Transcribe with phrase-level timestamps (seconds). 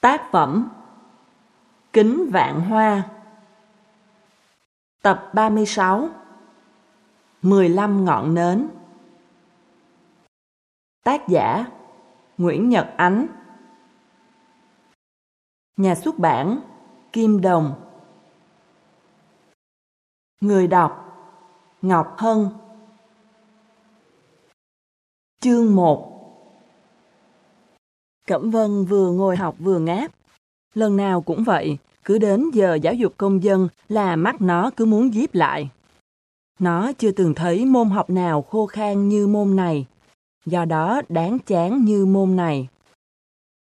[0.00, 0.70] Tác phẩm
[1.92, 3.02] Kính Vạn Hoa.
[5.02, 6.08] Tập 36
[7.42, 8.68] 15 ngọn nến.
[11.04, 11.64] Tác giả
[12.38, 13.26] Nguyễn Nhật Ánh.
[15.76, 16.60] Nhà xuất bản
[17.12, 17.74] Kim Đồng.
[20.40, 21.06] Người đọc
[21.82, 22.48] Ngọc Hân.
[25.40, 26.15] Chương 1
[28.26, 30.10] Cẩm Vân vừa ngồi học vừa ngáp.
[30.74, 34.84] Lần nào cũng vậy, cứ đến giờ giáo dục công dân là mắt nó cứ
[34.84, 35.70] muốn díp lại.
[36.58, 39.86] Nó chưa từng thấy môn học nào khô khan như môn này,
[40.46, 42.68] do đó đáng chán như môn này.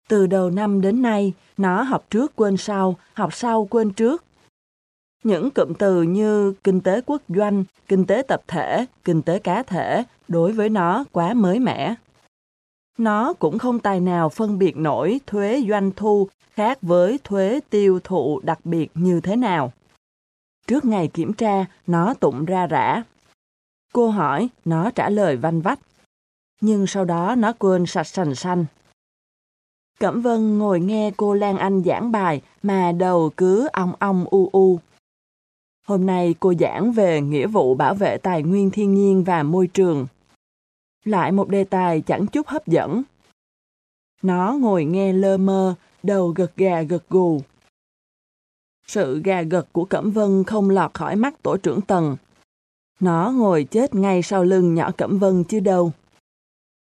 [0.09, 4.25] Từ đầu năm đến nay, nó học trước quên sau, học sau quên trước.
[5.25, 9.62] Những cụm từ như kinh tế quốc doanh, kinh tế tập thể, kinh tế cá
[9.62, 11.95] thể đối với nó quá mới mẻ.
[12.98, 18.00] Nó cũng không tài nào phân biệt nổi thuế doanh thu khác với thuế tiêu
[18.05, 19.72] thụ đặc biệt như thế nào.
[20.66, 23.03] Trước ngày kiểm tra, nó tụng ra rã.
[23.92, 25.78] Cô hỏi, nó trả lời vanh vách.
[26.61, 28.64] Nhưng sau đó nó quên sạch sành xanh.
[30.00, 34.48] Cẩm Vân ngồi nghe cô Lan Anh giảng bài mà đầu cứ ong ong u
[34.53, 34.78] u.
[35.86, 39.66] Hôm nay cô giảng về nghĩa vụ bảo vệ tài nguyên thiên nhiên và môi
[39.66, 40.06] trường.
[41.07, 43.03] Lại một đề tài chẳng chút hấp dẫn.
[44.23, 47.41] Nó ngồi nghe lơ mơ, đầu gật gà gật gù.
[48.87, 52.17] Sự gà gật của Cẩm Vân không lọt khỏi mắt tổ trưởng Tần.
[53.01, 55.93] Nó ngồi chết ngay sau lưng nhỏ Cẩm Vân chứ đâu.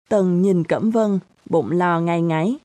[0.10, 2.56] Tần nhìn Cẩm Vân, bụng lo ngay ngáy.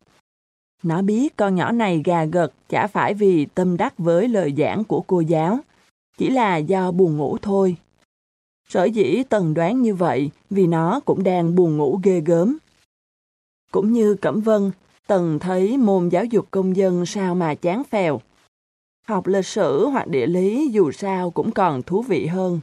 [0.83, 4.85] Nó biết con nhỏ này gà gật chả phải vì tâm đắc với lời giảng
[4.85, 5.59] của cô giáo,
[6.19, 7.77] chỉ là do buồn ngủ thôi.
[8.69, 12.59] Sở dĩ Tần đoán như vậy vì nó cũng đang buồn ngủ ghê gớm.
[13.71, 14.71] Cũng như Cẩm Vân,
[15.07, 18.21] Tần thấy môn giáo dục công dân sao mà chán phèo.
[19.07, 22.61] Học lịch sử hoặc địa lý dù sao cũng còn thú vị hơn.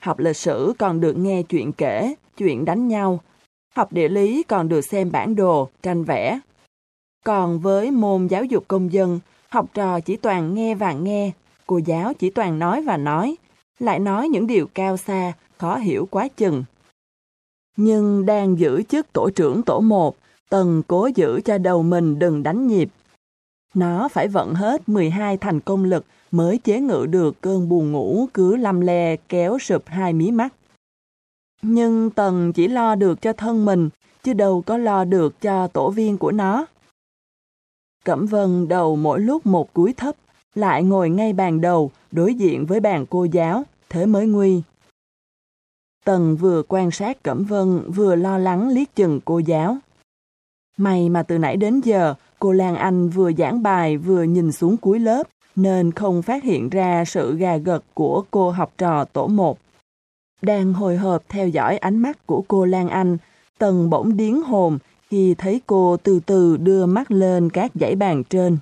[0.00, 3.20] Học lịch sử còn được nghe chuyện kể, chuyện đánh nhau.
[3.74, 6.40] Học địa lý còn được xem bản đồ, tranh vẽ.
[7.24, 11.30] Còn với môn giáo dục công dân, học trò chỉ toàn nghe và nghe,
[11.66, 13.36] cô giáo chỉ toàn nói và nói,
[13.82, 16.64] lại nói những điều cao xa, khó hiểu quá chừng.
[17.76, 20.16] Nhưng đang giữ chức tổ trưởng tổ một,
[20.50, 22.88] Tần cố giữ cho đầu mình đừng đánh nhịp.
[23.74, 28.28] Nó phải vận hết 12 thành công lực mới chế ngự được cơn buồn ngủ
[28.34, 30.54] cứ lăm le kéo sụp hai mí mắt.
[31.62, 33.88] Nhưng Tần chỉ lo được cho thân mình,
[34.22, 36.66] chứ đâu có lo được cho tổ viên của nó.
[38.04, 40.16] Cẩm Vân đầu mỗi lúc một cúi thấp,
[40.54, 44.62] lại ngồi ngay bàn đầu, đối diện với bàn cô giáo, thế mới nguy.
[46.04, 49.76] Tần vừa quan sát Cẩm Vân vừa lo lắng liếc chừng cô giáo.
[50.76, 54.76] May mà từ nãy đến giờ, cô Lan Anh vừa giảng bài vừa nhìn xuống
[54.76, 59.26] cuối lớp, nên không phát hiện ra sự gà gật của cô học trò tổ
[59.26, 59.58] 1.
[60.42, 63.16] Đang hồi hộp theo dõi ánh mắt của cô Lan Anh,
[63.58, 64.78] Tần bỗng điến hồn
[65.10, 68.58] khi thấy cô từ từ đưa mắt lên các dãy bàn trên.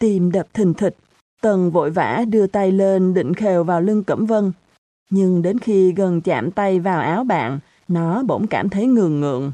[0.00, 0.96] Tim đập thình thịch,
[1.46, 4.52] Tần vội vã đưa tay lên định khều vào lưng Cẩm Vân.
[5.10, 7.58] Nhưng đến khi gần chạm tay vào áo bạn,
[7.88, 9.52] nó bỗng cảm thấy ngường ngượng.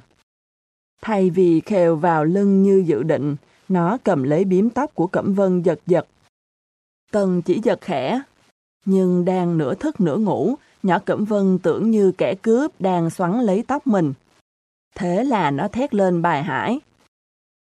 [1.03, 3.37] Thay vì khều vào lưng như dự định,
[3.69, 6.07] nó cầm lấy biếm tóc của Cẩm Vân giật giật.
[7.11, 8.23] Tần chỉ giật khẽ,
[8.85, 13.41] nhưng đang nửa thức nửa ngủ, nhỏ Cẩm Vân tưởng như kẻ cướp đang xoắn
[13.41, 14.13] lấy tóc mình.
[14.95, 16.81] Thế là nó thét lên bài hải.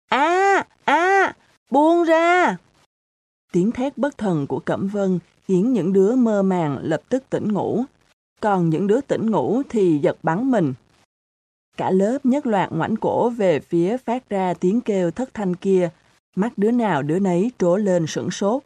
[0.09, 1.33] a a
[1.71, 2.57] buông ra!
[3.55, 7.53] Tiếng thét bất thần của Cẩm Vân khiến những đứa mơ màng lập tức tỉnh
[7.53, 7.85] ngủ.
[8.41, 10.75] Còn những đứa tỉnh ngủ thì giật bắn mình.
[11.77, 15.91] Cả lớp nhất loạt ngoảnh cổ về phía phát ra tiếng kêu thất thanh kia,
[16.37, 18.63] mắt đứa nào đứa nấy trố lên sửng sốt.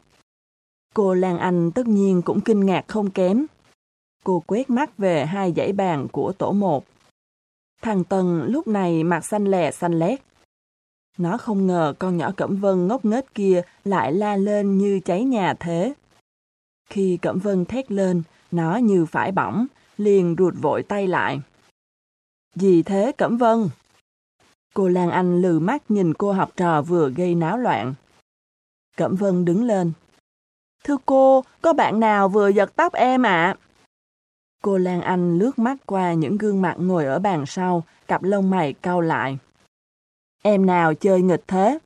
[0.94, 3.46] Cô Lan Anh tất nhiên cũng kinh ngạc không kém.
[4.24, 6.84] Cô quét mắt về hai dãy bàn của tổ một.
[7.82, 10.20] Thằng Tần lúc này mặt xanh lè xanh lét.
[11.18, 15.24] Nó không ngờ con nhỏ Cẩm Vân ngốc nghếch kia lại la lên như cháy
[15.24, 15.94] nhà thế.
[16.90, 19.66] Khi Cẩm Vân thét lên, nó như phải bỏng,
[19.96, 21.40] liền ruột vội tay lại.
[22.54, 23.68] Gì thế Cẩm Vân?
[24.74, 27.94] Cô Lan Anh lừ mắt nhìn cô học trò vừa gây náo loạn.
[28.96, 29.92] Cẩm Vân đứng lên.
[30.84, 33.56] Thưa cô, có bạn nào vừa giật tóc em ạ?
[34.62, 38.50] Cô Lan Anh lướt mắt qua những gương mặt ngồi ở bàn sau, cặp lông
[38.50, 39.38] mày cau lại.
[40.42, 41.78] Em nào chơi nghịch thế?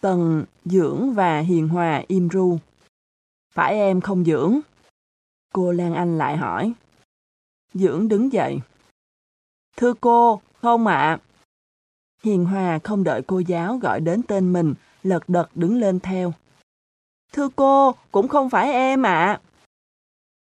[0.00, 2.58] Tần, Dưỡng và Hiền Hòa im ru.
[3.54, 4.60] Phải em không Dưỡng?
[5.52, 6.72] Cô Lan Anh lại hỏi.
[7.74, 8.58] Dưỡng đứng dậy.
[9.76, 11.18] Thưa cô, không ạ.
[12.22, 16.32] Hiền Hòa không đợi cô giáo gọi đến tên mình, lật đật đứng lên theo.
[17.32, 19.40] Thưa cô, cũng không phải em ạ.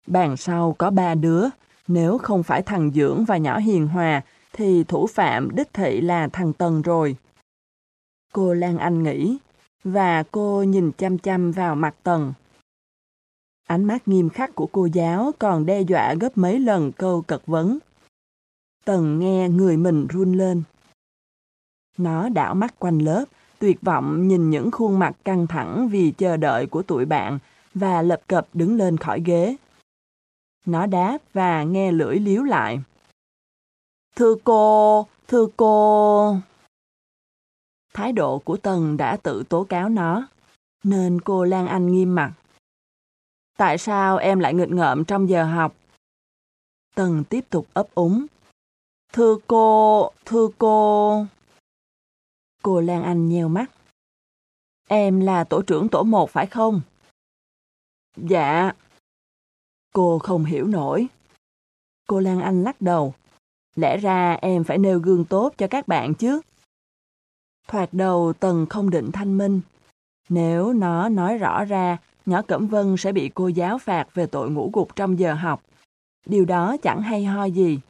[0.06, 1.48] Bàn sau có ba đứa,
[1.88, 4.22] nếu không phải thằng Dưỡng và nhỏ Hiền Hòa,
[4.56, 7.16] thì thủ phạm đích thị là thằng Tần rồi.
[8.32, 9.38] Cô Lan Anh nghĩ,
[9.84, 12.32] và cô nhìn chăm chăm vào mặt Tần.
[13.68, 17.42] Ánh mắt nghiêm khắc của cô giáo còn đe dọa gấp mấy lần câu cật
[17.46, 17.78] vấn.
[18.84, 20.62] Tần nghe người mình run lên.
[21.98, 23.24] Nó đảo mắt quanh lớp,
[23.58, 27.38] tuyệt vọng nhìn những khuôn mặt căng thẳng vì chờ đợi của tụi bạn
[27.74, 29.56] và lập cập đứng lên khỏi ghế.
[30.66, 32.80] Nó đáp và nghe lưỡi liếu lại.
[34.16, 36.36] Thưa cô, thưa cô.
[37.94, 40.28] Thái độ của Tần đã tự tố cáo nó,
[40.84, 42.32] nên cô Lan Anh nghiêm mặt.
[43.56, 45.74] Tại sao em lại nghịch ngợm trong giờ học?
[46.94, 48.26] Tần tiếp tục ấp úng.
[49.12, 51.26] Thưa cô, thưa cô.
[52.62, 53.66] Cô Lan Anh nheo mắt.
[54.88, 56.80] Em là tổ trưởng tổ một phải không?
[58.16, 58.72] Dạ.
[59.94, 61.06] Cô không hiểu nổi.
[62.08, 63.14] Cô Lan Anh lắc đầu.
[63.76, 66.40] Lẽ ra em phải nêu gương tốt cho các bạn chứ.
[67.68, 69.60] Thoạt đầu Tần không định thanh minh.
[70.28, 74.50] Nếu nó nói rõ ra, nhỏ Cẩm Vân sẽ bị cô giáo phạt về tội
[74.50, 75.62] ngủ gục trong giờ học.
[76.26, 77.80] Điều đó chẳng hay ho gì.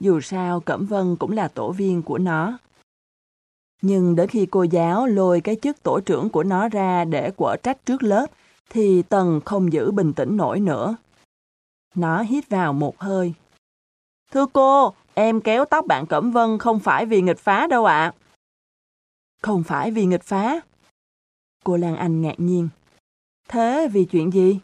[0.00, 2.58] Dù sao Cẩm Vân cũng là tổ viên của nó.
[3.82, 7.56] Nhưng đến khi cô giáo lôi cái chức tổ trưởng của nó ra để quở
[7.62, 8.26] trách trước lớp,
[8.70, 10.96] thì Tần không giữ bình tĩnh nổi nữa.
[11.94, 13.34] Nó hít vào một hơi.
[14.32, 18.12] Thưa cô, em kéo tóc bạn Cẩm Vân không phải vì nghịch phá đâu ạ.
[19.42, 20.60] Không phải vì nghịch phá.
[21.64, 22.68] Cô Lan Anh ngạc nhiên.
[23.48, 24.60] Thế vì chuyện gì?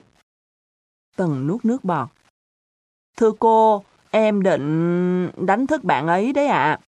[1.17, 2.09] Tần nuốt nước bọt.
[3.17, 6.81] Thưa cô, em định đánh thức bạn ấy đấy ạ.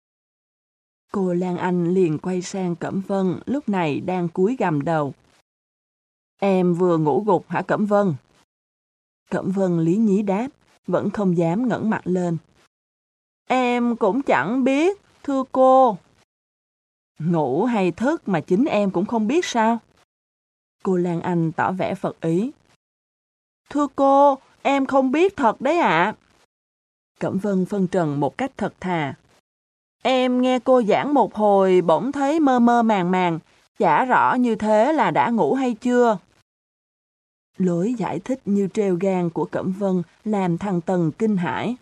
[1.11, 5.13] Cô Lan Anh liền quay sang Cẩm Vân, lúc này đang cúi gầm đầu.
[6.39, 8.13] Em vừa ngủ gục hả Cẩm Vân?
[9.29, 10.47] Cẩm Vân lý nhí đáp,
[10.87, 12.37] vẫn không dám ngẩng mặt lên.
[13.47, 15.97] Em cũng chẳng biết, thưa cô.
[17.19, 19.79] Ngủ hay thức mà chính em cũng không biết sao?
[20.83, 22.51] Cô Lan Anh tỏ vẻ phật ý.
[23.69, 26.15] Thưa cô, em không biết thật đấy ạ.
[27.19, 29.15] Cẩm Vân phân trần một cách thật thà.
[30.03, 33.39] Em nghe cô giảng một hồi bỗng thấy mơ mơ màng màng,
[33.79, 36.17] chả rõ như thế là đã ngủ hay chưa.
[37.57, 41.75] Lối giải thích như treo gan của Cẩm Vân làm thằng Tần kinh hãi.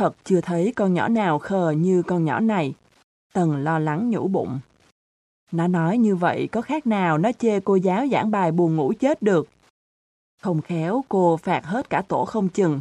[0.00, 2.74] Thật chưa thấy con nhỏ nào khờ như con nhỏ này.
[3.32, 4.60] Tần lo lắng nhủ bụng.
[5.52, 8.92] Nó nói như vậy có khác nào nó chê cô giáo giảng bài buồn ngủ
[9.00, 9.48] chết được.
[10.42, 12.80] Không khéo cô phạt hết cả tổ không chừng.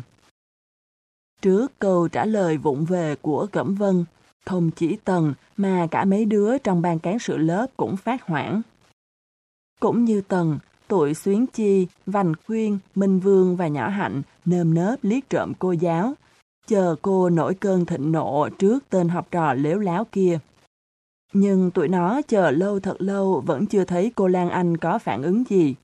[1.41, 4.05] Trước câu trả lời vụng về của Cẩm Vân,
[4.45, 8.61] không chỉ Tần mà cả mấy đứa trong ban cán sự lớp cũng phát hoảng.
[9.79, 14.95] Cũng như Tần, tụi Xuyến Chi, Vành Khuyên, Minh Vương và Nhỏ Hạnh nơm nớp
[15.01, 16.13] liếc trộm cô giáo,
[16.69, 20.39] chờ cô nổi cơn thịnh nộ trước tên học trò lếu láo kia.
[21.33, 25.21] Nhưng tụi nó chờ lâu thật lâu vẫn chưa thấy cô Lan Anh có phản
[25.21, 25.75] ứng gì.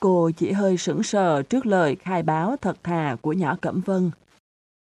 [0.00, 4.10] Cô chỉ hơi sững sờ trước lời khai báo thật thà của nhỏ Cẩm Vân.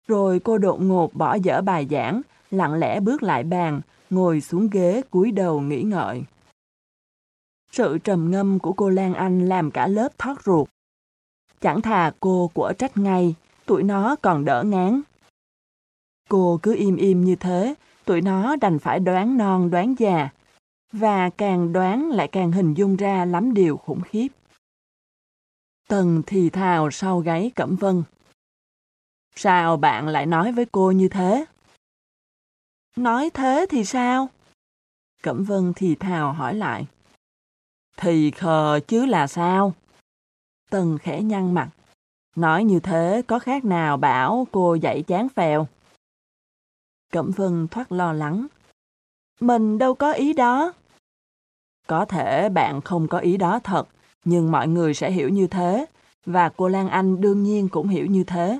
[0.07, 2.21] Rồi cô đột ngột bỏ dở bài giảng,
[2.51, 6.23] lặng lẽ bước lại bàn, ngồi xuống ghế cúi đầu nghĩ ngợi.
[7.71, 10.69] Sự trầm ngâm của cô Lan Anh làm cả lớp thoát ruột.
[11.61, 13.35] Chẳng thà cô của trách ngay,
[13.65, 15.01] tụi nó còn đỡ ngán.
[16.29, 20.29] Cô cứ im im như thế, tụi nó đành phải đoán non đoán già,
[20.91, 24.27] và càng đoán lại càng hình dung ra lắm điều khủng khiếp.
[25.87, 28.03] Tần thì thào sau gáy Cẩm Vân.
[29.35, 31.45] Sao bạn lại nói với cô như thế?
[32.95, 34.29] Nói thế thì sao?
[35.23, 36.87] Cẩm Vân thì thào hỏi lại.
[37.97, 39.73] Thì khờ chứ là sao?
[40.69, 41.69] Tần khẽ nhăn mặt.
[42.35, 45.67] Nói như thế có khác nào bảo cô dạy chán phèo?
[47.11, 48.47] Cẩm Vân thoát lo lắng.
[49.39, 50.73] Mình đâu có ý đó.
[51.87, 53.87] Có thể bạn không có ý đó thật,
[54.25, 55.85] nhưng mọi người sẽ hiểu như thế,
[56.25, 58.59] và cô Lan Anh đương nhiên cũng hiểu như thế.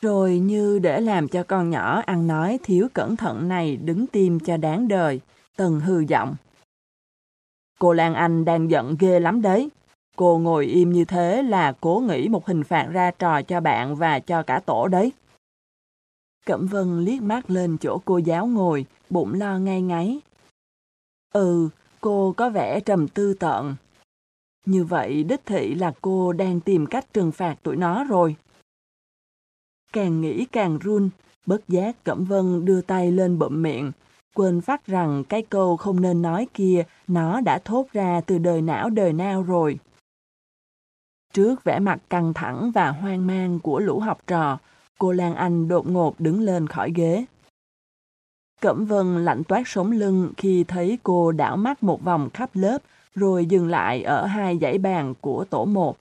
[0.00, 4.40] Rồi như để làm cho con nhỏ ăn nói thiếu cẩn thận này đứng tim
[4.40, 5.20] cho đáng đời,
[5.56, 6.36] Tần hư giọng.
[7.78, 9.70] Cô Lan Anh đang giận ghê lắm đấy.
[10.18, 13.96] Cô ngồi im như thế là cố nghĩ một hình phạt ra trò cho bạn
[13.96, 15.12] và cho cả tổ đấy.
[16.46, 20.20] Cẩm Vân liếc mắt lên chỗ cô giáo ngồi, bụng lo ngay ngáy.
[21.34, 21.68] Ừ,
[22.00, 23.74] cô có vẻ trầm tư tợn.
[24.66, 28.36] Như vậy đích thị là cô đang tìm cách trừng phạt tụi nó rồi.
[29.92, 31.10] Càng nghĩ càng run,
[31.46, 33.92] bất giác Cẩm Vân đưa tay lên bụm miệng,
[34.34, 38.62] quên phát rằng cái câu không nên nói kia nó đã thốt ra từ đời
[38.62, 39.78] não đời nào rồi.
[41.32, 44.58] Trước vẻ mặt căng thẳng và hoang mang của lũ học trò,
[44.98, 47.24] cô Lan Anh đột ngột đứng lên khỏi ghế.
[48.60, 52.78] Cẩm Vân lạnh toát sống lưng khi thấy cô đảo mắt một vòng khắp lớp
[53.14, 55.98] rồi dừng lại ở hai dãy bàn của tổ một.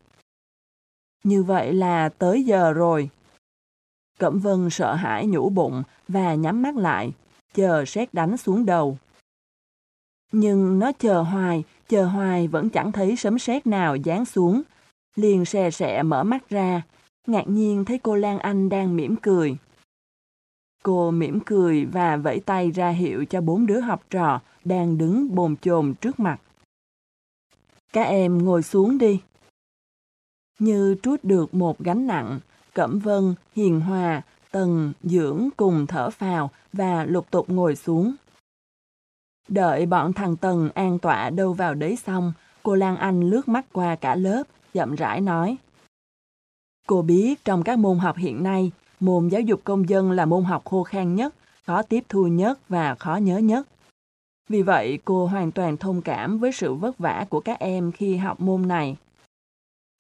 [1.24, 3.10] Như vậy là tới giờ rồi.
[4.20, 7.12] Cẩm Vân sợ hãi nhủ bụng và nhắm mắt lại,
[7.54, 8.98] chờ sét đánh xuống đầu.
[10.32, 14.62] Nhưng nó chờ hoài, chờ hoài vẫn chẳng thấy sấm sét nào giáng xuống.
[15.18, 16.82] Liền xè xẹ mở mắt ra,
[17.28, 19.58] ngạc nhiên thấy cô Lan Anh đang mỉm cười.
[20.84, 25.36] Cô mỉm cười và vẫy tay ra hiệu cho bốn đứa học trò đang đứng
[25.36, 26.42] bồn chồn trước mặt.
[27.94, 29.22] Các em ngồi xuống đi.
[30.60, 32.40] Như trút được một gánh nặng,
[32.74, 34.22] Cẩm Vân, Hiền Hòa,
[34.52, 38.16] Tần, Dưỡng cùng thở phào và lục tục ngồi xuống.
[39.48, 42.34] Đợi bọn thằng Tần an tọa đâu vào đấy xong,
[42.64, 44.44] cô Lan Anh lướt mắt qua cả lớp,
[44.78, 45.58] chậm rãi nói.
[46.88, 50.44] Cô biết trong các môn học hiện nay, môn giáo dục công dân là môn
[50.44, 51.34] học khô khan nhất,
[51.66, 53.68] khó tiếp thu nhất và khó nhớ nhất.
[54.50, 58.18] Vì vậy, cô hoàn toàn thông cảm với sự vất vả của các em khi
[58.18, 58.98] học môn này.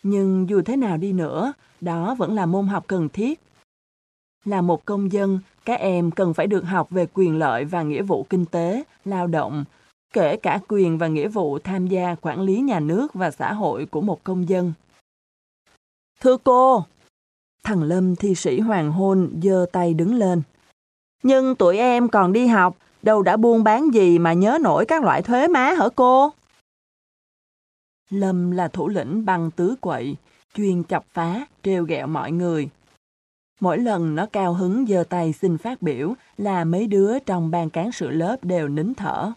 [0.03, 3.39] Nhưng dù thế nào đi nữa, đó vẫn là môn học cần thiết.
[4.45, 8.01] Là một công dân, các em cần phải được học về quyền lợi và nghĩa
[8.01, 9.65] vụ kinh tế, lao động,
[10.13, 13.85] kể cả quyền và nghĩa vụ tham gia quản lý nhà nước và xã hội
[13.85, 14.73] của một công dân.
[16.21, 16.83] Thưa cô,
[17.63, 20.41] thằng Lâm thi sĩ hoàng hôn giơ tay đứng lên.
[21.23, 25.03] Nhưng tuổi em còn đi học, đâu đã buôn bán gì mà nhớ nổi các
[25.03, 26.31] loại thuế má hả cô?
[28.09, 30.15] Lâm là thủ lĩnh băng tứ quậy,
[30.53, 32.69] chuyên chọc phá, trêu ghẹo mọi người.
[33.59, 37.69] Mỗi lần nó cao hứng giơ tay xin phát biểu là mấy đứa trong ban
[37.69, 39.31] cán sự lớp đều nín thở.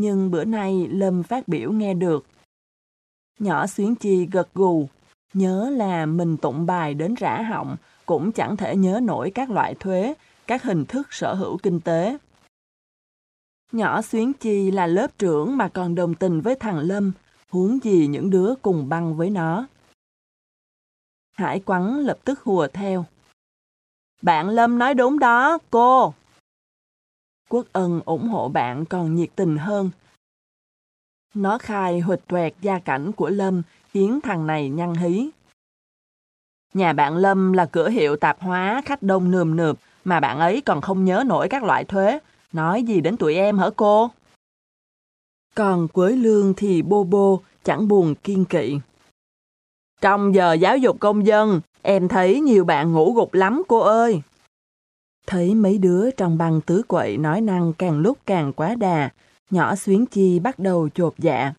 [0.00, 2.26] Nhưng bữa nay Lâm phát biểu nghe được.
[3.38, 4.88] Nhỏ xuyến chi gật gù,
[5.34, 7.76] nhớ là mình tụng bài đến rã họng,
[8.06, 10.14] cũng chẳng thể nhớ nổi các loại thuế,
[10.46, 12.18] các hình thức sở hữu kinh tế.
[13.72, 17.12] Nhỏ Xuyến Chi là lớp trưởng mà còn đồng tình với thằng Lâm,
[17.50, 19.66] huống gì những đứa cùng băng với nó.
[21.32, 23.04] Hải quắn lập tức hùa theo.
[24.22, 26.14] Bạn Lâm nói đúng đó, cô.
[27.48, 29.90] Quốc ân ủng hộ bạn còn nhiệt tình hơn.
[31.34, 35.30] Nó khai huỵch toẹt gia cảnh của Lâm khiến thằng này nhăn hí.
[36.74, 40.60] Nhà bạn Lâm là cửa hiệu tạp hóa khách đông nườm nượp mà bạn ấy
[40.60, 42.18] còn không nhớ nổi các loại thuế.
[42.52, 44.10] Nói gì đến tụi em hả cô?
[45.54, 48.78] Còn Quế Lương thì bô bô, chẳng buồn kiên kỵ.
[50.00, 54.22] Trong giờ giáo dục công dân, em thấy nhiều bạn ngủ gục lắm cô ơi.
[55.30, 59.10] Thấy mấy đứa trong băng tứ quậy nói năng càng lúc càng quá đà,
[59.50, 61.52] nhỏ xuyến chi bắt đầu chột dạ.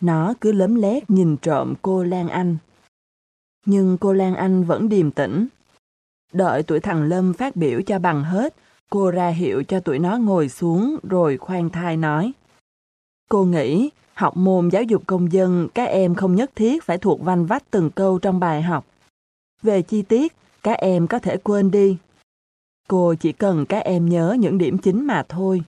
[0.00, 2.56] Nó cứ lấm lét nhìn trộm cô Lan Anh.
[3.66, 5.46] Nhưng cô Lan Anh vẫn điềm tĩnh.
[6.32, 8.54] Đợi tuổi thằng Lâm phát biểu cho bằng hết,
[8.90, 12.32] cô ra hiệu cho tụi nó ngồi xuống rồi khoan thai nói.
[13.28, 17.22] Cô nghĩ học môn giáo dục công dân các em không nhất thiết phải thuộc
[17.22, 18.86] văn vách từng câu trong bài học.
[19.62, 20.32] Về chi tiết,
[20.62, 21.96] các em có thể quên đi.
[22.90, 25.62] Cô chỉ cần các em nhớ những điểm chính mà thôi.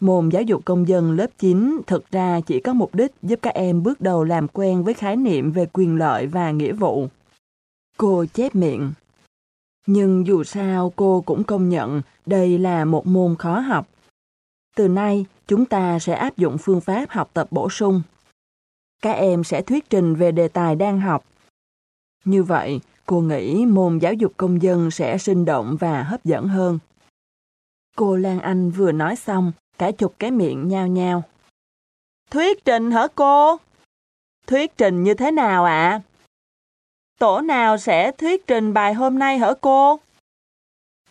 [0.00, 3.54] Môn giáo dục công dân lớp 9 thực ra chỉ có mục đích giúp các
[3.54, 7.08] em bước đầu làm quen với khái niệm về quyền lợi và nghĩa vụ.
[7.96, 8.92] Cô chép miệng.
[9.86, 13.88] Nhưng dù sao cô cũng công nhận đây là một môn khó học.
[14.76, 18.02] Từ nay, chúng ta sẽ áp dụng phương pháp học tập bổ sung.
[19.02, 21.24] Các em sẽ thuyết trình về đề tài đang học.
[22.24, 26.48] Như vậy, cô nghĩ môn giáo dục công dân sẽ sinh động và hấp dẫn
[26.48, 26.78] hơn.
[27.96, 31.22] Cô Lan Anh vừa nói xong, cả chục cái miệng nhao nhao.
[32.30, 33.56] Thuyết trình hả cô?
[34.46, 35.90] Thuyết trình như thế nào ạ?
[35.90, 36.00] À?
[37.18, 40.00] Tổ nào sẽ thuyết trình bài hôm nay hả cô?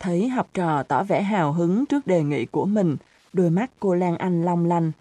[0.00, 2.96] Thấy học trò tỏ vẻ hào hứng trước đề nghị của mình,
[3.32, 4.92] đôi mắt cô Lan Anh long lanh.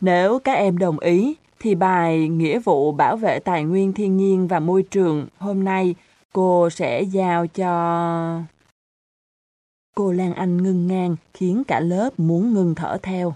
[0.00, 1.34] Nếu các em đồng ý,
[1.64, 5.94] thì bài Nghĩa vụ bảo vệ tài nguyên thiên nhiên và môi trường hôm nay
[6.32, 8.42] cô sẽ giao cho...
[9.96, 13.34] Cô Lan Anh ngưng ngang khiến cả lớp muốn ngưng thở theo.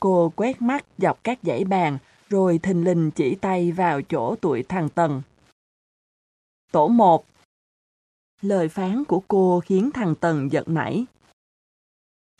[0.00, 1.98] Cô quét mắt dọc các dãy bàn
[2.28, 5.22] rồi thình lình chỉ tay vào chỗ tuổi thằng Tần.
[6.72, 7.24] Tổ một
[8.40, 11.04] Lời phán của cô khiến thằng Tần giật nảy.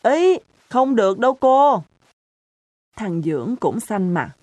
[0.03, 0.37] Ý,
[0.69, 1.83] không được đâu cô.
[2.95, 4.35] Thằng Dưỡng cũng xanh mặt.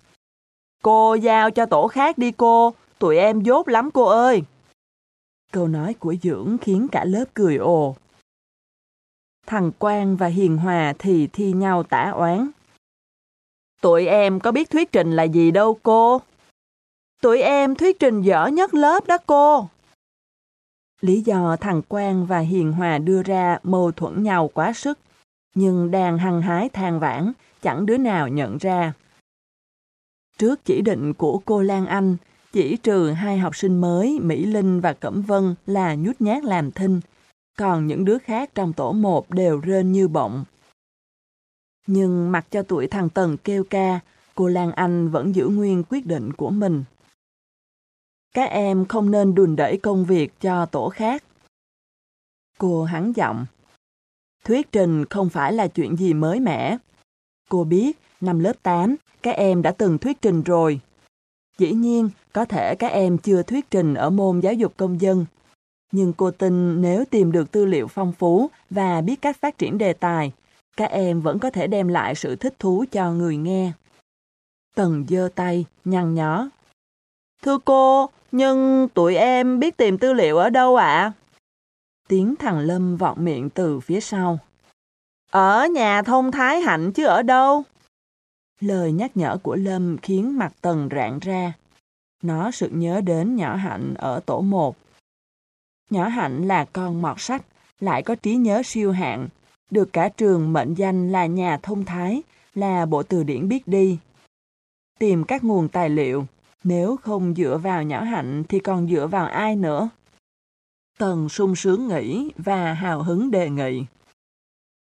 [0.83, 4.43] Cô giao cho tổ khác đi cô, tụi em dốt lắm cô ơi.
[5.53, 7.97] Câu nói của Dưỡng khiến cả lớp cười ồ.
[9.47, 12.51] Thằng Quang và Hiền Hòa thì thi nhau tả oán.
[13.81, 16.21] Tụi em có biết thuyết trình là gì đâu cô.
[17.23, 19.69] Tụi em thuyết trình dở nhất lớp đó cô.
[21.01, 24.99] Lý do thằng Quang và Hiền Hòa đưa ra mâu thuẫn nhau quá sức,
[25.55, 28.93] nhưng đang hăng hái than vãn, chẳng đứa nào nhận ra.
[30.39, 32.17] Trước chỉ định của cô Lan Anh,
[32.53, 36.71] chỉ trừ hai học sinh mới Mỹ Linh và Cẩm Vân là nhút nhát làm
[36.71, 37.01] thinh,
[37.59, 40.45] còn những đứa khác trong tổ một đều rên như bọng.
[41.87, 44.01] Nhưng mặc cho tuổi thằng Tần kêu ca,
[44.35, 46.85] cô Lan Anh vẫn giữ nguyên quyết định của mình.
[48.35, 51.25] Các em không nên đùn đẩy công việc cho tổ khác.
[52.59, 53.47] Cô hắn giọng.
[54.45, 56.77] Thuyết trình không phải là chuyện gì mới mẻ.
[57.49, 60.81] Cô biết, năm lớp 8, các em đã từng thuyết trình rồi.
[61.59, 65.26] Dĩ nhiên, có thể các em chưa thuyết trình ở môn giáo dục công dân.
[65.93, 69.79] Nhưng cô tin nếu tìm được tư liệu phong phú và biết cách phát triển
[69.79, 70.33] đề tài,
[70.76, 73.73] các em vẫn có thể đem lại sự thích thú cho người nghe.
[74.75, 76.49] Tần giơ tay, nhăn nhó.
[77.43, 81.12] Thưa cô, nhưng tụi em biết tìm tư liệu ở đâu ạ?
[82.09, 84.38] Tiếng thằng Lâm vọng miệng từ phía sau.
[85.31, 87.62] Ở nhà thông Thái Hạnh chứ ở đâu?
[88.62, 91.52] Lời nhắc nhở của Lâm khiến mặt Tần rạng ra.
[92.23, 94.76] Nó sự nhớ đến nhỏ Hạnh ở tổ 1.
[95.90, 97.42] Nhỏ Hạnh là con mọt sách,
[97.81, 99.28] lại có trí nhớ siêu hạng,
[99.71, 102.23] được cả trường mệnh danh là nhà thông thái,
[102.54, 103.99] là bộ từ điển biết đi.
[104.99, 106.26] Tìm các nguồn tài liệu,
[106.64, 109.88] nếu không dựa vào nhỏ hạnh thì còn dựa vào ai nữa?
[110.99, 113.85] Tần sung sướng nghĩ và hào hứng đề nghị.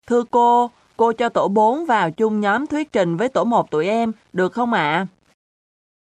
[0.06, 0.70] Thưa cô,
[1.00, 4.52] cô cho tổ 4 vào chung nhóm thuyết trình với tổ 1 tụi em, được
[4.52, 5.06] không ạ?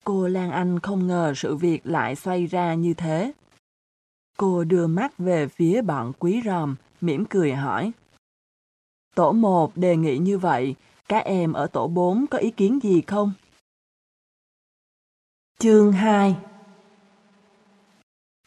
[0.03, 3.31] Cô Lan Anh không ngờ sự việc lại xoay ra như thế.
[4.37, 7.91] Cô đưa mắt về phía bọn quý ròm, mỉm cười hỏi.
[9.15, 10.75] Tổ 1 đề nghị như vậy,
[11.07, 13.31] các em ở tổ 4 có ý kiến gì không?
[15.59, 16.35] Chương 2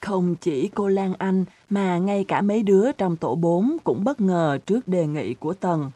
[0.00, 4.20] Không chỉ cô Lan Anh mà ngay cả mấy đứa trong tổ 4 cũng bất
[4.20, 5.90] ngờ trước đề nghị của Tần.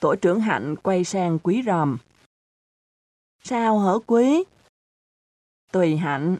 [0.00, 1.98] Tổ trưởng Hạnh quay sang Quý Ròm.
[3.42, 4.44] Sao hở Quý?
[5.72, 6.36] Tùy Hạnh.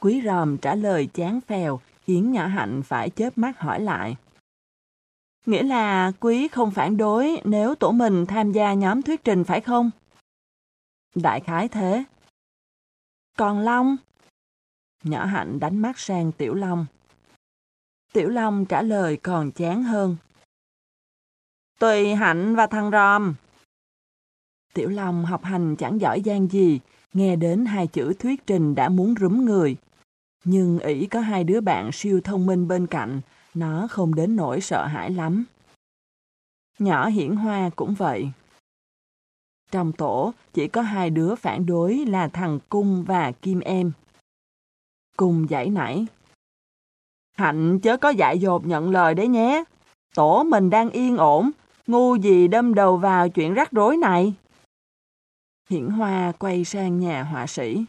[0.00, 4.16] Quý Ròm trả lời chán phèo, khiến nhỏ Hạnh phải chớp mắt hỏi lại.
[5.46, 9.60] Nghĩa là Quý không phản đối nếu tổ mình tham gia nhóm thuyết trình phải
[9.60, 9.90] không?
[11.14, 12.04] Đại khái thế.
[13.38, 13.96] Còn Long?
[15.02, 16.86] Nhỏ Hạnh đánh mắt sang Tiểu Long.
[18.12, 20.16] Tiểu Long trả lời còn chán hơn.
[21.80, 23.34] Tùy Hạnh và thằng Ròm.
[24.74, 26.80] Tiểu Long học hành chẳng giỏi giang gì,
[27.12, 29.76] nghe đến hai chữ thuyết trình đã muốn rúm người.
[30.44, 33.20] Nhưng ỷ có hai đứa bạn siêu thông minh bên cạnh,
[33.54, 35.44] nó không đến nỗi sợ hãi lắm.
[36.78, 38.30] Nhỏ hiển hoa cũng vậy.
[39.70, 43.92] Trong tổ chỉ có hai đứa phản đối là thằng Cung và Kim Em.
[45.16, 46.06] Cung giải nảy.
[47.32, 49.64] Hạnh chớ có dại dột nhận lời đấy nhé.
[50.14, 51.50] Tổ mình đang yên ổn,
[51.90, 54.34] ngu gì đâm đầu vào chuyện rắc rối này.
[55.70, 57.84] Hiển Hoa quay sang nhà họa sĩ.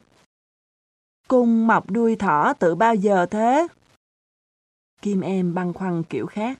[1.27, 3.67] Cung mọc đuôi thỏ từ bao giờ thế?
[5.01, 6.59] Kim Em băn khoăn kiểu khác.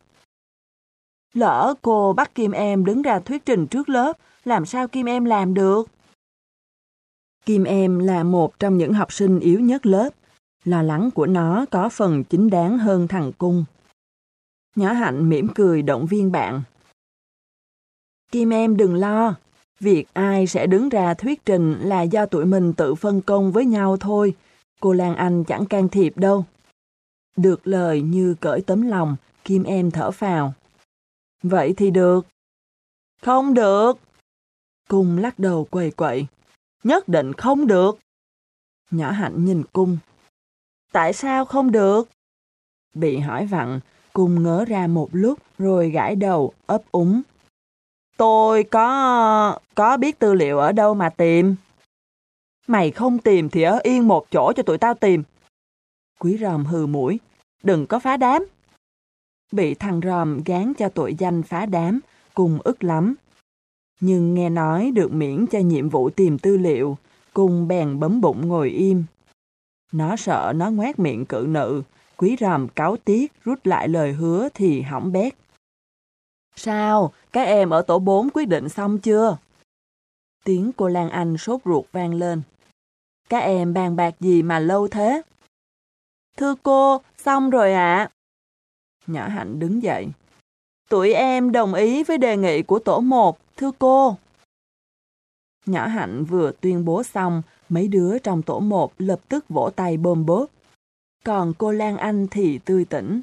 [1.33, 5.25] Lỡ cô bắt Kim Em đứng ra thuyết trình trước lớp, làm sao Kim Em
[5.25, 5.89] làm được?
[7.45, 10.09] Kim Em là một trong những học sinh yếu nhất lớp.
[10.63, 13.65] Lo lắng của nó có phần chính đáng hơn thằng Cung.
[14.75, 16.61] Nhỏ Hạnh mỉm cười động viên bạn.
[18.31, 19.35] Kim Em đừng lo,
[19.79, 23.65] việc ai sẽ đứng ra thuyết trình là do tụi mình tự phân công với
[23.65, 24.35] nhau thôi.
[24.79, 26.45] Cô Lan Anh chẳng can thiệp đâu.
[27.37, 30.53] Được lời như cởi tấm lòng, Kim Em thở phào.
[31.43, 32.25] Vậy thì được.
[33.21, 33.93] Không được.
[34.89, 36.27] Cung lắc đầu quầy quậy.
[36.83, 37.99] Nhất định không được.
[38.91, 39.97] Nhỏ hạnh nhìn cung.
[40.91, 42.09] Tại sao không được?
[42.93, 43.79] Bị hỏi vặn,
[44.13, 47.21] cung ngớ ra một lúc rồi gãi đầu, ấp úng.
[48.21, 49.59] Tôi có...
[49.75, 51.55] có biết tư liệu ở đâu mà tìm.
[52.67, 55.23] Mày không tìm thì ở yên một chỗ cho tụi tao tìm.
[56.19, 57.19] Quý ròm hừ mũi.
[57.63, 58.45] Đừng có phá đám.
[59.51, 61.99] Bị thằng ròm gán cho tội danh phá đám,
[62.33, 63.15] cùng ức lắm.
[63.99, 66.97] Nhưng nghe nói được miễn cho nhiệm vụ tìm tư liệu,
[67.33, 69.03] cùng bèn bấm bụng ngồi im.
[69.91, 71.83] Nó sợ nó ngoét miệng cự nữ,
[72.17, 75.33] quý ròm cáo tiếc rút lại lời hứa thì hỏng bét.
[76.63, 79.37] Sao, các em ở tổ 4 quyết định xong chưa?
[80.43, 82.41] Tiếng cô Lan Anh sốt ruột vang lên.
[83.29, 85.21] Các em bàn bạc gì mà lâu thế?
[86.37, 87.95] Thưa cô, xong rồi ạ.
[87.97, 88.09] À.
[89.07, 90.07] Nhỏ Hạnh đứng dậy.
[90.89, 94.17] Tụi em đồng ý với đề nghị của tổ một, thưa cô.
[95.65, 99.97] Nhỏ Hạnh vừa tuyên bố xong, mấy đứa trong tổ một lập tức vỗ tay
[99.97, 100.51] bơm bớt.
[101.25, 103.21] Còn cô Lan Anh thì tươi tỉnh.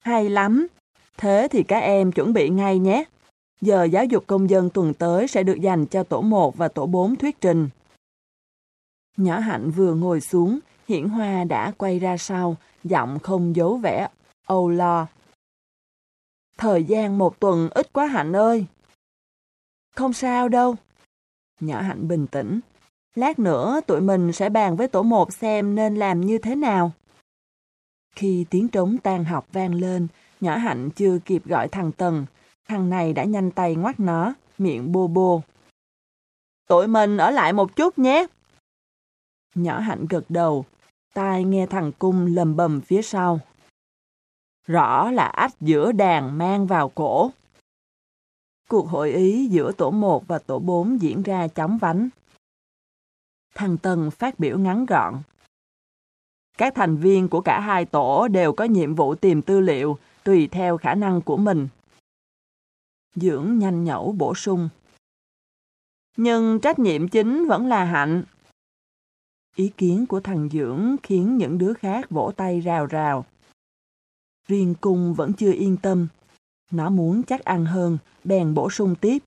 [0.00, 0.66] Hay lắm,
[1.16, 3.04] thế thì các em chuẩn bị ngay nhé.
[3.60, 6.86] Giờ giáo dục công dân tuần tới sẽ được dành cho tổ 1 và tổ
[6.86, 7.68] 4 thuyết trình.
[9.16, 14.08] Nhỏ Hạnh vừa ngồi xuống, Hiển Hoa đã quay ra sau, giọng không giấu vẻ
[14.46, 15.06] âu lo.
[16.58, 18.66] Thời gian một tuần ít quá Hạnh ơi.
[19.96, 20.76] Không sao đâu.
[21.60, 22.60] Nhỏ Hạnh bình tĩnh.
[23.14, 26.92] Lát nữa tụi mình sẽ bàn với tổ một xem nên làm như thế nào.
[28.16, 30.08] Khi tiếng trống tan học vang lên,
[30.44, 32.26] nhỏ Hạnh chưa kịp gọi thằng Tần.
[32.68, 35.42] Thằng này đã nhanh tay ngoắt nó, miệng bô bô.
[36.68, 38.26] Tụi mình ở lại một chút nhé.
[39.54, 40.64] Nhỏ Hạnh gật đầu,
[41.14, 43.40] tai nghe thằng Cung lầm bầm phía sau.
[44.66, 47.30] Rõ là ách giữa đàn mang vào cổ.
[48.68, 52.08] Cuộc hội ý giữa tổ 1 và tổ 4 diễn ra chóng vánh.
[53.54, 55.22] Thằng Tân phát biểu ngắn gọn.
[56.58, 60.48] Các thành viên của cả hai tổ đều có nhiệm vụ tìm tư liệu tùy
[60.52, 61.68] theo khả năng của mình.
[63.14, 64.68] Dưỡng nhanh nhẩu bổ sung.
[66.16, 68.24] Nhưng trách nhiệm chính vẫn là Hạnh.
[69.56, 73.24] Ý kiến của thằng Dưỡng khiến những đứa khác vỗ tay rào rào.
[74.48, 76.08] Riêng cung vẫn chưa yên tâm.
[76.70, 79.18] Nó muốn chắc ăn hơn, bèn bổ sung tiếp.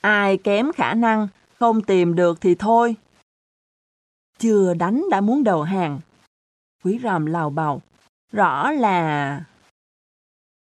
[0.00, 2.96] Ai kém khả năng, không tìm được thì thôi.
[4.38, 6.00] Chưa đánh đã muốn đầu hàng.
[6.84, 7.82] Quý ròm lào bầu.
[8.32, 9.44] Rõ là...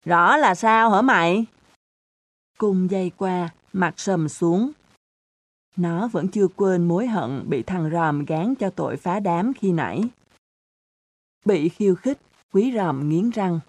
[0.04, 1.46] Rõ là sao hả mày?
[2.58, 4.72] Cung dây qua, mặt sầm xuống.
[5.76, 9.72] Nó vẫn chưa quên mối hận bị thằng ròm gán cho tội phá đám khi
[9.72, 10.02] nãy.
[11.44, 12.18] Bị khiêu khích,
[12.52, 13.60] quý ròm nghiến răng.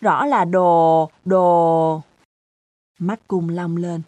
[0.00, 2.02] Rõ là đồ, đồ...
[2.98, 4.02] Mắt cung long lên.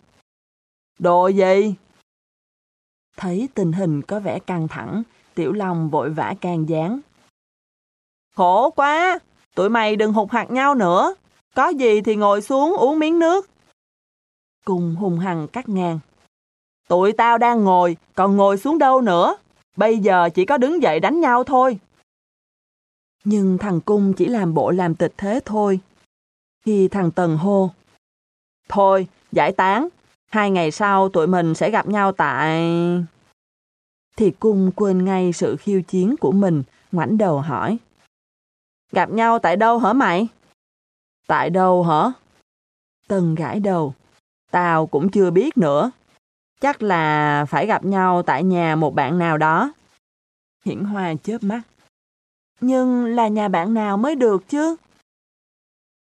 [0.99, 1.75] Đồ gì?
[3.17, 5.03] Thấy tình hình có vẻ căng thẳng,
[5.35, 7.01] Tiểu Long vội vã can gián.
[8.35, 9.19] Khổ quá,
[9.59, 11.15] tụi mày đừng hụt hạt nhau nữa.
[11.55, 13.51] Có gì thì ngồi xuống uống miếng nước.
[14.65, 15.99] Cùng hùng hằng cắt ngang.
[16.89, 19.37] Tụi tao đang ngồi, còn ngồi xuống đâu nữa.
[19.77, 21.79] Bây giờ chỉ có đứng dậy đánh nhau thôi.
[23.25, 25.81] Nhưng thằng Cung chỉ làm bộ làm tịch thế thôi.
[26.65, 27.71] Khi thằng Tần hô.
[28.69, 29.89] Thôi, giải tán.
[30.31, 32.73] Hai ngày sau tụi mình sẽ gặp nhau tại...
[34.17, 37.79] Thì Cung quên ngay sự khiêu chiến của mình, ngoảnh đầu hỏi.
[38.93, 40.29] Gặp nhau tại đâu hả mày?
[41.27, 42.13] Tại đâu hả?
[43.09, 43.95] Tần gãi đầu.
[44.51, 45.91] Tao cũng chưa biết nữa.
[46.61, 49.73] Chắc là phải gặp nhau tại nhà một bạn nào đó.
[50.65, 51.63] Hiển Hoa chớp mắt.
[52.61, 54.77] Nhưng là nhà bạn nào mới được chứ?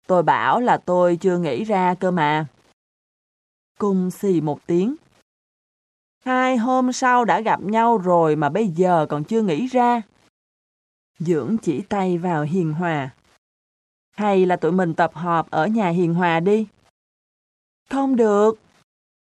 [0.08, 2.46] Tôi bảo là tôi chưa nghĩ ra cơ mà.
[3.80, 4.96] Cung xì một tiếng.
[6.26, 10.02] Hai hôm sau đã gặp nhau rồi mà bây giờ còn chưa nghĩ ra.
[11.19, 13.10] Dưỡng chỉ tay vào Hiền Hòa.
[14.12, 16.67] Hay là tụi mình tập họp ở nhà Hiền Hòa đi?
[17.89, 18.60] Không được.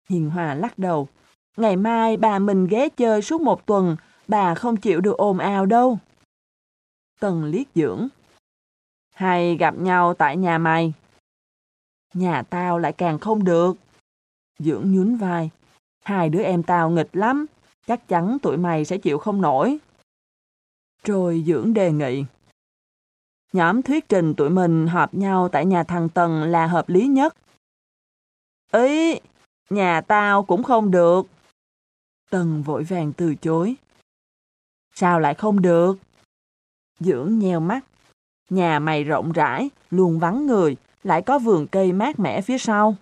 [0.10, 1.08] Hiền Hòa lắc đầu.
[1.58, 3.96] Ngày mai bà mình ghé chơi suốt một tuần,
[4.28, 5.98] bà không chịu được ồn ào đâu.
[7.20, 8.08] Tần liếc dưỡng.
[9.14, 10.94] Hay gặp nhau tại nhà mày?
[12.14, 13.78] Nhà tao lại càng không được.
[14.60, 15.50] Dưỡng nhún vai.
[16.04, 17.46] Hai đứa em tao nghịch lắm.
[17.88, 19.78] Chắc chắn tụi mày sẽ chịu không nổi.
[21.06, 22.26] Rồi Dưỡng đề nghị.
[23.54, 27.36] Nhóm thuyết trình tụi mình họp nhau tại nhà thằng Tần là hợp lý nhất.
[28.72, 29.20] Ý,
[29.70, 31.28] nhà tao cũng không được.
[32.30, 33.76] Tần vội vàng từ chối.
[34.96, 35.98] Sao lại không được?
[37.00, 37.86] Dưỡng nheo mắt.
[38.50, 42.96] Nhà mày rộng rãi, luôn vắng người, lại có vườn cây mát mẻ phía sau.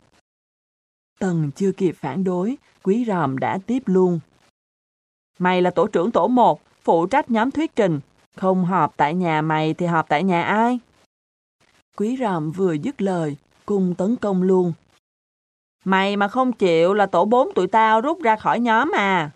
[1.19, 4.19] Tần chưa kịp phản đối, quý ròm đã tiếp luôn.
[5.39, 7.99] Mày là tổ trưởng tổ một phụ trách nhóm thuyết trình.
[8.35, 10.79] Không họp tại nhà mày thì họp tại nhà ai?
[11.97, 14.73] Quý ròm vừa dứt lời, cùng tấn công luôn.
[15.85, 19.31] Mày mà không chịu là tổ bốn tụi tao rút ra khỏi nhóm à.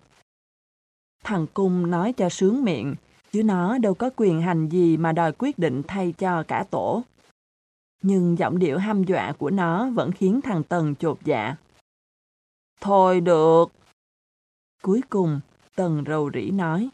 [1.24, 2.94] Thằng Cung nói cho sướng miệng,
[3.32, 7.02] chứ nó đâu có quyền hành gì mà đòi quyết định thay cho cả tổ.
[8.02, 11.56] Nhưng giọng điệu hăm dọa của nó vẫn khiến thằng Tần chột dạ.
[12.80, 13.72] Thôi được.
[14.82, 15.40] Cuối cùng,
[15.76, 16.88] Tần rầu rĩ nói.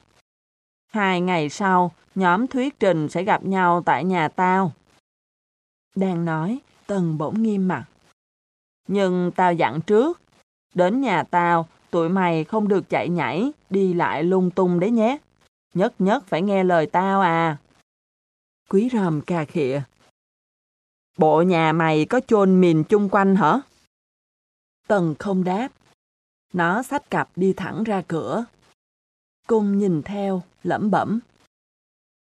[0.91, 4.73] Hai ngày sau, nhóm thuyết trình sẽ gặp nhau tại nhà tao.
[5.97, 7.85] Đang nói, Tần bỗng nghiêm mặt.
[8.89, 10.21] Nhưng tao dặn trước,
[10.75, 15.19] đến nhà tao, tụi mày không được chạy nhảy, đi lại lung tung đấy nhé.
[15.75, 17.57] Nhất nhất phải nghe lời tao à.
[18.69, 19.83] Quý ròm cà khịa.
[21.19, 23.61] Bộ nhà mày có chôn mìn chung quanh hả?
[24.89, 25.69] Tần không đáp.
[26.53, 28.45] Nó xách cặp đi thẳng ra cửa.
[29.51, 31.21] Cung nhìn theo, lẩm bẩm.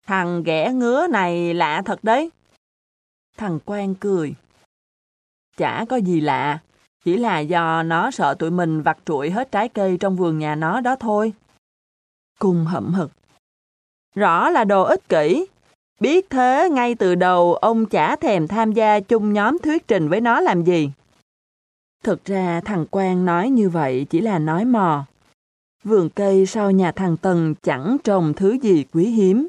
[0.07, 2.31] Thằng ghẻ ngứa này lạ thật đấy.
[3.37, 4.35] Thằng quan cười.
[5.57, 6.59] Chả có gì lạ,
[7.05, 10.55] chỉ là do nó sợ tụi mình vặt trụi hết trái cây trong vườn nhà
[10.55, 11.33] nó đó thôi.
[12.39, 13.11] Cung hậm hực.
[14.15, 15.47] Rõ là đồ ích kỷ.
[16.01, 20.21] Biết thế ngay từ đầu ông chả thèm tham gia chung nhóm thuyết trình với
[20.21, 20.91] nó làm gì.
[22.05, 25.07] Thực ra thằng Quang nói như vậy chỉ là nói mò.
[25.85, 29.49] Vườn cây sau nhà thằng Tần chẳng trồng thứ gì quý hiếm.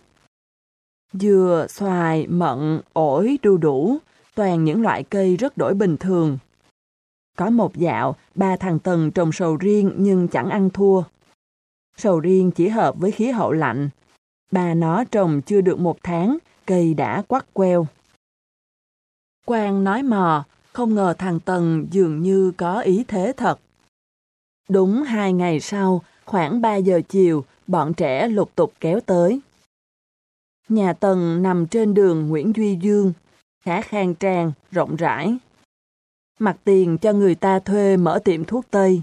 [1.14, 3.98] Dừa, xoài, mận, ổi, đu đủ,
[4.36, 6.38] toàn những loại cây rất đổi bình thường.
[7.38, 11.04] Có một dạo, ba thằng Tần trồng sầu riêng nhưng chẳng ăn thua.
[11.98, 13.90] Sầu riêng chỉ hợp với khí hậu lạnh.
[14.52, 17.88] Ba nó trồng chưa được một tháng, cây đã quắt queo.
[19.46, 23.60] Quang nói mò, không ngờ thằng Tần dường như có ý thế thật.
[24.70, 29.40] Đúng hai ngày sau, khoảng 3 giờ chiều, bọn trẻ lục tục kéo tới.
[30.70, 33.14] Nhà Tần nằm trên đường Nguyễn Duy Dương,
[33.66, 35.38] khá khang trang, rộng rãi.
[36.40, 39.02] Mặt tiền cho người ta thuê mở tiệm thuốc Tây.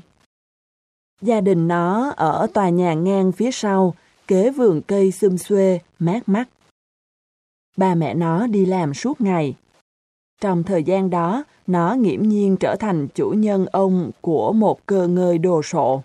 [1.21, 3.95] Gia đình nó ở tòa nhà ngang phía sau,
[4.27, 6.49] kế vườn cây xum xuê, mát mắt.
[7.77, 9.55] Ba mẹ nó đi làm suốt ngày.
[10.41, 15.09] Trong thời gian đó, nó nghiễm nhiên trở thành chủ nhân ông của một cơ
[15.09, 16.03] ngơi đồ sộ.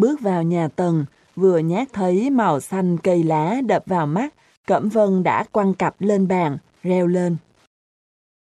[0.00, 1.04] Bước vào nhà tầng
[1.36, 4.34] vừa nhát thấy màu xanh cây lá đập vào mắt,
[4.66, 7.36] Cẩm Vân đã quăng cặp lên bàn, reo lên.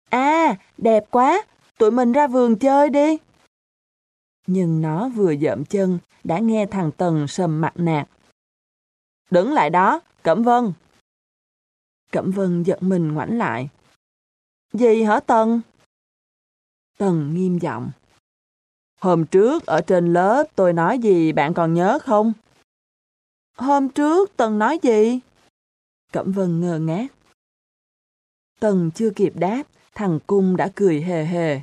[0.10, 1.44] À, đẹp quá,
[1.78, 3.18] tụi mình ra vườn chơi đi.
[4.48, 8.10] Nhưng nó vừa dậm chân, đã nghe thằng Tần sầm mặt nạt.
[9.32, 10.74] Đứng lại đó, Cẩm Vân.
[12.12, 13.70] Cẩm Vân giật mình ngoảnh lại.
[14.74, 15.62] Gì hả Tần?
[16.98, 17.92] Tần nghiêm giọng.
[19.02, 22.34] Hôm trước ở trên lớp tôi nói gì bạn còn nhớ không?
[23.58, 25.20] Hôm trước Tần nói gì?
[26.14, 27.08] Cẩm Vân ngơ ngác.
[28.60, 29.64] Tần chưa kịp đáp,
[29.96, 31.62] thằng Cung đã cười hề hề.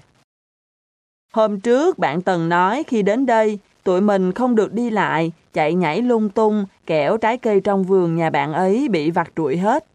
[1.33, 5.75] Hôm trước bạn Tần nói khi đến đây, tụi mình không được đi lại, chạy
[5.75, 9.87] nhảy lung tung, kẻo trái cây trong vườn nhà bạn ấy bị vặt trụi hết.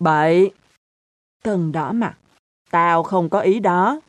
[0.00, 0.50] Bậy!
[1.42, 2.14] Tần đỏ mặt.
[2.70, 4.00] Tao không có ý đó.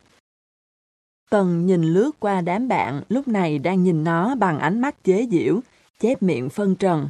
[1.30, 5.26] Tần nhìn lướt qua đám bạn lúc này đang nhìn nó bằng ánh mắt chế
[5.30, 5.60] giễu,
[6.00, 7.08] chép miệng phân trần.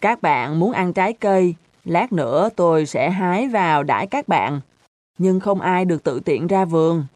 [0.00, 1.54] Các bạn muốn ăn trái cây,
[1.84, 4.60] lát nữa tôi sẽ hái vào đãi các bạn,
[5.18, 7.06] nhưng không ai được tự tiện ra vườn.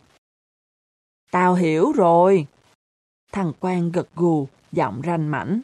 [1.30, 2.46] Tao hiểu rồi.
[3.32, 5.60] Thằng Quang gật gù, giọng ranh mảnh.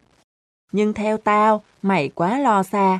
[0.72, 2.98] Nhưng theo tao, mày quá lo xa.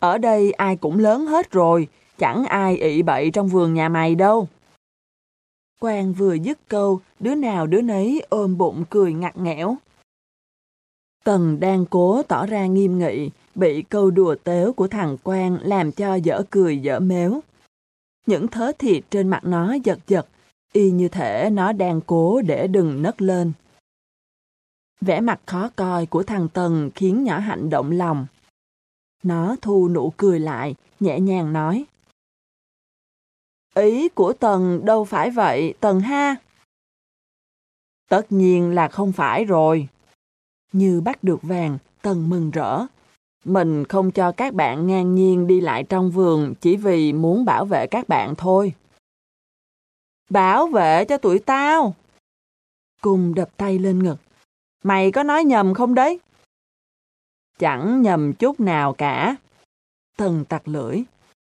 [0.00, 4.14] Ở đây ai cũng lớn hết rồi, chẳng ai ị bậy trong vườn nhà mày
[4.14, 4.48] đâu.
[5.78, 9.76] Quang vừa dứt câu, đứa nào đứa nấy ôm bụng cười ngặt nghẽo.
[11.24, 15.92] Tần đang cố tỏ ra nghiêm nghị, bị câu đùa tếu của thằng Quang làm
[15.92, 17.40] cho dở cười dở méo.
[18.26, 20.26] Những thớ thịt trên mặt nó giật giật,
[20.72, 23.52] y như thể nó đang cố để đừng nấc lên.
[25.00, 28.26] Vẻ mặt khó coi của thằng Tần khiến nhỏ hạnh động lòng.
[29.22, 31.84] Nó thu nụ cười lại, nhẹ nhàng nói.
[33.74, 36.36] Ý của Tần đâu phải vậy, Tần ha?
[38.08, 39.88] Tất nhiên là không phải rồi.
[40.72, 42.86] Như bắt được vàng, Tần mừng rỡ.
[43.44, 47.64] Mình không cho các bạn ngang nhiên đi lại trong vườn chỉ vì muốn bảo
[47.64, 48.72] vệ các bạn thôi.
[50.30, 51.94] Bảo vệ cho tụi tao.
[53.00, 54.16] Cùng đập tay lên ngực.
[54.84, 56.20] Mày có nói nhầm không đấy?
[57.58, 59.36] Chẳng nhầm chút nào cả.
[60.16, 61.02] Tần tặc lưỡi.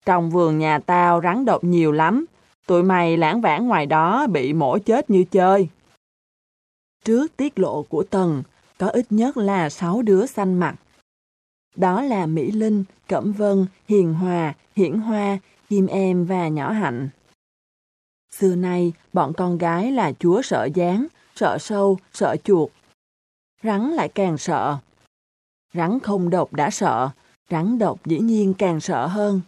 [0.06, 2.24] Trong vườn nhà tao rắn độc nhiều lắm.
[2.66, 5.68] Tụi mày lãng vãng ngoài đó bị mổ chết như chơi.
[7.04, 8.42] Trước tiết lộ của Tần,
[8.78, 10.74] có ít nhất là sáu đứa xanh mặt.
[11.76, 15.38] Đó là Mỹ Linh, Cẩm Vân, Hiền Hòa, Hiển Hoa,
[15.68, 17.08] Kim Em và Nhỏ Hạnh.
[18.36, 22.70] Xưa nay, bọn con gái là chúa sợ gián, sợ sâu, sợ chuột.
[23.62, 24.76] Rắn lại càng sợ.
[25.74, 27.10] Rắn không độc đã sợ,
[27.50, 29.40] rắn độc dĩ nhiên càng sợ hơn.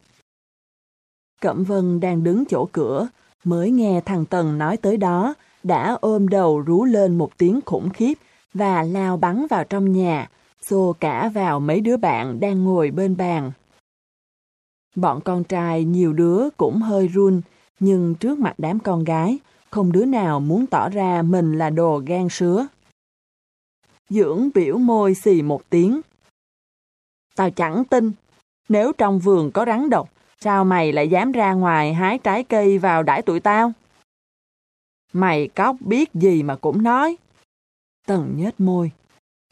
[1.45, 3.09] Cẩm Vân đang đứng chỗ cửa,
[3.45, 7.91] mới nghe thằng Tần nói tới đó, đã ôm đầu rú lên một tiếng khủng
[7.91, 8.15] khiếp
[8.55, 10.29] và lao bắn vào trong nhà,
[10.63, 13.53] xô cả vào mấy đứa bạn đang ngồi bên bàn.
[14.97, 17.41] Bọn con trai nhiều đứa cũng hơi run,
[17.81, 19.39] nhưng trước mặt đám con gái,
[19.71, 22.67] không đứa nào muốn tỏ ra mình là đồ gan sứa.
[24.09, 26.01] Dưỡng biểu môi xì một tiếng.
[27.37, 28.13] Tao chẳng tin,
[28.69, 30.14] nếu trong vườn có rắn độc,
[30.45, 33.73] Sao mày lại dám ra ngoài hái trái cây vào đãi tụi tao?
[35.13, 37.17] Mày cóc biết gì mà cũng nói.
[38.07, 38.91] Tần nhếch môi.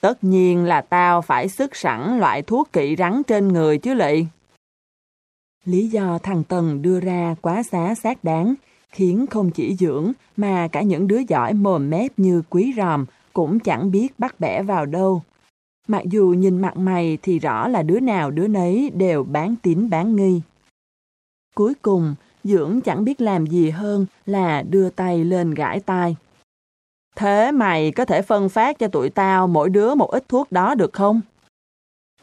[0.01, 4.27] Tất nhiên là tao phải sức sẵn loại thuốc kỵ rắn trên người chứ lị.
[5.65, 8.55] Lý do thằng Tần đưa ra quá xá xác đáng,
[8.91, 13.61] khiến không chỉ dưỡng mà cả những đứa giỏi mồm mép như quý ròm cũng
[13.61, 15.23] chẳng biết bắt bẻ vào đâu.
[15.89, 19.91] Mặc dù nhìn mặt mày thì rõ là đứa nào đứa nấy đều bán tín
[19.91, 20.41] bán nghi.
[21.55, 26.17] Cuối cùng, Dưỡng chẳng biết làm gì hơn là đưa tay lên gãi tai.
[27.17, 30.75] Thế mày có thể phân phát cho tụi tao mỗi đứa một ít thuốc đó
[30.75, 31.21] được không?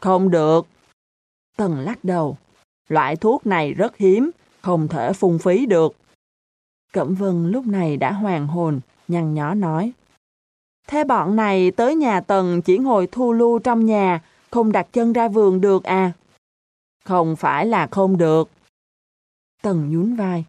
[0.00, 0.66] Không được.
[1.56, 2.36] Tần lắc đầu.
[2.88, 4.30] Loại thuốc này rất hiếm,
[4.62, 5.96] không thể phung phí được.
[6.92, 9.92] Cẩm Vân lúc này đã hoàn hồn, nhăn nhó nói.
[10.88, 15.12] Thế bọn này tới nhà Tần chỉ ngồi thu lưu trong nhà, không đặt chân
[15.12, 16.12] ra vườn được à?
[17.04, 18.48] Không phải là không được.
[19.62, 20.44] Tần nhún vai.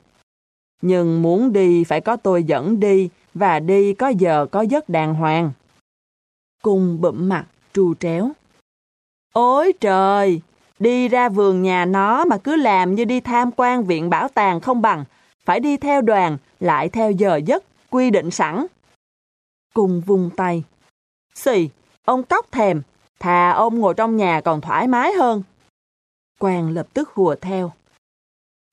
[0.82, 5.14] Nhưng muốn đi phải có tôi dẫn đi, và đi có giờ có giấc đàng
[5.14, 5.52] hoàng.
[6.64, 8.32] Cùng bụm mặt, trù tréo.
[9.34, 10.42] Ôi trời!
[10.80, 14.60] Đi ra vườn nhà nó mà cứ làm như đi tham quan viện bảo tàng
[14.60, 15.06] không bằng.
[15.46, 18.66] Phải đi theo đoàn, lại theo giờ giấc, quy định sẵn.
[19.74, 20.64] Cùng vung tay.
[21.36, 21.70] Xì,
[22.06, 22.82] ông cóc thèm,
[23.20, 25.44] thà ông ngồi trong nhà còn thoải mái hơn.
[26.40, 27.72] Quang lập tức hùa theo.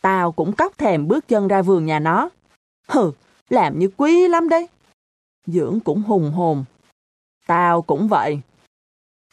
[0.02, 2.28] Tao cũng cóc thèm bước chân ra vườn nhà nó.
[2.88, 3.12] Hừ,
[3.48, 4.68] làm như quý lắm đấy.
[5.46, 6.64] Dưỡng cũng hùng hồn.
[7.46, 8.40] Tao cũng vậy.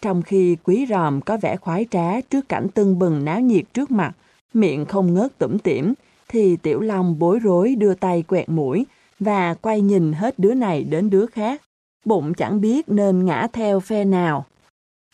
[0.01, 3.91] Trong khi quý ròm có vẻ khoái trá trước cảnh tưng bừng náo nhiệt trước
[3.91, 4.11] mặt,
[4.53, 5.93] miệng không ngớt tủm tỉm,
[6.27, 8.85] thì Tiểu Long bối rối đưa tay quẹt mũi
[9.19, 11.61] và quay nhìn hết đứa này đến đứa khác.
[12.05, 14.45] Bụng chẳng biết nên ngã theo phe nào.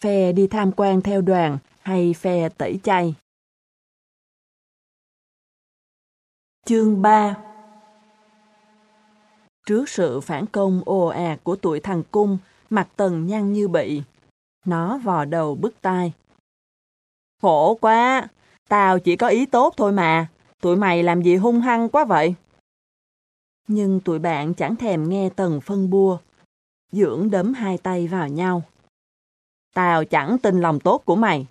[0.02, 3.16] Phe đi tham quan theo đoàn hay phe tẩy chay.
[6.72, 7.38] Chương 3
[9.66, 12.38] Trước sự phản công ồ ạt của tuổi thằng cung,
[12.70, 14.02] mặt tần nhăn như bị.
[14.66, 16.14] Nó vò đầu bứt tai.
[17.42, 18.28] Khổ quá,
[18.70, 20.28] tao chỉ có ý tốt thôi mà,
[20.62, 22.36] tụi mày làm gì hung hăng quá vậy?
[23.68, 26.18] Nhưng tụi bạn chẳng thèm nghe tần phân bua.
[26.92, 28.64] Dưỡng đấm hai tay vào nhau.
[29.74, 31.46] Tao chẳng tin lòng tốt của mày.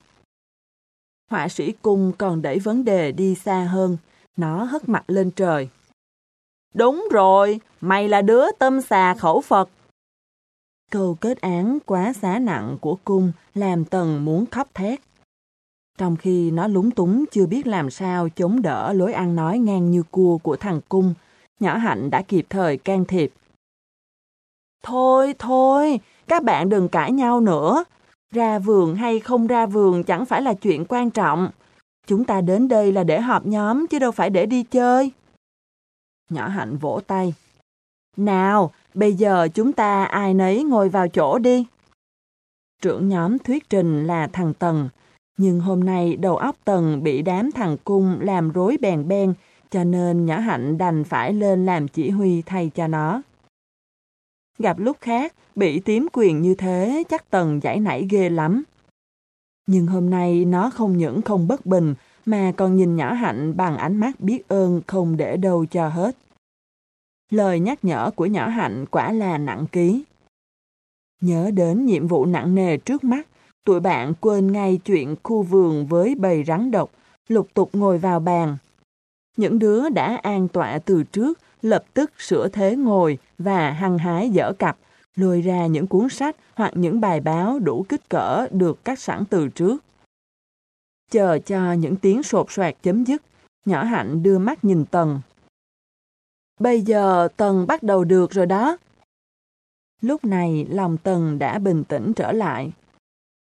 [1.31, 3.97] Họa sĩ cung còn đẩy vấn đề đi xa hơn,
[4.37, 5.69] nó hất mặt lên trời.
[6.75, 9.69] Đúng rồi, mày là đứa tâm xà khẩu Phật.
[10.91, 15.01] Câu kết án quá xá nặng của cung làm Tần muốn khóc thét.
[15.99, 19.91] Trong khi nó lúng túng chưa biết làm sao chống đỡ lối ăn nói ngang
[19.91, 21.15] như cua của thằng cung,
[21.61, 23.33] nhỏ hạnh đã kịp thời can thiệp.
[24.83, 27.85] Thôi, thôi, các bạn đừng cãi nhau nữa.
[28.33, 31.51] Ra vườn hay không ra vườn chẳng phải là chuyện quan trọng.
[32.07, 35.13] Chúng ta đến đây là để họp nhóm chứ đâu phải để đi chơi.
[36.31, 37.35] Nhỏ hạnh vỗ tay.
[38.17, 41.67] Nào, bây giờ chúng ta ai nấy ngồi vào chỗ đi.
[42.83, 44.89] Trưởng nhóm thuyết trình là thằng Tần,
[45.37, 49.35] nhưng hôm nay đầu óc Tần bị đám thằng cung làm rối bèn ben,
[49.71, 53.23] cho nên nhỏ hạnh đành phải lên làm chỉ huy thay cho nó.
[54.59, 58.63] Gặp lúc khác, bị tím quyền như thế chắc Tần giải nảy ghê lắm.
[59.73, 61.95] Nhưng hôm nay nó không những không bất bình,
[62.27, 66.17] mà còn nhìn nhỏ hạnh bằng ánh mắt biết ơn không để đâu cho hết.
[67.31, 70.05] Lời nhắc nhở của nhỏ hạnh quả là nặng ký.
[71.21, 73.27] Nhớ đến nhiệm vụ nặng nề trước mắt,
[73.65, 76.91] tụi bạn quên ngay chuyện khu vườn với bầy rắn độc,
[77.29, 78.57] lục tục ngồi vào bàn.
[79.37, 84.31] Những đứa đã an tọa từ trước, lập tức sửa thế ngồi và hăng hái
[84.31, 84.79] dở cặp,
[85.17, 89.25] lôi ra những cuốn sách hoặc những bài báo đủ kích cỡ được cắt sẵn
[89.31, 89.85] từ trước.
[91.11, 93.23] Chờ cho những tiếng sột soạt chấm dứt,
[93.65, 95.21] nhỏ hạnh đưa mắt nhìn Tần.
[96.61, 98.77] Bây giờ Tần bắt đầu được rồi đó.
[100.01, 102.73] Lúc này lòng Tần đã bình tĩnh trở lại.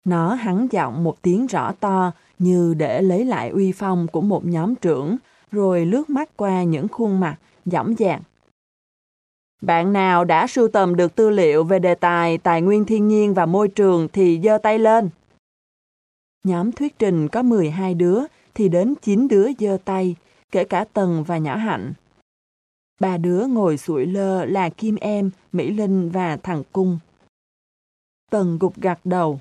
[0.04, 4.46] Nó hắn giọng một tiếng rõ to như để lấy lại uy phong của một
[4.46, 5.16] nhóm trưởng,
[5.50, 8.20] rồi lướt mắt qua những khuôn mặt, dõng dạc
[9.60, 13.34] bạn nào đã sưu tầm được tư liệu về đề tài tài nguyên thiên nhiên
[13.34, 15.10] và môi trường thì giơ tay lên.
[16.44, 18.20] Nhóm thuyết trình có 12 đứa
[18.54, 20.16] thì đến 9 đứa giơ tay,
[20.52, 21.92] kể cả Tần và Nhỏ Hạnh.
[23.00, 26.98] Ba đứa ngồi sủi lơ là Kim Em, Mỹ Linh và thằng Cung.
[28.30, 29.40] Tần gục gặt đầu.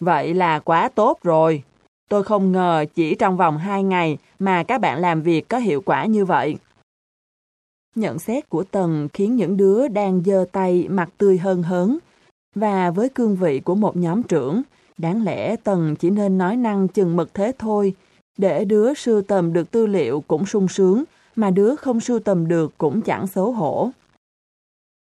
[0.00, 1.62] Vậy là quá tốt rồi.
[2.08, 5.82] Tôi không ngờ chỉ trong vòng 2 ngày mà các bạn làm việc có hiệu
[5.86, 6.56] quả như vậy.
[7.94, 11.98] Nhận xét của Tần khiến những đứa đang giơ tay mặt tươi hơn hớn.
[12.54, 14.62] Và với cương vị của một nhóm trưởng,
[14.98, 17.94] đáng lẽ Tần chỉ nên nói năng chừng mực thế thôi,
[18.38, 21.04] để đứa sưu tầm được tư liệu cũng sung sướng,
[21.36, 23.90] mà đứa không sưu tầm được cũng chẳng xấu hổ.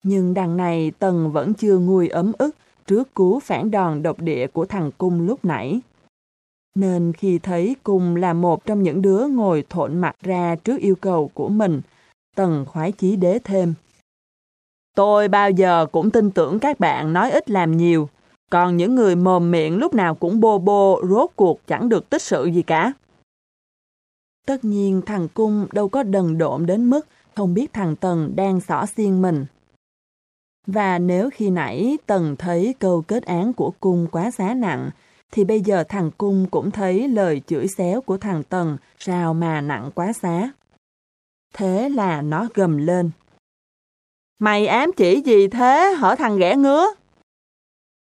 [0.02, 2.56] Nhưng đằng này Tần vẫn chưa nguôi ấm ức
[2.86, 5.80] trước cú phản đòn độc địa của thằng Cung lúc nãy.
[6.74, 10.94] Nên khi thấy Cung là một trong những đứa ngồi thộn mặt ra trước yêu
[10.94, 11.80] cầu của mình,
[12.36, 13.74] Tần khoái chí đế thêm.
[14.94, 18.08] Tôi bao giờ cũng tin tưởng các bạn nói ít làm nhiều,
[18.50, 22.22] còn những người mồm miệng lúc nào cũng bô bô rốt cuộc chẳng được tích
[22.22, 22.92] sự gì cả.
[24.46, 28.60] Tất nhiên thằng Cung đâu có đần độn đến mức không biết thằng Tần đang
[28.60, 29.46] xỏ xiên mình.
[30.66, 34.90] Và nếu khi nãy Tần thấy câu kết án của Cung quá giá nặng,
[35.32, 39.60] thì bây giờ thằng Cung cũng thấy lời chửi xéo của thằng Tần sao mà
[39.60, 40.50] nặng quá xá.
[41.58, 43.10] Thế là nó gầm lên.
[44.38, 46.86] Mày ám chỉ gì thế hở thằng ghẻ ngứa?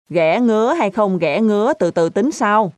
[0.09, 2.73] Ghẻ ngứa hay không ghẻ ngứa, từ từ tính sau.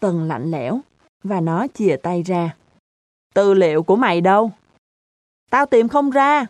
[0.00, 0.80] Tần lạnh lẽo,
[1.24, 2.56] và nó chìa tay ra.
[3.34, 4.50] Tư liệu của mày đâu?
[5.50, 6.46] Tao tìm không ra.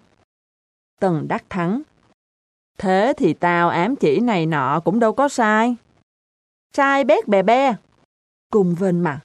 [1.00, 1.82] Tần đắc thắng.
[2.78, 5.76] Thế thì tao ám chỉ này nọ cũng đâu có sai.
[6.72, 7.74] Sai bét bè bè.
[8.52, 9.20] Cùng vên mặt.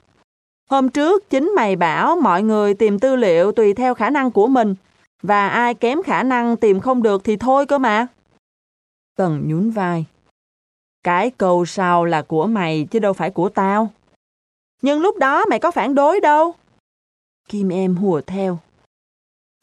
[0.70, 4.46] Hôm trước chính mày bảo mọi người tìm tư liệu tùy theo khả năng của
[4.46, 4.74] mình
[5.22, 8.06] và ai kém khả năng tìm không được thì thôi cơ mà.
[9.16, 10.04] Tần nhún vai.
[11.02, 13.90] Cái câu sau là của mày chứ đâu phải của tao.
[14.82, 16.54] Nhưng lúc đó mày có phản đối đâu.
[17.48, 18.58] Kim em hùa theo.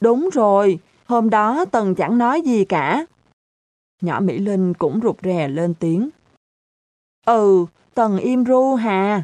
[0.00, 3.06] Đúng rồi, hôm đó Tần chẳng nói gì cả.
[4.00, 6.10] Nhỏ Mỹ Linh cũng rụt rè lên tiếng.
[7.26, 9.22] Ừ, Tần im ru hà.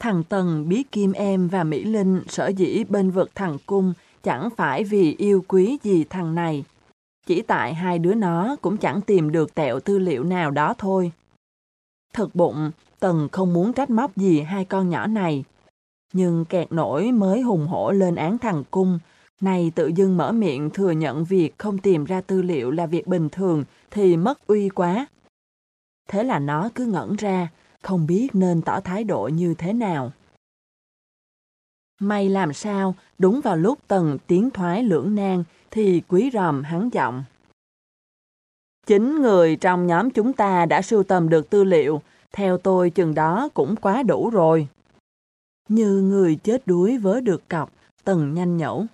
[0.00, 3.92] Thằng Tần biết Kim Em và Mỹ Linh sở dĩ bên vực thằng Cung
[4.22, 6.64] chẳng phải vì yêu quý gì thằng này.
[7.26, 11.12] Chỉ tại hai đứa nó cũng chẳng tìm được tẹo tư liệu nào đó thôi.
[12.12, 12.70] Thật bụng,
[13.00, 15.44] Tần không muốn trách móc gì hai con nhỏ này.
[16.12, 18.98] Nhưng kẹt nổi mới hùng hổ lên án thằng Cung,
[19.40, 23.06] này tự dưng mở miệng thừa nhận việc không tìm ra tư liệu là việc
[23.06, 25.06] bình thường thì mất uy quá.
[26.08, 27.48] Thế là nó cứ ngẩn ra,
[27.84, 30.12] không biết nên tỏ thái độ như thế nào.
[32.00, 36.90] May làm sao, đúng vào lúc tần tiến thoái lưỡng nan thì quý ròm hắn
[36.92, 37.24] giọng.
[38.86, 43.14] Chính người trong nhóm chúng ta đã sưu tầm được tư liệu, theo tôi chừng
[43.14, 44.68] đó cũng quá đủ rồi.
[45.68, 47.72] Như người chết đuối vớ được cọc,
[48.04, 48.86] tần nhanh nhẩu.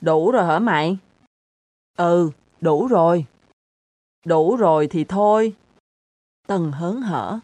[0.00, 0.98] Đủ rồi hả mày?
[1.98, 2.30] Ừ,
[2.60, 3.26] đủ rồi.
[4.26, 5.54] Đủ rồi thì thôi.
[6.46, 7.40] Tần hớn hở.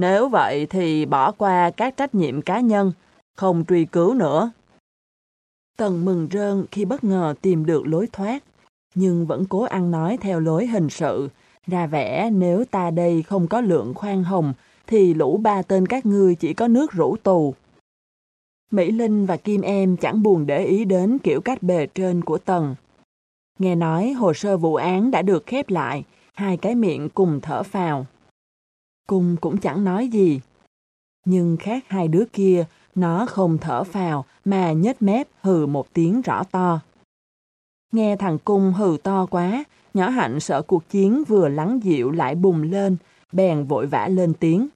[0.00, 2.92] Nếu vậy thì bỏ qua các trách nhiệm cá nhân,
[3.36, 4.50] không truy cứu nữa.
[5.76, 8.44] Tần mừng rơn khi bất ngờ tìm được lối thoát,
[8.94, 11.28] nhưng vẫn cố ăn nói theo lối hình sự,
[11.66, 14.52] ra vẻ nếu ta đây không có lượng khoan hồng,
[14.86, 17.54] thì lũ ba tên các ngươi chỉ có nước rủ tù.
[18.70, 22.38] Mỹ Linh và Kim Em chẳng buồn để ý đến kiểu cách bề trên của
[22.38, 22.74] Tần.
[23.58, 27.62] Nghe nói hồ sơ vụ án đã được khép lại, hai cái miệng cùng thở
[27.62, 28.06] phào.
[29.10, 30.40] Cung cũng chẳng nói gì.
[31.26, 36.22] Nhưng khác hai đứa kia, nó không thở phào mà nhếch mép hừ một tiếng
[36.22, 36.80] rõ to.
[37.92, 42.34] Nghe thằng Cung hừ to quá, nhỏ hạnh sợ cuộc chiến vừa lắng dịu lại
[42.34, 42.96] bùng lên,
[43.32, 44.68] bèn vội vã lên tiếng.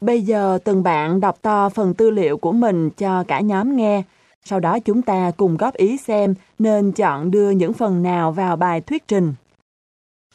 [0.00, 4.02] Bây giờ từng bạn đọc to phần tư liệu của mình cho cả nhóm nghe,
[4.44, 8.56] sau đó chúng ta cùng góp ý xem nên chọn đưa những phần nào vào
[8.56, 9.34] bài thuyết trình.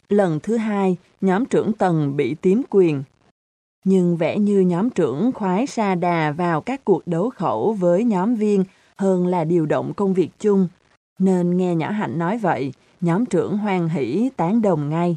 [0.08, 3.02] Lần thứ hai, nhóm trưởng Tần bị tím quyền.
[3.84, 8.34] Nhưng vẻ như nhóm trưởng khoái sa đà vào các cuộc đấu khẩu với nhóm
[8.34, 8.64] viên
[8.96, 10.68] hơn là điều động công việc chung.
[11.18, 15.16] Nên nghe nhỏ Hạnh nói vậy, nhóm trưởng hoan hỷ tán đồng ngay.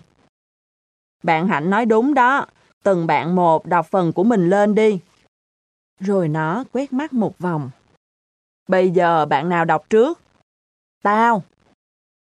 [1.23, 2.45] Bạn Hạnh nói đúng đó,
[2.83, 4.99] từng bạn một đọc phần của mình lên đi.
[5.99, 7.69] Rồi nó quét mắt một vòng.
[8.67, 10.19] Bây giờ bạn nào đọc trước?
[11.03, 11.43] Tao.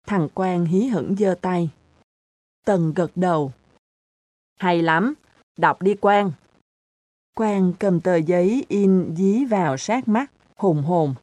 [0.06, 1.70] Thằng Quang hí hửng giơ tay.
[2.68, 3.52] Tần gật đầu.
[4.60, 5.14] Hay lắm,
[5.56, 6.32] đọc đi Quang.
[7.36, 11.14] Quang cầm tờ giấy in dí vào sát mắt, hùng hồn.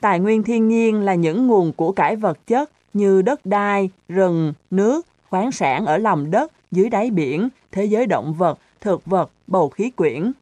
[0.00, 4.52] Tài nguyên thiên nhiên là những nguồn của cải vật chất như đất đai, rừng,
[4.70, 9.30] nước, khoáng sản ở lòng đất, dưới đáy biển, thế giới động vật, thực vật,
[9.46, 10.32] bầu khí quyển.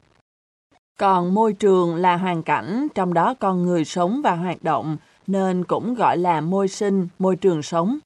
[0.99, 4.97] Còn môi trường là hoàn cảnh, trong đó con người sống và hoạt động,
[5.27, 7.99] nên cũng gọi là môi sinh, môi trường sống.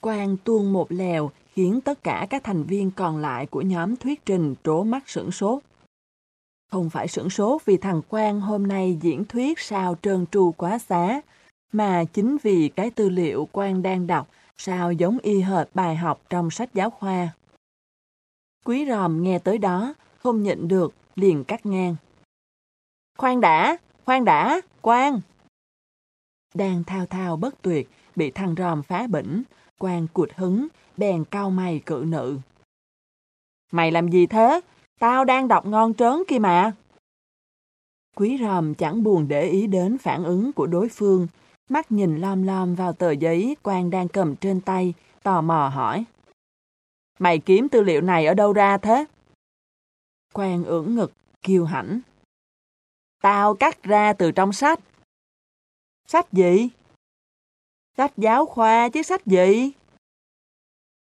[0.00, 4.26] Quang tuôn một lèo khiến tất cả các thành viên còn lại của nhóm thuyết
[4.26, 5.62] trình trố mắt sửng sốt.
[6.70, 10.78] Không phải sửng sốt vì thằng Quang hôm nay diễn thuyết sao trơn tru quá
[10.78, 11.20] xá,
[11.72, 16.22] mà chính vì cái tư liệu Quang đang đọc sao giống y hệt bài học
[16.30, 17.28] trong sách giáo khoa.
[18.64, 21.96] Quý ròm nghe tới đó, không nhịn được, liền cắt ngang.
[23.18, 25.20] Khoan đã, khoan đã, Quang
[26.54, 29.42] Đang thao thao bất tuyệt, bị thằng ròm phá bỉnh,
[29.80, 30.66] quan cụt hứng,
[30.96, 32.38] bèn cao mày cự nữ.
[33.72, 34.60] Mày làm gì thế?
[34.98, 36.72] Tao đang đọc ngon trớn kia mà.
[38.16, 41.26] Quý ròm chẳng buồn để ý đến phản ứng của đối phương,
[41.68, 46.04] mắt nhìn lom lom vào tờ giấy quan đang cầm trên tay, tò mò hỏi.
[47.18, 49.04] Mày kiếm tư liệu này ở đâu ra thế?
[50.34, 51.12] Quan ưỡn ngực,
[51.42, 52.00] kiêu hãnh.
[53.22, 54.80] Tao cắt ra từ trong sách.
[56.06, 56.68] Sách gì?
[58.00, 59.72] Sách giáo khoa chứ sách gì?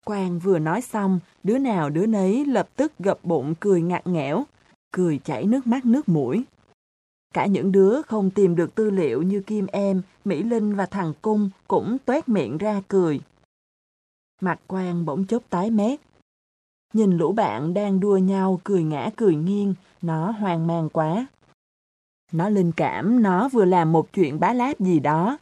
[0.05, 4.44] Quang vừa nói xong, đứa nào đứa nấy lập tức gập bụng cười ngặt nghẽo,
[4.92, 6.44] cười chảy nước mắt nước mũi.
[7.34, 11.12] Cả những đứa không tìm được tư liệu như Kim Em, Mỹ Linh và thằng
[11.22, 13.20] Cung cũng tuét miệng ra cười.
[14.40, 16.01] Mặt Quang bỗng chốc tái mét.
[16.92, 21.26] Nhìn lũ bạn đang đua nhau cười ngã cười nghiêng, nó hoang mang quá.
[22.32, 25.38] Nó linh cảm nó vừa làm một chuyện bá láp gì đó,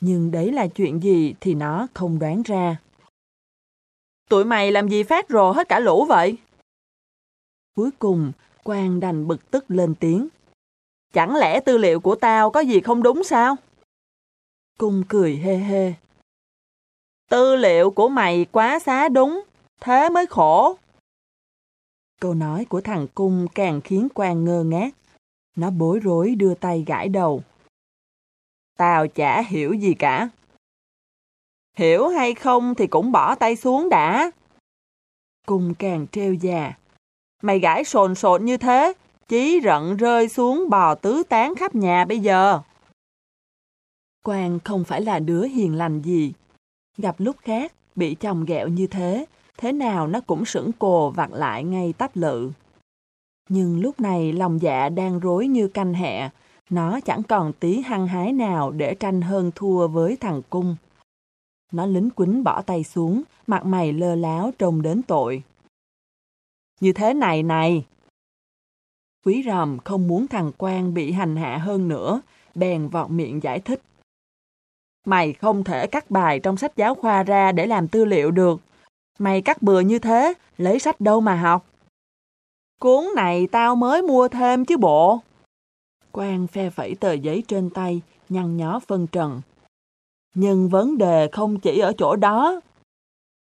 [0.00, 2.76] nhưng đấy là chuyện gì thì nó không đoán ra.
[4.28, 6.36] Tụi mày làm gì phát rồ hết cả lũ vậy?
[7.76, 8.32] Cuối cùng,
[8.62, 10.28] Quang đành bực tức lên tiếng.
[11.12, 13.56] Chẳng lẽ tư liệu của tao có gì không đúng sao?
[14.78, 15.94] Cung cười hê hê.
[17.30, 19.44] Tư liệu của mày quá xá đúng,
[19.80, 20.76] thế mới khổ.
[22.20, 24.94] Câu nói của thằng Cung càng khiến Quang ngơ ngác.
[25.56, 27.42] Nó bối rối đưa tay gãi đầu.
[28.76, 30.28] Tao chả hiểu gì cả.
[31.76, 34.30] Hiểu hay không thì cũng bỏ tay xuống đã.
[35.46, 36.72] cùng càng treo già.
[37.42, 38.92] Mày gãi sồn sồn như thế,
[39.28, 42.60] chí rận rơi xuống bò tứ tán khắp nhà bây giờ.
[44.24, 46.32] Quang không phải là đứa hiền lành gì.
[46.98, 51.32] Gặp lúc khác, bị chồng ghẹo như thế, thế nào nó cũng sững cồ vặt
[51.32, 52.50] lại ngay tắp lự.
[53.48, 56.30] Nhưng lúc này lòng dạ đang rối như canh hẹ,
[56.70, 60.76] nó chẳng còn tí hăng hái nào để tranh hơn thua với thằng cung.
[61.72, 65.42] Nó lính quính bỏ tay xuống, mặt mày lơ láo trông đến tội.
[66.80, 67.84] Như thế này này!
[69.24, 72.20] Quý ròm không muốn thằng quan bị hành hạ hơn nữa,
[72.54, 73.82] bèn vọt miệng giải thích.
[75.04, 78.60] Mày không thể cắt bài trong sách giáo khoa ra để làm tư liệu được.
[79.18, 81.66] Mày cắt bừa như thế, lấy sách đâu mà học.
[82.80, 85.20] Cuốn này tao mới mua thêm chứ bộ.
[86.16, 89.40] Quang phe phẩy tờ giấy trên tay, nhăn nhó phân trần.
[90.34, 92.60] Nhưng vấn đề không chỉ ở chỗ đó.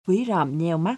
[0.07, 0.95] Quý ròm nheo mắt.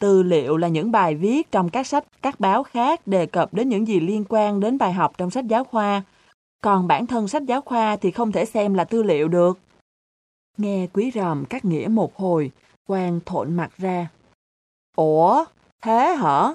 [0.00, 3.68] Tư liệu là những bài viết trong các sách, các báo khác đề cập đến
[3.68, 6.02] những gì liên quan đến bài học trong sách giáo khoa.
[6.62, 9.58] Còn bản thân sách giáo khoa thì không thể xem là tư liệu được.
[10.56, 12.50] Nghe quý ròm cắt nghĩa một hồi,
[12.86, 14.08] Quang thộn mặt ra.
[14.96, 15.44] Ủa,
[15.82, 16.54] thế hả?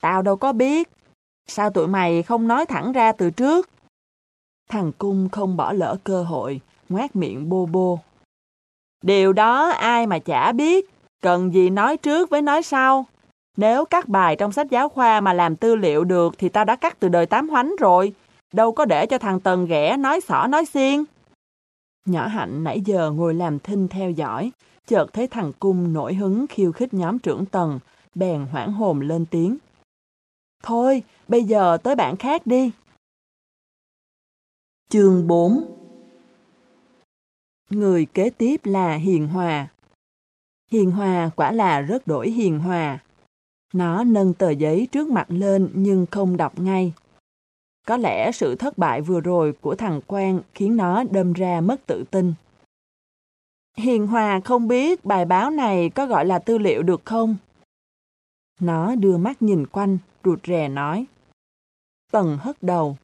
[0.00, 0.88] Tao đâu có biết.
[1.46, 3.71] Sao tụi mày không nói thẳng ra từ trước?
[4.68, 7.98] Thằng Cung không bỏ lỡ cơ hội, ngoát miệng bô bô.
[9.02, 10.90] Điều đó ai mà chả biết,
[11.22, 13.06] cần gì nói trước với nói sau.
[13.56, 16.76] Nếu các bài trong sách giáo khoa mà làm tư liệu được thì tao đã
[16.76, 18.12] cắt từ đời tám hoánh rồi.
[18.52, 21.04] Đâu có để cho thằng Tần ghẻ nói xỏ nói xiên.
[22.06, 24.52] Nhỏ Hạnh nãy giờ ngồi làm thinh theo dõi,
[24.86, 27.78] chợt thấy thằng Cung nổi hứng khiêu khích nhóm trưởng Tần,
[28.14, 29.56] bèn hoảng hồn lên tiếng.
[30.62, 32.70] Thôi, bây giờ tới bạn khác đi.
[34.92, 35.64] Chương 4
[37.70, 39.68] Người kế tiếp là Hiền Hòa.
[40.70, 42.98] Hiền Hòa quả là rất đổi hiền hòa.
[43.74, 46.92] Nó nâng tờ giấy trước mặt lên nhưng không đọc ngay.
[47.86, 51.86] Có lẽ sự thất bại vừa rồi của thằng Quang khiến nó đâm ra mất
[51.86, 52.34] tự tin.
[53.76, 57.36] Hiền Hòa không biết bài báo này có gọi là tư liệu được không?
[58.60, 61.06] Nó đưa mắt nhìn quanh, rụt rè nói.
[62.10, 62.96] Tần hất đầu.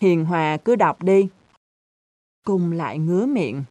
[0.00, 1.28] Hiền Hòa cứ đọc đi.
[2.46, 3.64] Cung lại ngứa miệng.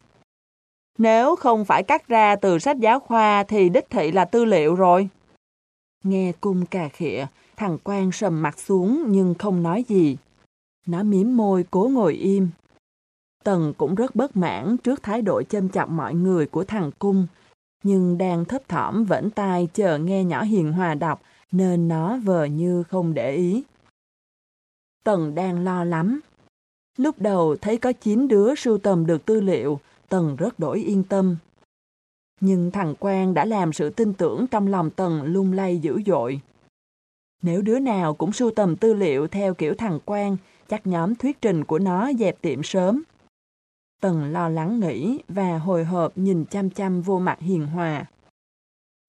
[0.98, 4.74] Nếu không phải cắt ra từ sách giáo khoa thì đích thị là tư liệu
[4.74, 5.08] rồi.
[6.04, 7.26] Nghe cung cà khịa,
[7.56, 10.16] thằng quan sầm mặt xuống nhưng không nói gì.
[10.86, 12.48] Nó miếm môi cố ngồi im.
[13.44, 17.26] Tần cũng rất bất mãn trước thái độ châm chọc mọi người của thằng cung,
[17.82, 21.22] nhưng đang thấp thỏm vẫn tai chờ nghe nhỏ hiền hòa đọc
[21.52, 23.62] nên nó vờ như không để ý.
[25.04, 26.20] Tần đang lo lắm.
[26.96, 31.04] Lúc đầu thấy có 9 đứa sưu tầm được tư liệu, Tần rất đổi yên
[31.04, 31.36] tâm.
[32.40, 36.40] Nhưng thằng Quang đã làm sự tin tưởng trong lòng Tần lung lay dữ dội.
[37.42, 40.36] Nếu đứa nào cũng sưu tầm tư liệu theo kiểu thằng Quang,
[40.68, 43.02] chắc nhóm thuyết trình của nó dẹp tiệm sớm.
[44.00, 48.04] Tần lo lắng nghĩ và hồi hộp nhìn chăm chăm vô mặt Hiền Hòa.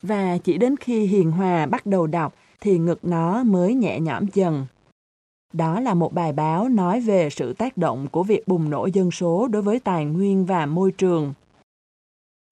[0.03, 4.25] Và chỉ đến khi Hiền Hòa bắt đầu đọc thì ngực nó mới nhẹ nhõm
[4.33, 4.65] dần.
[5.53, 9.11] Đó là một bài báo nói về sự tác động của việc bùng nổ dân
[9.11, 11.33] số đối với tài nguyên và môi trường.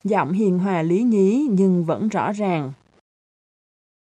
[0.04, 2.74] Giọng hiền hòa lý nhí nhưng vẫn rõ ràng.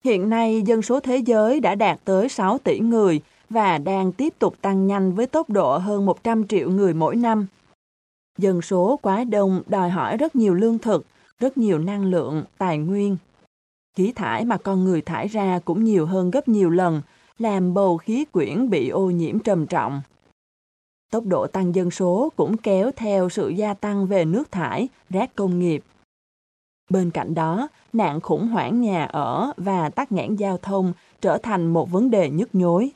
[0.04, 3.20] Hiện nay, dân số thế giới đã đạt tới 6 tỷ người
[3.50, 7.46] và đang tiếp tục tăng nhanh với tốc độ hơn 100 triệu người mỗi năm.
[8.38, 11.06] Dân số quá đông đòi hỏi rất nhiều lương thực,
[11.38, 13.16] rất nhiều năng lượng, tài nguyên.
[13.96, 17.02] Khí thải mà con người thải ra cũng nhiều hơn gấp nhiều lần,
[17.38, 20.02] làm bầu khí quyển bị ô nhiễm trầm trọng.
[21.10, 25.34] Tốc độ tăng dân số cũng kéo theo sự gia tăng về nước thải, rác
[25.34, 25.84] công nghiệp.
[26.90, 31.66] Bên cạnh đó, nạn khủng hoảng nhà ở và tắc nghẽn giao thông trở thành
[31.66, 32.90] một vấn đề nhức nhối.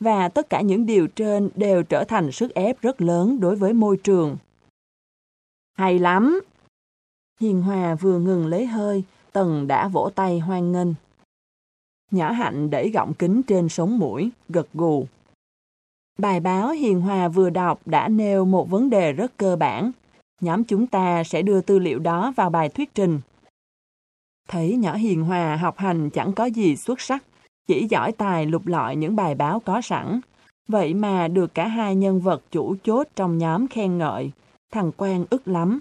[0.00, 3.72] Và tất cả những điều trên đều trở thành sức ép rất lớn đối với
[3.72, 4.36] môi trường.
[5.78, 6.40] Hay lắm!
[7.40, 10.88] Hiền Hòa vừa ngừng lấy hơi, Tần đã vỗ tay hoan nghênh.
[12.10, 15.06] Nhỏ Hạnh đẩy gọng kính trên sống mũi, gật gù.
[16.18, 19.92] Bài báo Hiền Hòa vừa đọc đã nêu một vấn đề rất cơ bản.
[20.40, 23.20] Nhóm chúng ta sẽ đưa tư liệu đó vào bài thuyết trình.
[24.48, 27.24] Thấy nhỏ Hiền Hòa học hành chẳng có gì xuất sắc,
[27.68, 30.20] chỉ giỏi tài lục lọi những bài báo có sẵn.
[30.68, 34.30] Vậy mà được cả hai nhân vật chủ chốt trong nhóm khen ngợi.
[34.72, 35.80] Thằng Quang ức lắm.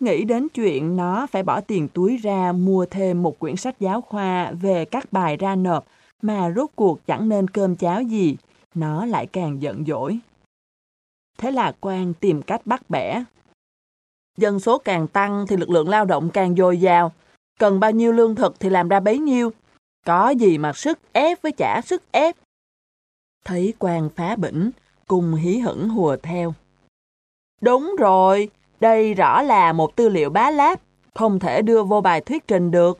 [0.00, 4.00] Nghĩ đến chuyện nó phải bỏ tiền túi ra mua thêm một quyển sách giáo
[4.00, 5.86] khoa về các bài ra nộp
[6.22, 8.36] mà rốt cuộc chẳng nên cơm cháo gì,
[8.74, 10.18] nó lại càng giận dỗi.
[11.38, 13.24] Thế là quan tìm cách bắt bẻ.
[14.36, 17.12] Dân số càng tăng thì lực lượng lao động càng dồi dào.
[17.58, 19.52] Cần bao nhiêu lương thực thì làm ra bấy nhiêu.
[20.06, 22.36] Có gì mà sức ép với trả sức ép.
[23.44, 24.70] Thấy quan phá bỉnh,
[25.06, 26.54] cùng hí hửng hùa theo.
[27.60, 28.50] Đúng rồi,
[28.80, 30.80] đây rõ là một tư liệu bá láp,
[31.14, 32.98] không thể đưa vô bài thuyết trình được.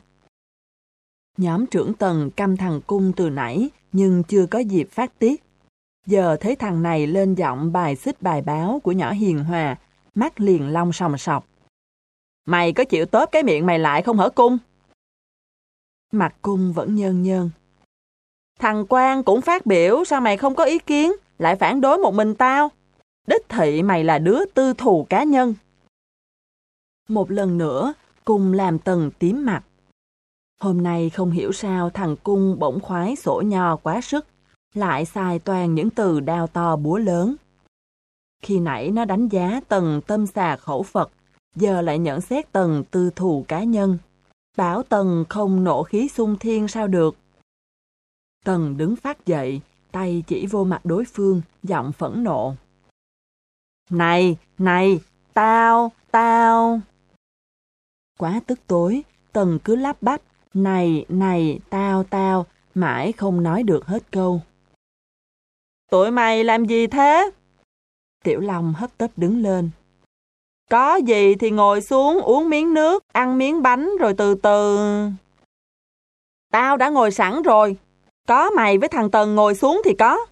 [1.37, 5.43] Nhóm trưởng tầng căm thằng cung từ nãy, nhưng chưa có dịp phát tiết.
[6.05, 9.75] Giờ thấy thằng này lên giọng bài xích bài báo của nhỏ hiền hòa,
[10.15, 11.45] mắt liền long sòng sọc.
[12.45, 14.57] Mày có chịu tớp cái miệng mày lại không hở cung?
[16.11, 17.49] Mặt cung vẫn nhơn nhơn.
[18.59, 22.13] Thằng Quang cũng phát biểu, sao mày không có ý kiến, lại phản đối một
[22.13, 22.69] mình tao?
[23.27, 25.55] Đích thị mày là đứa tư thù cá nhân.
[27.11, 27.93] Một lần nữa,
[28.25, 29.63] cùng làm tầng tím mặt.
[30.61, 34.25] Hôm nay không hiểu sao thằng cung bỗng khoái sổ nho quá sức,
[34.73, 37.35] lại xài toàn những từ đao to búa lớn.
[38.43, 41.11] Khi nãy nó đánh giá tầng tâm xà khẩu Phật,
[41.55, 43.97] giờ lại nhận xét tầng tư thù cá nhân.
[44.57, 47.15] Bảo tầng không nổ khí sung thiên sao được.
[48.45, 52.55] Tầng đứng phát dậy, tay chỉ vô mặt đối phương, giọng phẫn nộ.
[53.89, 54.99] Này, này,
[55.33, 56.81] tao, tao.
[58.21, 60.21] Quá tức tối, Tần cứ lắp bắp,
[60.53, 64.41] này, này, tao, tao, mãi không nói được hết câu.
[65.91, 67.31] Tụi mày làm gì thế?
[68.23, 69.69] Tiểu Long hấp tấp đứng lên.
[70.69, 74.77] Có gì thì ngồi xuống uống miếng nước, ăn miếng bánh rồi từ từ.
[76.51, 77.77] Tao đã ngồi sẵn rồi.
[78.27, 80.25] Có mày với thằng Tần ngồi xuống thì có.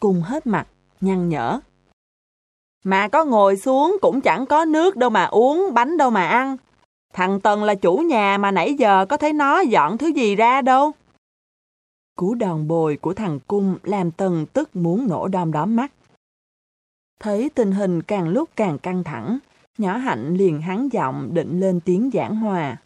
[0.00, 0.66] Cùng hết mặt,
[1.00, 1.60] nhăn nhở.
[2.84, 6.56] Mà có ngồi xuống cũng chẳng có nước đâu mà uống, bánh đâu mà ăn.
[7.12, 10.62] Thằng Tần là chủ nhà mà nãy giờ có thấy nó dọn thứ gì ra
[10.62, 10.92] đâu.
[12.16, 15.92] Cú đòn bồi của thằng Cung làm Tần tức muốn nổ đom đóm mắt.
[17.20, 19.38] Thấy tình hình càng lúc càng căng thẳng,
[19.78, 22.76] nhỏ hạnh liền hắn giọng định lên tiếng giảng hòa.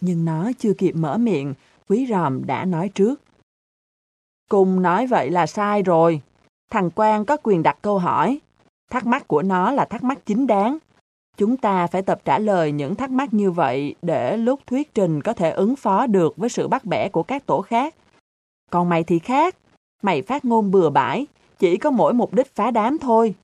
[0.00, 1.54] Nhưng nó chưa kịp mở miệng,
[1.88, 3.20] quý ròm đã nói trước.
[4.48, 6.22] Cung nói vậy là sai rồi.
[6.70, 8.40] Thằng quan có quyền đặt câu hỏi.
[8.90, 10.78] Thắc mắc của nó là thắc mắc chính đáng.
[11.36, 15.22] Chúng ta phải tập trả lời những thắc mắc như vậy để lúc thuyết trình
[15.22, 17.94] có thể ứng phó được với sự bắt bẻ của các tổ khác.
[18.70, 19.56] Còn mày thì khác.
[20.02, 21.26] Mày phát ngôn bừa bãi,
[21.58, 23.34] chỉ có mỗi mục đích phá đám thôi.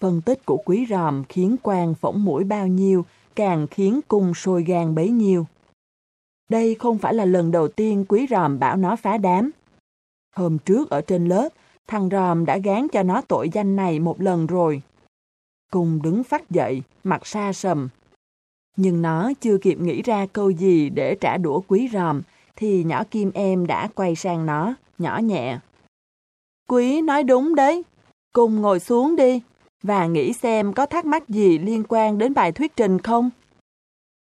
[0.00, 3.04] Phân tích của quý ròm khiến quan phỏng mũi bao nhiêu,
[3.36, 5.46] càng khiến cung sôi gan bấy nhiêu.
[6.50, 9.50] Đây không phải là lần đầu tiên quý ròm bảo nó phá đám.
[10.36, 11.48] Hôm trước ở trên lớp,
[11.86, 14.82] thằng ròm đã gán cho nó tội danh này một lần rồi
[15.74, 17.88] cùng đứng phát dậy, mặt xa sầm.
[18.76, 22.22] Nhưng nó chưa kịp nghĩ ra câu gì để trả đũa quý ròm,
[22.56, 25.58] thì nhỏ kim em đã quay sang nó, nhỏ nhẹ.
[26.68, 27.82] Quý nói đúng đấy,
[28.32, 29.40] cùng ngồi xuống đi,
[29.82, 33.30] và nghĩ xem có thắc mắc gì liên quan đến bài thuyết trình không?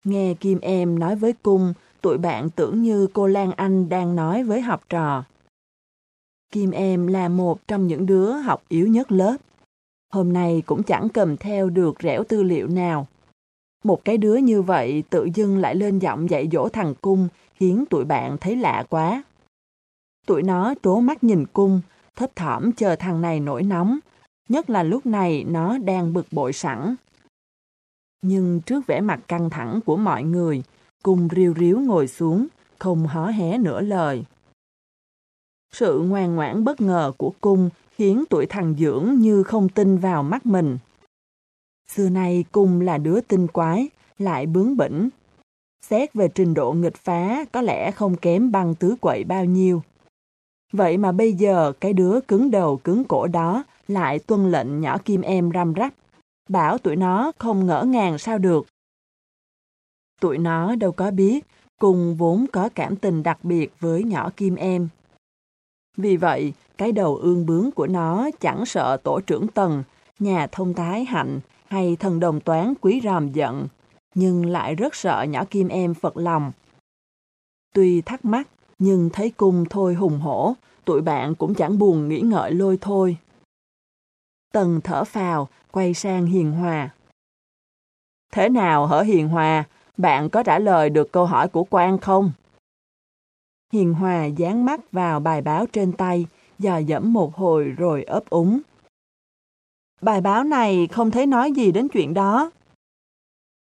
[0.04, 4.44] Nghe Kim Em nói với Cung, tụi bạn tưởng như cô Lan Anh đang nói
[4.44, 5.24] với học trò.
[6.52, 9.36] Kim Em là một trong những đứa học yếu nhất lớp.
[10.10, 13.06] Hôm nay cũng chẳng cầm theo được rẻo tư liệu nào.
[13.84, 17.84] Một cái đứa như vậy tự dưng lại lên giọng dạy dỗ thằng Cung khiến
[17.90, 19.22] tụi bạn thấy lạ quá.
[20.26, 21.80] Tụi nó trố mắt nhìn cung,
[22.16, 23.98] thấp thỏm chờ thằng này nổi nóng,
[24.48, 26.94] nhất là lúc này nó đang bực bội sẵn.
[28.22, 30.62] Nhưng trước vẻ mặt căng thẳng của mọi người,
[31.02, 32.46] cung riêu riếu ngồi xuống,
[32.78, 34.24] không hó hé nửa lời.
[35.72, 37.70] Sự ngoan ngoãn bất ngờ của cung
[38.00, 40.78] khiến tuổi thằng dưỡng như không tin vào mắt mình.
[41.88, 43.88] Xưa nay cung là đứa tinh quái,
[44.18, 45.08] lại bướng bỉnh.
[45.86, 49.82] Xét về trình độ nghịch phá có lẽ không kém băng tứ quậy bao nhiêu.
[50.72, 54.98] Vậy mà bây giờ cái đứa cứng đầu cứng cổ đó lại tuân lệnh nhỏ
[55.04, 55.94] kim em răm rắp,
[56.48, 58.66] bảo tụi nó không ngỡ ngàng sao được.
[60.20, 61.46] Tụi nó đâu có biết,
[61.80, 64.88] cùng vốn có cảm tình đặc biệt với nhỏ kim em.
[65.96, 69.82] Vì vậy, cái đầu ương bướng của nó chẳng sợ tổ trưởng tầng,
[70.18, 73.68] nhà thông thái hạnh hay thần đồng toán quý ròm giận,
[74.14, 76.52] nhưng lại rất sợ nhỏ kim em phật lòng.
[77.74, 80.54] Tuy thắc mắc, nhưng thấy cung thôi hùng hổ,
[80.84, 83.16] tụi bạn cũng chẳng buồn nghĩ ngợi lôi thôi.
[84.52, 86.90] Tần thở phào, quay sang Hiền Hòa.
[88.32, 89.64] Thế nào hở Hiền Hòa,
[89.96, 92.32] bạn có trả lời được câu hỏi của quan không?
[93.72, 96.26] Hiền Hòa dán mắt vào bài báo trên tay,
[96.60, 98.60] dò dẫm một hồi rồi ấp úng.
[100.00, 102.50] Bài báo này không thấy nói gì đến chuyện đó.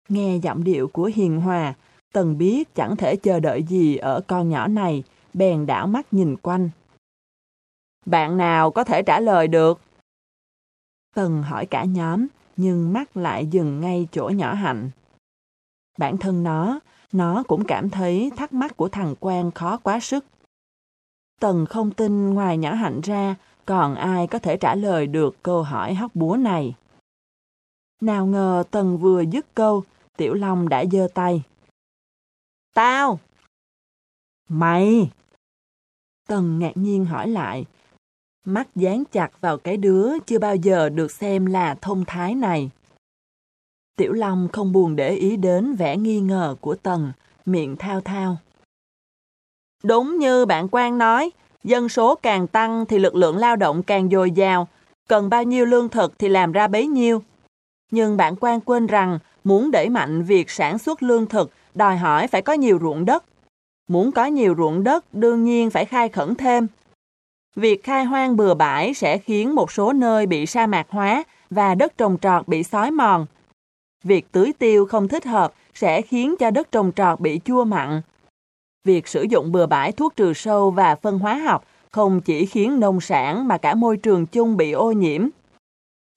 [0.08, 1.74] Nghe giọng điệu của Hiền Hòa,
[2.12, 5.02] Tần biết chẳng thể chờ đợi gì ở con nhỏ này,
[5.34, 6.70] bèn đảo mắt nhìn quanh.
[8.06, 9.80] Bạn nào có thể trả lời được?
[11.14, 12.26] Tần hỏi cả nhóm,
[12.56, 14.90] nhưng mắt lại dừng ngay chỗ nhỏ hạnh.
[15.98, 16.80] Bản thân nó,
[17.12, 20.24] nó cũng cảm thấy thắc mắc của thằng Quang khó quá sức.
[21.40, 25.62] Tần không tin ngoài nhã hạnh ra, còn ai có thể trả lời được câu
[25.62, 26.74] hỏi hóc búa này.
[28.00, 29.84] Nào ngờ Tần vừa dứt câu,
[30.16, 31.42] Tiểu Long đã giơ tay.
[32.74, 33.20] Tao!
[34.48, 35.10] Mày!
[36.28, 37.64] Tần ngạc nhiên hỏi lại,
[38.44, 42.70] mắt dán chặt vào cái đứa chưa bao giờ được xem là thông thái này.
[43.96, 47.12] Tiểu Long không buồn để ý đến vẻ nghi ngờ của Tần,
[47.46, 48.36] miệng thao thao.
[49.84, 51.30] Đúng như bạn quan nói,
[51.64, 54.68] dân số càng tăng thì lực lượng lao động càng dồi dào,
[55.08, 57.22] cần bao nhiêu lương thực thì làm ra bấy nhiêu.
[57.90, 62.26] Nhưng bạn quan quên rằng muốn đẩy mạnh việc sản xuất lương thực đòi hỏi
[62.26, 63.24] phải có nhiều ruộng đất.
[63.88, 66.66] Muốn có nhiều ruộng đất đương nhiên phải khai khẩn thêm.
[67.56, 71.74] Việc khai hoang bừa bãi sẽ khiến một số nơi bị sa mạc hóa và
[71.74, 73.26] đất trồng trọt bị xói mòn.
[74.04, 78.02] Việc tưới tiêu không thích hợp sẽ khiến cho đất trồng trọt bị chua mặn.
[78.84, 82.80] Việc sử dụng bừa bãi thuốc trừ sâu và phân hóa học không chỉ khiến
[82.80, 85.28] nông sản mà cả môi trường chung bị ô nhiễm.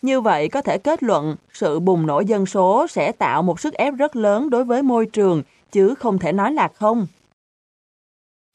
[0.02, 3.74] Như vậy có thể kết luận sự bùng nổ dân số sẽ tạo một sức
[3.74, 7.08] ép rất lớn đối với môi trường, chứ không thể nói là không.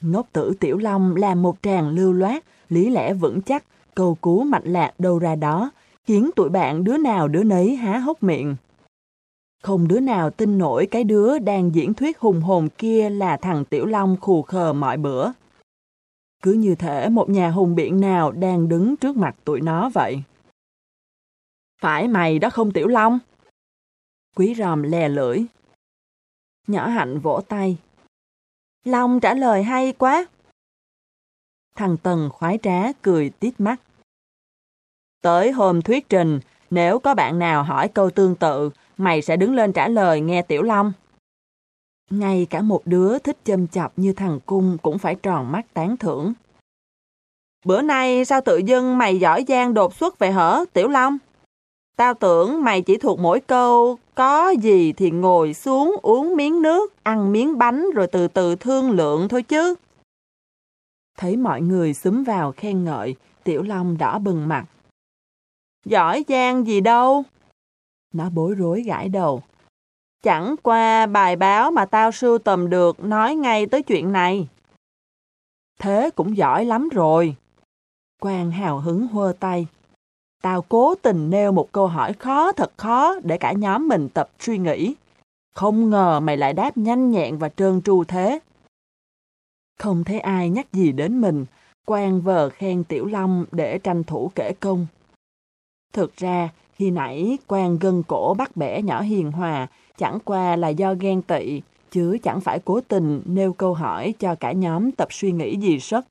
[0.00, 4.42] Ngốc tử Tiểu Long làm một tràng lưu loát, lý lẽ vững chắc, cầu cú
[4.42, 5.70] mạch lạc đâu ra đó,
[6.04, 8.56] khiến tụi bạn đứa nào đứa nấy há hốc miệng.
[9.62, 13.64] Không đứa nào tin nổi cái đứa đang diễn thuyết hùng hồn kia là thằng
[13.64, 15.32] Tiểu Long khù khờ mọi bữa.
[16.42, 20.22] Cứ như thể một nhà hùng biện nào đang đứng trước mặt tụi nó vậy.
[21.80, 23.18] Phải mày đó không Tiểu Long?
[24.36, 25.44] Quý ròm lè lưỡi.
[26.66, 27.76] Nhỏ hạnh vỗ tay.
[28.84, 30.26] Long trả lời hay quá.
[31.74, 33.76] Thằng Tần khoái trá cười tít mắt.
[35.20, 36.40] Tới hôm thuyết trình,
[36.70, 38.70] nếu có bạn nào hỏi câu tương tự,
[39.03, 40.92] mày sẽ đứng lên trả lời nghe Tiểu Long.
[42.11, 45.96] Ngay cả một đứa thích châm chọc như thằng Cung cũng phải tròn mắt tán
[45.96, 46.32] thưởng.
[47.64, 51.18] Bữa nay sao tự dưng mày giỏi giang đột xuất vậy hở, Tiểu Long?
[51.96, 56.94] Tao tưởng mày chỉ thuộc mỗi câu có gì thì ngồi xuống uống miếng nước,
[57.03, 59.74] ăn miếng bánh rồi từ từ thương lượng thôi chứ.
[61.18, 64.64] Thấy mọi người xúm vào khen ngợi, Tiểu Long đỏ bừng mặt.
[65.84, 67.24] Giỏi giang gì đâu?
[68.12, 69.42] Nó bối rối gãi đầu.
[70.22, 74.48] Chẳng qua bài báo mà tao sưu tầm được nói ngay tới chuyện này.
[75.78, 77.36] Thế cũng giỏi lắm rồi.
[78.20, 79.66] Quang hào hứng hơ tay.
[80.42, 84.30] Tao cố tình nêu một câu hỏi khó thật khó để cả nhóm mình tập
[84.38, 84.94] suy nghĩ.
[85.54, 88.38] Không ngờ mày lại đáp nhanh nhẹn và trơn tru thế.
[89.78, 91.44] Không thấy ai nhắc gì đến mình,
[91.86, 94.86] Quang vờ khen Tiểu Long để tranh thủ kể công.
[95.92, 96.48] Thực ra,
[96.82, 99.66] khi nãy quan gân cổ bắt bẻ nhỏ hiền hòa
[99.98, 104.34] chẳng qua là do ghen tị, chứ chẳng phải cố tình nêu câu hỏi cho
[104.34, 106.06] cả nhóm tập suy nghĩ gì sất.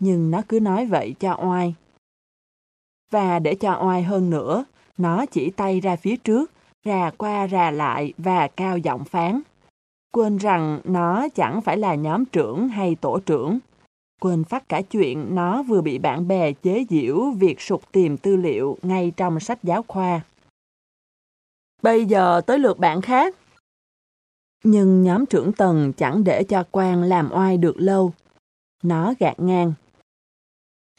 [0.00, 1.74] Nhưng nó cứ nói vậy cho oai.
[3.10, 4.64] Và để cho oai hơn nữa,
[4.98, 6.50] nó chỉ tay ra phía trước,
[6.84, 9.40] rà qua rà lại và cao giọng phán.
[10.12, 13.58] Quên rằng nó chẳng phải là nhóm trưởng hay tổ trưởng.
[14.20, 18.36] Quên phát cả chuyện nó vừa bị bạn bè chế giễu việc sụt tìm tư
[18.36, 20.20] liệu ngay trong sách giáo khoa.
[21.82, 23.34] Bây giờ tới lượt bạn khác.
[24.64, 28.12] Nhưng nhóm trưởng tầng chẳng để cho Quang làm oai được lâu.
[28.82, 29.72] Nó gạt ngang.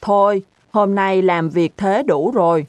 [0.02, 2.66] Thôi, hôm nay làm việc thế đủ rồi.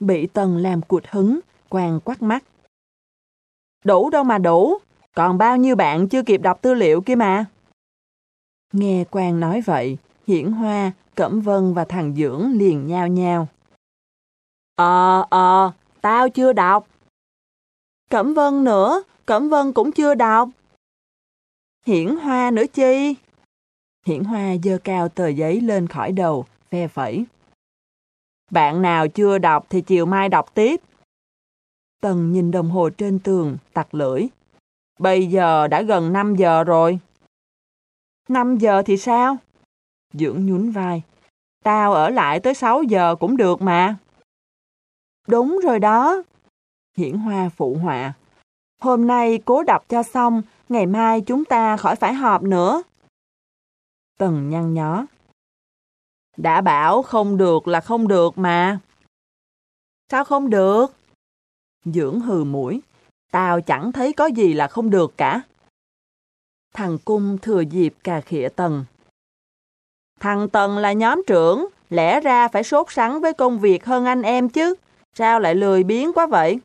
[0.00, 2.44] Bị tần làm cụt hứng, Quang quắt mắt.
[3.84, 4.78] Đủ đâu mà đủ,
[5.14, 7.44] còn bao nhiêu bạn chưa kịp đọc tư liệu kia mà.
[8.72, 13.48] Nghe quan nói vậy, Hiển Hoa, Cẩm Vân và thằng Dưỡng liền nhao nhao.
[14.74, 16.86] Ờ, ờ, tao chưa đọc.
[18.10, 20.48] Cẩm Vân nữa, Cẩm Vân cũng chưa đọc.
[21.86, 23.14] Hiển Hoa nữa chi?
[24.06, 27.24] Hiển Hoa dơ cao tờ giấy lên khỏi đầu, phe phẩy.
[28.50, 30.80] Bạn nào chưa đọc thì chiều mai đọc tiếp.
[32.00, 34.26] Tần nhìn đồng hồ trên tường, tặc lưỡi.
[34.98, 36.98] Bây giờ đã gần 5 giờ rồi.
[38.28, 39.36] 5 giờ thì sao?
[40.12, 41.02] Dưỡng nhún vai.
[41.64, 43.96] Tao ở lại tới 6 giờ cũng được mà.
[45.28, 46.22] Đúng rồi đó.
[46.96, 48.12] Hiển Hoa phụ họa.
[48.80, 52.82] Hôm nay cố đọc cho xong, ngày mai chúng ta khỏi phải họp nữa.
[54.18, 55.06] Tần nhăn nhó.
[56.36, 58.78] Đã bảo không được là không được mà.
[60.10, 60.86] Sao không được?
[61.84, 62.82] Dưỡng hừ mũi.
[63.30, 65.42] Tao chẳng thấy có gì là không được cả.
[66.72, 68.84] Thằng Cung thừa dịp cà khịa Tần.
[70.20, 74.22] Thằng Tần là nhóm trưởng, lẽ ra phải sốt sắng với công việc hơn anh
[74.22, 74.74] em chứ.
[75.14, 76.60] Sao lại lười biếng quá vậy?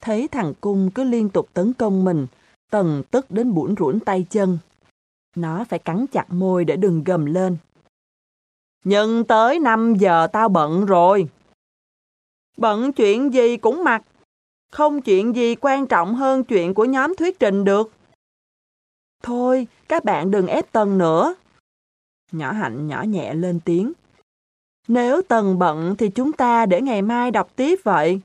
[0.00, 2.26] Thấy thằng Cung cứ liên tục tấn công mình,
[2.70, 4.58] Tần tức đến bủn rủn tay chân.
[5.36, 7.56] Nó phải cắn chặt môi để đừng gầm lên.
[8.84, 11.28] Nhưng tới 5 giờ tao bận rồi.
[12.56, 14.02] Bận chuyện gì cũng mặc.
[14.72, 17.92] Không chuyện gì quan trọng hơn chuyện của nhóm thuyết trình được.
[19.26, 21.34] Thôi, các bạn đừng ép Tần nữa.
[22.32, 23.92] Nhỏ Hạnh nhỏ nhẹ lên tiếng.
[24.88, 28.20] Nếu Tần bận thì chúng ta để ngày mai đọc tiếp vậy.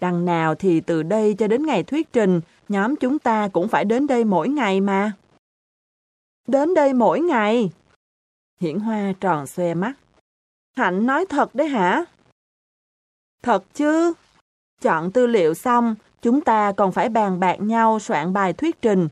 [0.00, 3.84] Đằng nào thì từ đây cho đến ngày thuyết trình, nhóm chúng ta cũng phải
[3.84, 5.12] đến đây mỗi ngày mà.
[6.48, 7.70] Đến đây mỗi ngày.
[8.60, 9.92] Hiển Hoa tròn xoe mắt.
[10.76, 12.04] Hạnh nói thật đấy hả?
[13.42, 14.12] Thật chứ.
[14.80, 19.08] Chọn tư liệu xong, chúng ta còn phải bàn bạc nhau soạn bài thuyết trình.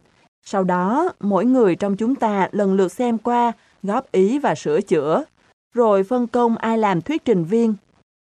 [0.51, 4.81] Sau đó, mỗi người trong chúng ta lần lượt xem qua, góp ý và sửa
[4.81, 5.25] chữa.
[5.75, 7.75] Rồi phân công ai làm thuyết trình viên.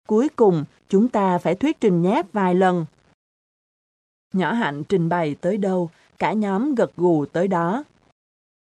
[0.08, 2.86] Cuối cùng, chúng ta phải thuyết trình nháp vài lần.
[4.34, 7.84] Nhỏ Hạnh trình bày tới đâu, cả nhóm gật gù tới đó.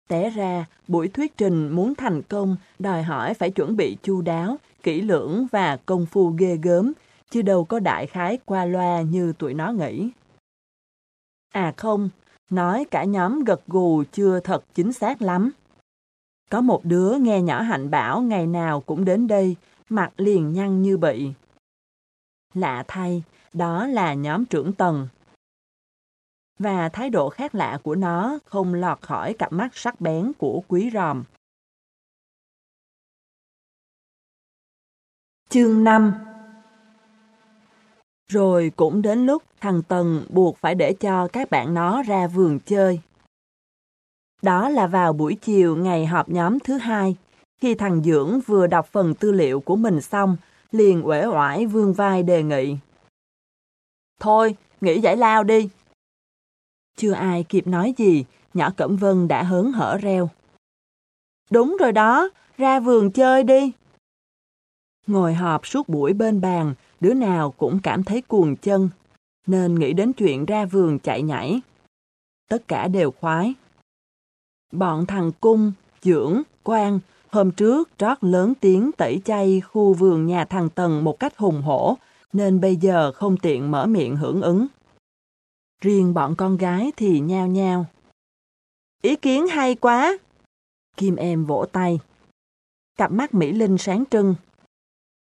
[0.08, 4.56] Té ra, buổi thuyết trình muốn thành công đòi hỏi phải chuẩn bị chu đáo,
[4.82, 6.92] kỹ lưỡng và công phu ghê gớm,
[7.30, 10.10] chứ đâu có đại khái qua loa như tụi nó nghĩ.
[11.52, 12.10] À không,
[12.50, 15.50] nói cả nhóm gật gù chưa thật chính xác lắm.
[16.50, 19.56] Có một đứa nghe nhỏ hạnh bảo ngày nào cũng đến đây,
[19.88, 21.32] mặt liền nhăn như bị.
[22.54, 23.22] Lạ thay,
[23.52, 25.08] đó là nhóm trưởng tầng.
[26.58, 30.62] Và thái độ khác lạ của nó không lọt khỏi cặp mắt sắc bén của
[30.68, 31.24] quý ròm.
[35.48, 36.12] Chương 5
[38.30, 42.58] rồi cũng đến lúc thằng Tần buộc phải để cho các bạn nó ra vườn
[42.66, 43.00] chơi.
[44.42, 47.16] Đó là vào buổi chiều ngày họp nhóm thứ hai,
[47.60, 50.36] khi thằng Dưỡng vừa đọc phần tư liệu của mình xong,
[50.72, 52.76] liền uể oải vương vai đề nghị.
[54.20, 55.68] Thôi, nghỉ giải lao đi.
[56.96, 58.24] Chưa ai kịp nói gì,
[58.54, 60.30] nhỏ Cẩm Vân đã hớn hở reo.
[61.50, 63.72] Đúng rồi đó, ra vườn chơi đi.
[65.06, 68.88] Ngồi họp suốt buổi bên bàn, đứa nào cũng cảm thấy cuồng chân,
[69.46, 71.60] nên nghĩ đến chuyện ra vườn chạy nhảy.
[72.48, 73.54] Tất cả đều khoái.
[74.72, 75.72] Bọn thằng Cung,
[76.02, 81.20] Dưỡng, Quang hôm trước trót lớn tiếng tẩy chay khu vườn nhà thằng Tần một
[81.20, 81.96] cách hùng hổ,
[82.32, 84.66] nên bây giờ không tiện mở miệng hưởng ứng.
[85.80, 87.86] Riêng bọn con gái thì nhao nhao.
[89.02, 90.18] Ý kiến hay quá!
[90.96, 92.00] Kim em vỗ tay.
[92.96, 94.34] Cặp mắt Mỹ Linh sáng trưng.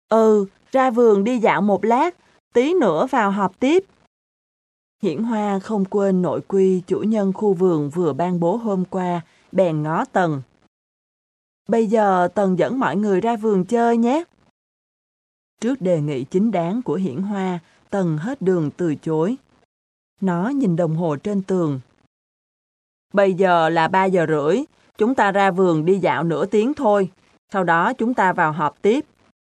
[0.08, 2.16] Ừ, ra vườn đi dạo một lát,
[2.54, 3.84] tí nữa vào họp tiếp.
[5.02, 9.20] Hiển Hoa không quên nội quy chủ nhân khu vườn vừa ban bố hôm qua,
[9.52, 10.42] bèn ngó Tần.
[11.68, 14.24] Bây giờ Tần dẫn mọi người ra vườn chơi nhé.
[15.60, 17.58] Trước đề nghị chính đáng của Hiển Hoa,
[17.90, 19.36] Tần hết đường từ chối.
[20.20, 21.80] Nó nhìn đồng hồ trên tường.
[23.12, 24.62] Bây giờ là 3 giờ rưỡi,
[24.98, 27.10] chúng ta ra vườn đi dạo nửa tiếng thôi.
[27.52, 29.04] Sau đó chúng ta vào họp tiếp.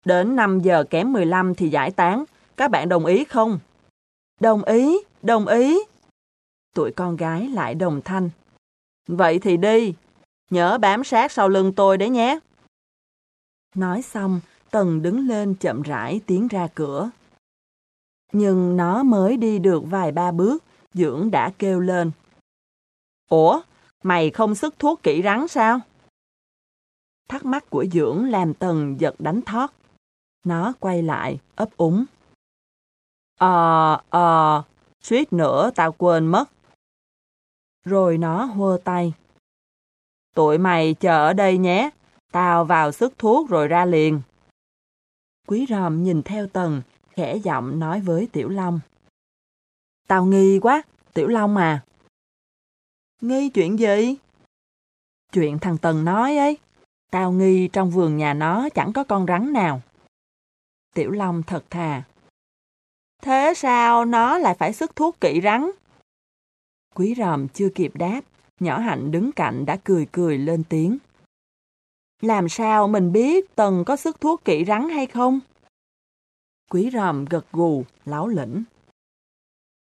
[0.05, 2.24] Đến 5 giờ kém 15 thì giải tán.
[2.57, 3.59] Các bạn đồng ý không?
[4.40, 5.78] Đồng ý, đồng ý.
[6.74, 8.30] Tụi con gái lại đồng thanh.
[9.07, 9.94] Vậy thì đi.
[10.51, 12.38] Nhớ bám sát sau lưng tôi đấy nhé.
[13.74, 14.40] Nói xong,
[14.70, 17.11] Tần đứng lên chậm rãi tiến ra cửa.
[18.32, 22.11] Nhưng nó mới đi được vài ba bước, Dưỡng đã kêu lên.
[23.28, 23.62] Ủa,
[24.03, 25.80] mày không sức thuốc kỹ rắn sao?
[27.28, 29.72] Thắc mắc của Dưỡng làm Tần giật đánh thót.
[30.45, 32.05] Nó quay lại, ấp úng.
[33.38, 34.62] Ờ, ờ,
[35.03, 36.45] suýt nữa tao quên mất.
[37.84, 39.12] Rồi nó hơ tay.
[40.34, 41.91] Tụi mày chờ ở đây nhé,
[42.32, 44.20] tao vào sức thuốc rồi ra liền.
[45.49, 48.80] Quý ròm nhìn theo Tần, khẽ giọng nói với Tiểu Long.
[50.09, 50.82] Tao nghi quá,
[51.14, 51.84] Tiểu Long à.
[53.20, 54.16] Nghi chuyện gì?
[55.32, 56.59] Chuyện thằng Tần nói ấy.
[57.11, 59.82] Tao nghi trong vườn nhà nó chẳng có con rắn nào.
[61.01, 62.03] Tiểu Long thật thà.
[63.22, 65.70] Thế sao nó lại phải sức thuốc kỵ rắn?
[66.94, 68.20] Quý ròm chưa kịp đáp,
[68.61, 70.98] nhỏ hạnh đứng cạnh đã cười cười lên tiếng.
[72.22, 75.40] Làm sao mình biết Tần có sức thuốc kỵ rắn hay không?
[76.70, 78.64] Quý ròm gật gù, láo lĩnh.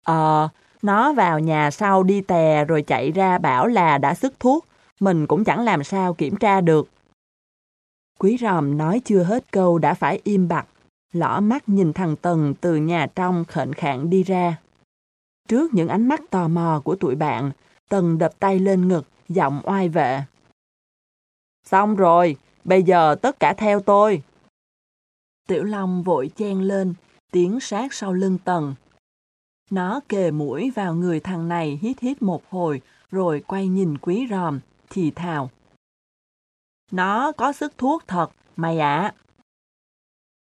[0.06, 0.50] Ờ,
[0.82, 4.66] nó vào nhà sau đi tè rồi chạy ra bảo là đã sức thuốc,
[5.00, 6.90] mình cũng chẳng làm sao kiểm tra được.
[8.20, 10.68] Quý ròm nói chưa hết câu đã phải im bặt,
[11.16, 14.58] lỏ mắt nhìn thằng Tần từ nhà trong khệnh khạng đi ra.
[15.48, 17.52] Trước những ánh mắt tò mò của tụi bạn,
[17.90, 20.24] Tần đập tay lên ngực, giọng oai vệ.
[21.66, 24.24] Xong rồi, bây giờ tất cả theo tôi.
[25.48, 26.94] Tiểu Long vội chen lên,
[27.32, 28.76] tiến sát sau lưng Tần.
[29.72, 34.28] Nó kề mũi vào người thằng này hít hít một hồi, rồi quay nhìn quý
[34.30, 34.60] ròm,
[34.90, 35.50] thì thào.
[36.92, 39.14] Nó có sức thuốc thật, mày ạ.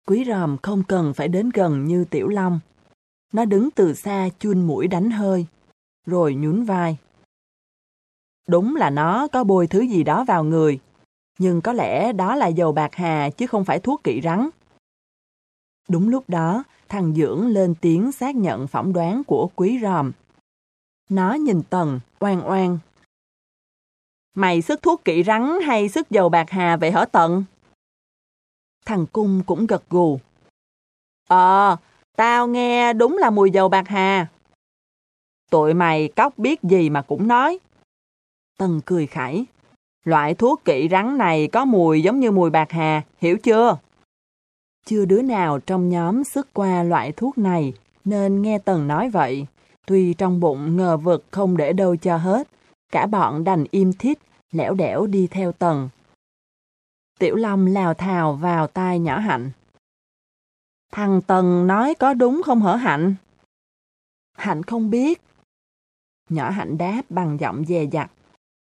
[0.07, 2.59] Quý ròm không cần phải đến gần như tiểu long.
[3.33, 5.45] Nó đứng từ xa chun mũi đánh hơi,
[6.05, 6.97] rồi nhún vai.
[8.47, 10.79] Đúng là nó có bôi thứ gì đó vào người,
[11.39, 14.49] nhưng có lẽ đó là dầu bạc hà chứ không phải thuốc kỵ rắn.
[15.89, 20.11] Đúng lúc đó, thằng Dưỡng lên tiếng xác nhận phỏng đoán của quý ròm.
[21.09, 22.77] Nó nhìn Tần, oan oan.
[24.35, 27.43] Mày sức thuốc kỵ rắn hay sức dầu bạc hà vậy hả Tần?
[28.85, 30.19] Thằng Cung cũng gật gù.
[31.27, 31.77] Ờ,
[32.17, 34.27] tao nghe đúng là mùi dầu bạc hà.
[35.51, 37.59] Tụi mày cóc biết gì mà cũng nói.
[38.57, 39.45] Tần cười khải.
[40.05, 43.77] Loại thuốc kỵ rắn này có mùi giống như mùi bạc hà, hiểu chưa?
[44.85, 47.73] Chưa đứa nào trong nhóm sức qua loại thuốc này,
[48.05, 49.45] nên nghe Tần nói vậy.
[49.87, 52.47] Tuy trong bụng ngờ vực không để đâu cho hết,
[52.91, 54.19] cả bọn đành im thít,
[54.51, 55.89] lẻo đẻo đi theo Tần.
[57.19, 59.51] Tiểu Long lào thào vào tai nhỏ Hạnh.
[60.91, 63.15] Thằng Tần nói có đúng không hở Hạnh?
[64.37, 65.21] Hạnh không biết.
[66.29, 68.11] Nhỏ Hạnh đáp bằng giọng dè dặt.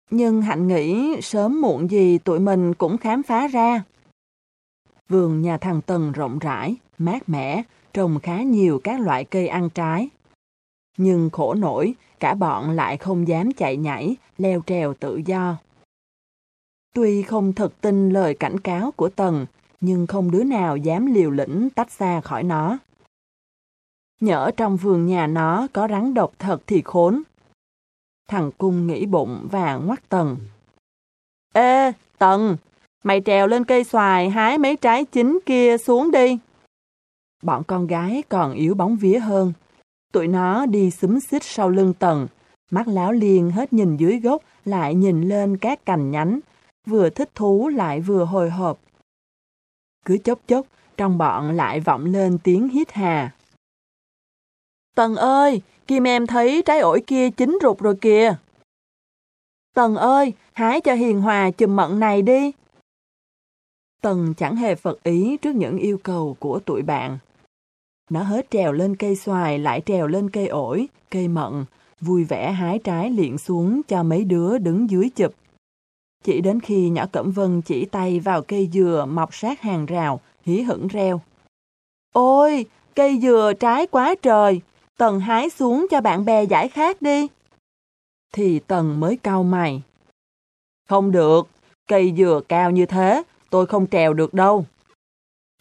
[0.10, 3.84] Nhưng Hạnh nghĩ sớm muộn gì tụi mình cũng khám phá ra.
[5.10, 9.70] Vườn nhà thằng Tần rộng rãi, mát mẻ, trồng khá nhiều các loại cây ăn
[9.70, 10.10] trái.
[10.98, 15.58] Nhưng khổ nổi, cả bọn lại không dám chạy nhảy, leo trèo tự do.
[16.96, 19.46] Tuy không thật tin lời cảnh cáo của Tần,
[19.82, 22.78] nhưng không đứa nào dám liều lĩnh tách xa khỏi nó.
[24.22, 27.22] Nhỡ trong vườn nhà nó có rắn độc thật thì khốn.
[28.28, 30.38] Thằng cung nghĩ bụng và ngoắt Tần.
[31.54, 32.58] Ê, Tần,
[33.04, 36.40] Mày trèo lên cây xoài hái mấy trái chín kia xuống đi.
[37.44, 39.54] Bọn con gái còn yếu bóng vía hơn.
[40.14, 42.28] Tụi nó đi xúm xích sau lưng tần
[42.72, 46.40] mắt láo liền hết nhìn dưới gốc lại nhìn lên các cành nhánh,
[46.86, 48.80] vừa thích thú lại vừa hồi hộp.
[50.06, 50.66] Cứ chốc chốc,
[50.98, 53.36] trong bọn lại vọng lên tiếng hít hà.
[54.96, 58.36] Tần ơi, Kim em thấy trái ổi kia chín rụt rồi kìa.
[59.74, 62.52] Tần ơi, hái cho hiền hòa chùm mận này đi.
[64.02, 67.18] Tần chẳng hề phật ý trước những yêu cầu của tụi bạn.
[68.10, 71.66] Nó hết trèo lên cây xoài lại trèo lên cây ổi, cây mận,
[72.02, 75.34] vui vẻ hái trái liện xuống cho mấy đứa đứng dưới chụp.
[76.26, 80.22] Chỉ đến khi nhỏ Cẩm Vân chỉ tay vào cây dừa mọc sát hàng rào,
[80.42, 81.22] hí hửng reo.
[82.14, 82.66] Ôi,
[82.96, 84.62] cây dừa trái quá trời,
[84.98, 87.28] Tần hái xuống cho bạn bè giải khát đi.
[88.34, 89.82] Thì Tần mới cau mày.
[90.90, 91.48] Không được,
[91.88, 94.66] cây dừa cao như thế, tôi không trèo được đâu.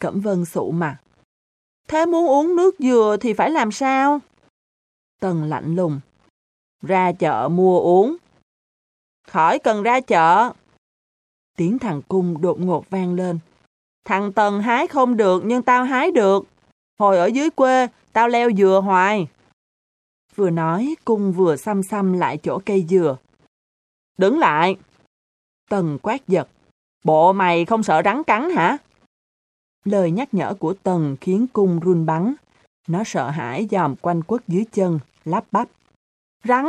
[0.00, 0.96] Cẩm Vân sụ mặt.
[1.88, 4.20] Thế muốn uống nước dừa thì phải làm sao?
[5.20, 6.00] Tần lạnh lùng.
[6.82, 8.16] Ra chợ mua uống.
[9.28, 10.52] Khỏi cần ra chợ.
[11.56, 13.38] Tiếng thằng cung đột ngột vang lên.
[14.04, 16.44] Thằng Tần hái không được nhưng tao hái được.
[16.98, 19.28] Hồi ở dưới quê, tao leo dừa hoài.
[20.34, 23.16] Vừa nói, cung vừa xăm xăm lại chỗ cây dừa.
[24.18, 24.76] Đứng lại.
[25.70, 26.48] Tần quát giật.
[27.04, 28.78] Bộ mày không sợ rắn cắn hả?
[29.84, 32.34] Lời nhắc nhở của Tần khiến cung run bắn.
[32.88, 35.68] Nó sợ hãi dòm quanh quất dưới chân, lắp bắp.
[36.44, 36.66] Rắn!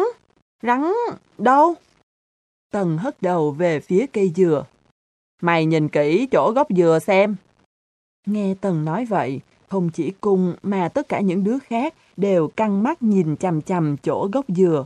[0.61, 0.91] Rắn!
[1.37, 1.75] Đâu?
[2.76, 4.65] Tần hất đầu về phía cây dừa.
[5.41, 7.36] Mày nhìn kỹ chỗ gốc dừa xem.
[8.26, 12.84] Nghe Tần nói vậy, không chỉ cung mà tất cả những đứa khác đều căng
[12.84, 14.86] mắt nhìn chằm chằm chỗ gốc dừa.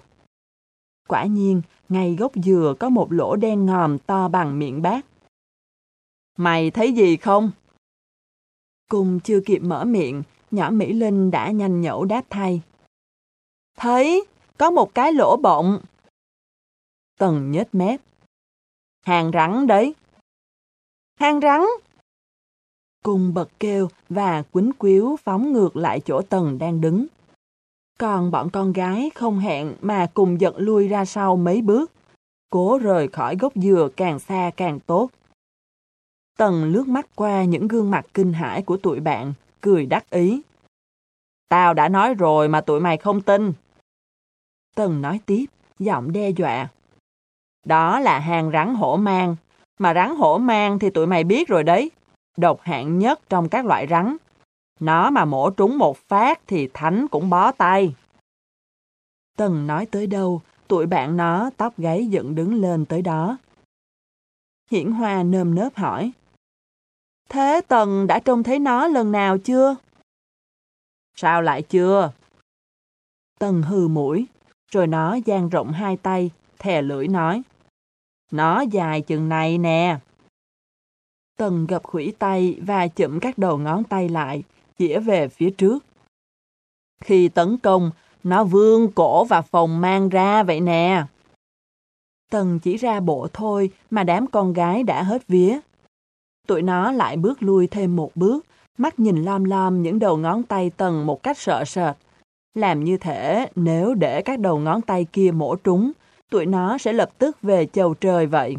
[1.07, 5.05] Quả nhiên, ngay gốc dừa có một lỗ đen ngòm to bằng miệng bát.
[6.37, 7.51] Mày thấy gì không?
[8.89, 12.61] Cung chưa kịp mở miệng, nhỏ Mỹ Linh đã nhanh nhẩu đáp thay.
[13.77, 14.25] Thấy,
[14.57, 15.79] có một cái lỗ bọng.
[17.19, 18.01] Tần nhếch mép.
[19.05, 19.95] Hàng rắn đấy.
[21.19, 21.61] Hàng rắn?
[23.03, 27.05] Cung bật kêu và quýnh quýu phóng ngược lại chỗ Tần đang đứng.
[27.97, 31.91] Còn bọn con gái không hẹn mà cùng giật lui ra sau mấy bước.
[32.49, 35.09] Cố rời khỏi gốc dừa càng xa càng tốt.
[36.37, 40.41] Tần lướt mắt qua những gương mặt kinh hãi của tụi bạn, cười đắc ý.
[41.49, 43.53] Tao đã nói rồi mà tụi mày không tin.
[44.75, 45.45] Tần nói tiếp,
[45.79, 46.69] giọng đe dọa.
[47.65, 49.35] Đó là hàng rắn hổ mang,
[49.79, 51.91] mà rắn hổ mang thì tụi mày biết rồi đấy.
[52.37, 54.17] Độc hạng nhất trong các loại rắn.
[54.79, 57.95] Nó mà mổ trúng một phát thì thánh cũng bó tay.
[59.37, 63.37] Tần nói tới đâu, tụi bạn nó tóc gáy dựng đứng lên tới đó.
[64.71, 66.11] Hiển Hoa nơm nớp hỏi.
[67.29, 69.75] Thế Tần đã trông thấy nó lần nào chưa?
[71.15, 72.11] Sao lại chưa?
[73.39, 74.25] Tần hừ mũi,
[74.71, 77.41] rồi nó dang rộng hai tay, thè lưỡi nói.
[78.31, 79.97] Nó dài chừng này nè.
[81.37, 84.43] Tần gập khủy tay và chụm các đầu ngón tay lại,
[84.77, 85.85] chĩa về phía trước.
[87.03, 87.91] Khi tấn công,
[88.23, 91.05] nó vươn cổ và phòng mang ra vậy nè.
[92.31, 95.59] Tần chỉ ra bộ thôi mà đám con gái đã hết vía.
[96.47, 98.45] Tụi nó lại bước lui thêm một bước,
[98.77, 101.95] mắt nhìn lom lom những đầu ngón tay Tần một cách sợ sệt.
[102.53, 105.91] Làm như thể nếu để các đầu ngón tay kia mổ trúng,
[106.29, 108.55] tụi nó sẽ lập tức về chầu trời vậy.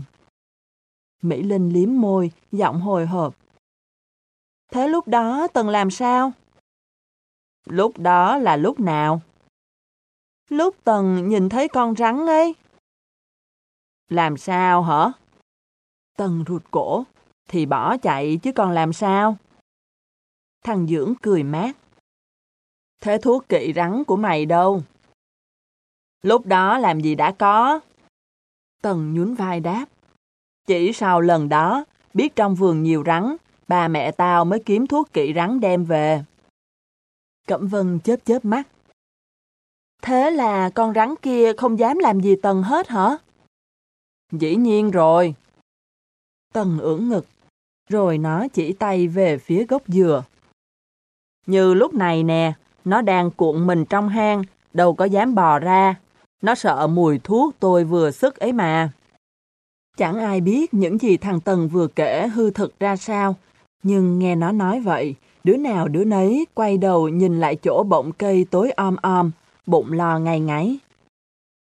[1.22, 3.36] Mỹ Linh liếm môi, giọng hồi hộp.
[4.72, 6.32] Thế lúc đó Tần làm sao?
[7.64, 9.20] Lúc đó là lúc nào?
[10.48, 12.54] Lúc Tần nhìn thấy con rắn ấy.
[14.08, 15.12] Làm sao hả?
[16.16, 17.04] Tần rụt cổ,
[17.48, 19.36] thì bỏ chạy chứ còn làm sao?
[20.64, 21.76] Thằng Dưỡng cười mát.
[23.00, 24.82] Thế thuốc kỵ rắn của mày đâu?
[26.22, 27.80] Lúc đó làm gì đã có?
[28.82, 29.86] Tần nhún vai đáp.
[30.66, 33.36] Chỉ sau lần đó, biết trong vườn nhiều rắn,
[33.68, 36.24] ba mẹ tao mới kiếm thuốc kỵ rắn đem về.
[37.48, 38.68] Cẩm Vân chớp chớp mắt.
[40.02, 43.16] Thế là con rắn kia không dám làm gì Tần hết hả?
[44.32, 45.34] Dĩ nhiên rồi.
[46.52, 47.26] Tần ưỡn ngực,
[47.88, 50.24] rồi nó chỉ tay về phía gốc dừa.
[51.46, 52.52] Như lúc này nè,
[52.84, 54.42] nó đang cuộn mình trong hang,
[54.72, 55.94] đâu có dám bò ra.
[56.42, 58.92] Nó sợ mùi thuốc tôi vừa sức ấy mà.
[59.96, 63.36] Chẳng ai biết những gì thằng Tần vừa kể hư thực ra sao,
[63.82, 65.14] nhưng nghe nó nói vậy,
[65.44, 69.30] đứa nào đứa nấy quay đầu nhìn lại chỗ bọng cây tối om om,
[69.66, 70.78] bụng lo ngay ngáy.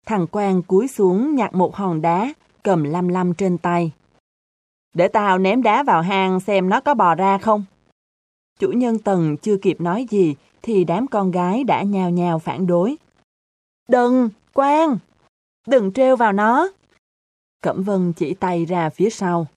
[0.05, 2.33] Thằng Quang cúi xuống nhặt một hòn đá,
[2.63, 3.91] cầm lăm lăm trên tay.
[4.93, 7.63] Để tao ném đá vào hang xem nó có bò ra không.
[8.59, 12.67] Chủ nhân Tần chưa kịp nói gì thì đám con gái đã nhào nhào phản
[12.67, 12.95] đối.
[13.89, 14.97] Đừng, Quang!
[15.67, 16.69] Đừng treo vào nó!
[17.61, 19.47] Cẩm Vân chỉ tay ra phía sau.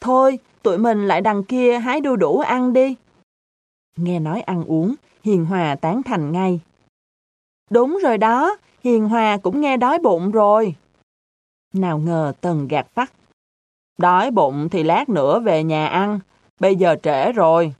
[0.00, 2.96] Thôi, tụi mình lại đằng kia hái đu đủ ăn đi.
[3.96, 6.60] Nghe nói ăn uống, Hiền Hòa tán thành ngay.
[7.70, 10.74] Đúng rồi đó, Hiền Hòa cũng nghe đói bụng rồi.
[11.72, 13.12] Nào ngờ Tần gạt phát.
[13.98, 16.20] Đói bụng thì lát nữa về nhà ăn,
[16.60, 17.74] bây giờ trễ rồi.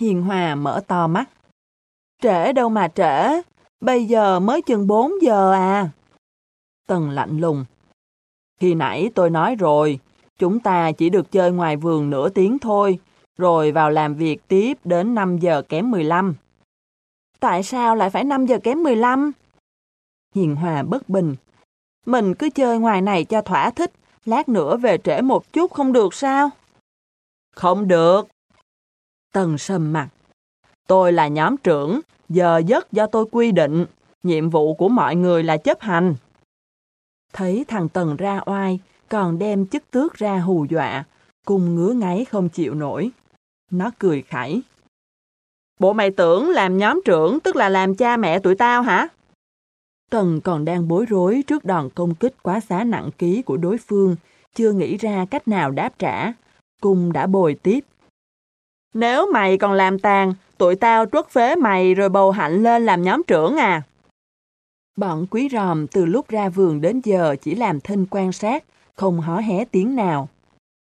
[0.00, 1.30] Hiền Hòa mở to mắt.
[2.22, 3.42] Trễ đâu mà trễ,
[3.82, 5.88] bây giờ mới chừng 4 giờ à.
[6.86, 7.64] Tần lạnh lùng.
[8.60, 9.98] Khi nãy tôi nói rồi,
[10.38, 12.98] chúng ta chỉ được chơi ngoài vườn nửa tiếng thôi,
[13.38, 16.34] rồi vào làm việc tiếp đến 5 giờ kém 15.
[17.40, 19.32] Tại sao lại phải 5 giờ kém 15?
[20.34, 21.34] Hiền Hòa bất bình.
[22.06, 23.92] Mình cứ chơi ngoài này cho thỏa thích,
[24.24, 26.50] lát nữa về trễ một chút không được sao?
[27.54, 28.28] Không được.
[29.32, 30.08] Tần sầm mặt.
[30.88, 32.00] Tôi là nhóm trưởng,
[32.32, 33.86] giờ giấc do tôi quy định,
[34.22, 36.14] nhiệm vụ của mọi người là chấp hành.
[37.32, 41.04] Thấy thằng Tần ra oai, còn đem chức tước ra hù dọa,
[41.46, 43.10] cùng ngứa ngáy không chịu nổi.
[43.70, 44.62] Nó cười khẩy.
[45.80, 49.08] Bộ mày tưởng làm nhóm trưởng tức là làm cha mẹ tụi tao hả?
[50.10, 53.78] Tần còn đang bối rối trước đòn công kích quá xá nặng ký của đối
[53.78, 54.16] phương,
[54.54, 56.32] Chưa nghĩ ra cách nào đáp trả,
[56.80, 57.80] cung đã bồi tiếp.
[58.94, 63.02] Nếu mày còn làm tàn, tụi tao truất phế mày rồi bầu hạnh lên làm
[63.02, 63.82] nhóm trưởng à.
[64.96, 68.64] Bọn quý ròm từ lúc ra vườn đến giờ chỉ làm thinh quan sát,
[68.94, 70.28] không hó hé tiếng nào.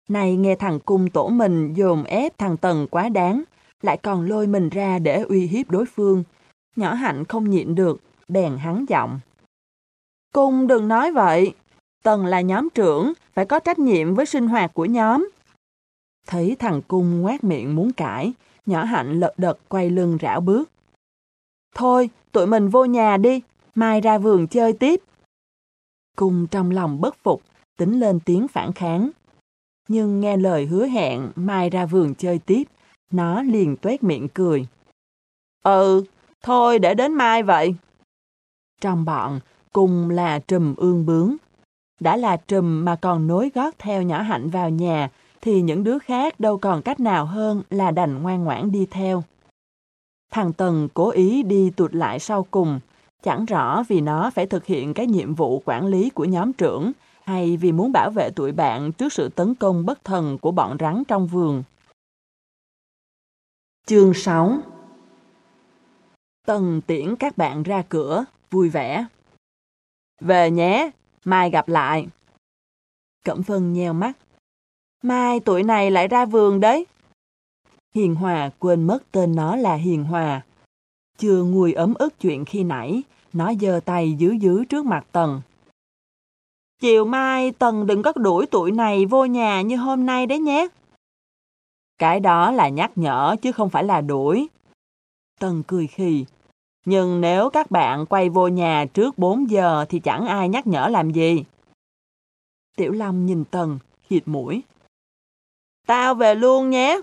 [0.09, 3.43] Này nghe thằng cung tổ mình dồn ép thằng Tần quá đáng,
[3.83, 6.25] lại còn lôi mình ra để uy hiếp đối phương.
[6.77, 9.21] Nhỏ hạnh không nhịn được, bèn hắn giọng.
[10.35, 11.55] Cung đừng nói vậy,
[12.03, 15.31] Tần là nhóm trưởng, phải có trách nhiệm với sinh hoạt của nhóm.
[16.27, 18.33] Thấy thằng cung ngoát miệng muốn cãi,
[18.67, 20.71] nhỏ hạnh lật đật quay lưng rảo bước.
[21.75, 23.43] Thôi, tụi mình vô nhà đi,
[23.75, 25.01] mai ra vườn chơi tiếp.
[26.17, 27.43] Cung trong lòng bất phục,
[27.79, 29.11] tính lên tiếng phản kháng.
[29.89, 32.65] Nhưng nghe lời hứa hẹn mai ra vườn chơi tiếp,
[33.11, 34.67] nó liền tuét miệng cười.
[35.65, 36.05] Ừ,
[36.43, 37.75] thôi để đến mai vậy.
[38.81, 39.41] Trong bọn,
[39.73, 41.37] cùng là trùm ương bướng.
[42.01, 45.11] Đã là trùm mà còn nối gót theo nhỏ hạnh vào nhà,
[45.41, 49.25] thì những đứa khác đâu còn cách nào hơn là đành ngoan ngoãn đi theo.
[50.31, 52.81] Thằng Tần cố ý đi tụt lại sau cùng,
[53.23, 56.93] chẳng rõ vì nó phải thực hiện cái nhiệm vụ quản lý của nhóm trưởng
[57.25, 60.77] hay vì muốn bảo vệ tụi bạn trước sự tấn công bất thần của bọn
[60.81, 61.63] rắn trong vườn.
[63.87, 64.59] Chương 6
[66.47, 69.07] Tần tiễn các bạn ra cửa, vui vẻ.
[70.21, 70.91] Về nhé,
[71.25, 72.09] mai gặp lại.
[73.25, 74.13] Cẩm Vân nheo mắt.
[75.03, 76.87] Mai tuổi này lại ra vườn đấy.
[77.95, 80.43] Hiền Hòa quên mất tên nó là Hiền Hòa.
[81.19, 83.03] Chưa nguôi ấm ức chuyện khi nãy,
[83.33, 85.41] nó giơ tay giữ giữ trước mặt Tần.
[86.81, 90.69] Chiều mai Tần đừng có đuổi tuổi này vô nhà như hôm nay đấy nhé.
[91.99, 94.49] Cái đó là nhắc nhở chứ không phải là đuổi.
[95.41, 96.25] Tần cười khì.
[96.85, 100.89] Nhưng nếu các bạn quay vô nhà trước 4 giờ thì chẳng ai nhắc nhở
[100.89, 101.45] làm gì.
[102.77, 104.63] Tiểu Long nhìn Tần, khịt mũi.
[105.89, 107.01] Tao về luôn nhé.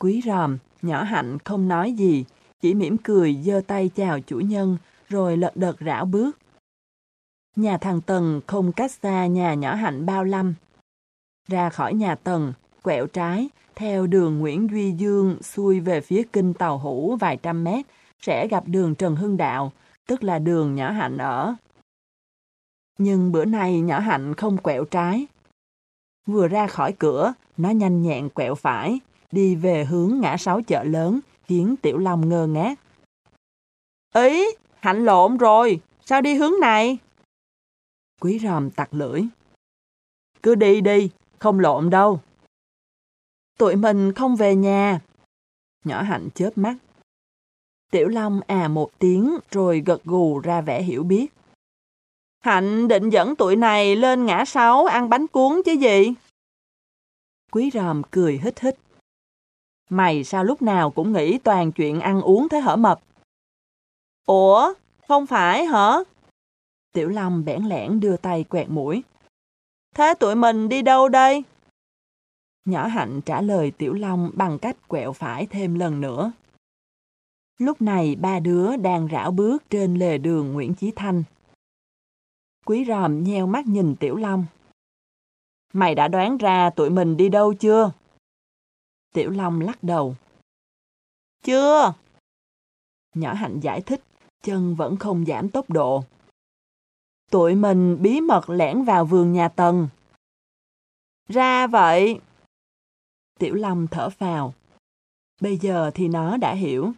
[0.00, 2.24] Quý ròm, nhỏ hạnh không nói gì,
[2.60, 4.76] chỉ mỉm cười giơ tay chào chủ nhân,
[5.08, 6.38] rồi lật đật rảo bước.
[7.56, 10.54] Nhà thằng Tần không cách xa nhà nhỏ hạnh bao lăm.
[11.48, 12.52] Ra khỏi nhà Tần,
[12.82, 17.64] quẹo trái, theo đường Nguyễn Duy Dương xuôi về phía kinh Tàu Hủ vài trăm
[17.64, 17.86] mét,
[18.20, 19.72] sẽ gặp đường Trần Hưng Đạo,
[20.06, 21.54] tức là đường nhỏ hạnh ở.
[22.98, 25.26] Nhưng bữa nay nhỏ hạnh không quẹo trái.
[26.26, 29.00] Vừa ra khỏi cửa, nó nhanh nhẹn quẹo phải,
[29.32, 32.80] đi về hướng ngã sáu chợ lớn, khiến Tiểu Long ngơ ngác.
[34.14, 34.44] Ý,
[34.80, 36.98] hạnh lộn rồi, sao đi hướng này?
[38.20, 39.22] Quý ròm tặc lưỡi.
[40.42, 42.20] Cứ đi đi, không lộn đâu.
[43.58, 45.00] Tụi mình không về nhà.
[45.84, 46.76] Nhỏ hạnh chớp mắt.
[47.90, 51.26] Tiểu Long à một tiếng rồi gật gù ra vẻ hiểu biết.
[52.44, 56.14] Hạnh định dẫn tụi này lên ngã sáu ăn bánh cuốn chứ gì?
[57.52, 58.76] Quý ròm cười hít hít.
[59.90, 63.00] Mày sao lúc nào cũng nghĩ toàn chuyện ăn uống thế hở mập?
[64.26, 64.74] Ủa,
[65.08, 65.96] không phải hả?
[66.92, 69.02] Tiểu Long bẽn lẽn đưa tay quẹt mũi.
[69.94, 71.44] Thế tụi mình đi đâu đây?
[72.64, 76.32] Nhỏ Hạnh trả lời Tiểu Long bằng cách quẹo phải thêm lần nữa.
[77.58, 81.22] Lúc này ba đứa đang rảo bước trên lề đường Nguyễn Chí Thanh.
[82.64, 84.46] Quý ròm nheo mắt nhìn Tiểu Long.
[85.72, 87.92] Mày đã đoán ra tụi mình đi đâu chưa?
[89.12, 90.16] Tiểu Long lắc đầu.
[91.42, 91.94] Chưa.
[93.14, 94.00] Nhỏ Hạnh giải thích,
[94.42, 96.04] chân vẫn không giảm tốc độ.
[97.30, 99.88] Tụi mình bí mật lẻn vào vườn nhà Tần.
[101.28, 102.20] Ra vậy.
[103.38, 104.54] Tiểu Long thở phào.
[105.40, 106.92] Bây giờ thì nó đã hiểu.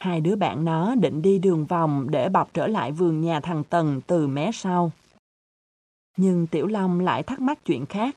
[0.00, 3.64] Hai đứa bạn nó định đi đường vòng để bọc trở lại vườn nhà thằng
[3.64, 4.92] Tần từ mé sau.
[6.16, 8.16] Nhưng Tiểu Long lại thắc mắc chuyện khác.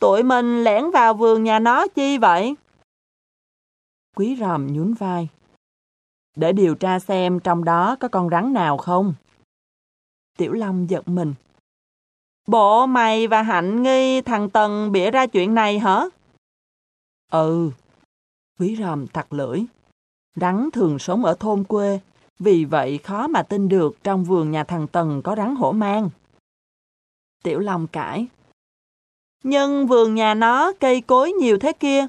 [0.00, 2.54] Tụi mình lẻn vào vườn nhà nó chi vậy?
[4.16, 5.28] Quý ròm nhún vai.
[6.36, 9.14] Để điều tra xem trong đó có con rắn nào không?
[10.38, 11.34] Tiểu Long giật mình.
[12.46, 16.04] Bộ mày và Hạnh nghi thằng Tần bịa ra chuyện này hả?
[17.32, 17.70] Ừ.
[18.58, 19.64] Quý ròm tặc lưỡi.
[20.34, 22.00] Rắn thường sống ở thôn quê,
[22.38, 26.10] vì vậy khó mà tin được trong vườn nhà thằng Tần có rắn hổ mang.
[27.42, 28.26] Tiểu Long cãi.
[29.42, 32.06] Nhưng vườn nhà nó cây cối nhiều thế kia.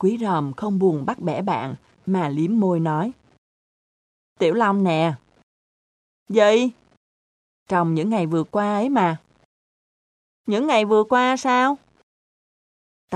[0.00, 1.74] Quý ròm không buồn bắt bẻ bạn,
[2.06, 3.12] mà liếm môi nói.
[4.38, 5.14] Tiểu Long nè.
[6.28, 6.70] Gì?
[7.68, 9.16] Trong những ngày vừa qua ấy mà.
[10.46, 11.78] Những ngày vừa qua sao?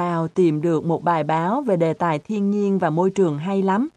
[0.00, 3.62] Tao tìm được một bài báo về đề tài thiên nhiên và môi trường hay
[3.62, 3.88] lắm.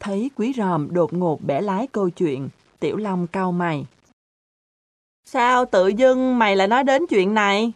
[0.00, 2.48] Thấy quý ròm đột ngột bẻ lái câu chuyện,
[2.80, 3.86] Tiểu Long cau mày.
[5.24, 7.72] Sao tự dưng mày lại nói đến chuyện này?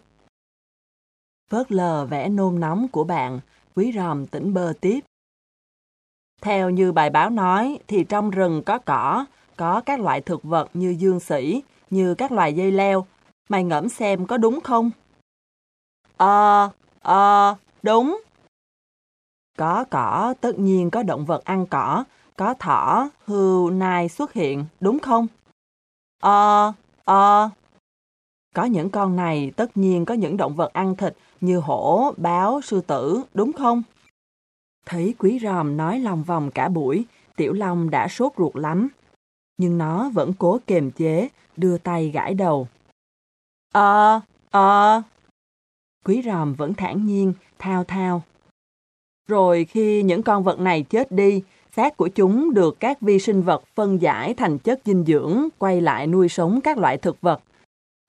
[1.51, 3.41] Vớt lờ vẻ nôn nóng của bạn,
[3.75, 5.01] quý ròm tỉnh bơ tiếp.
[6.41, 9.27] Theo như bài báo nói thì trong rừng có cỏ,
[9.57, 13.07] có các loại thực vật như dương sĩ, như các loài dây leo.
[13.49, 14.91] Mày ngẫm xem có đúng không?
[16.23, 16.71] Ờ,
[17.01, 18.21] ờ, đúng.
[19.59, 22.05] Có cỏ, tất nhiên có động vật ăn cỏ,
[22.37, 25.27] có thỏ, hươu, nai xuất hiện, đúng không?
[26.21, 26.73] Ờ,
[27.05, 27.51] ờ.
[28.55, 32.61] Có những con này, tất nhiên có những động vật ăn thịt như hổ, báo,
[32.61, 33.83] sư tử, đúng không?
[34.87, 37.05] Thấy quý ròm nói lòng vòng cả buổi,
[37.37, 38.89] tiểu long đã sốt ruột lắm.
[39.59, 42.69] Nhưng nó vẫn cố kềm chế, đưa tay gãi đầu.
[43.73, 44.21] Ờ,
[44.51, 45.03] ờ.
[46.05, 48.23] Quý ròm vẫn thản nhiên, thao thao.
[49.29, 51.43] Rồi khi những con vật này chết đi,
[51.77, 55.81] xác của chúng được các vi sinh vật phân giải thành chất dinh dưỡng, quay
[55.81, 57.43] lại nuôi sống các loại thực vật.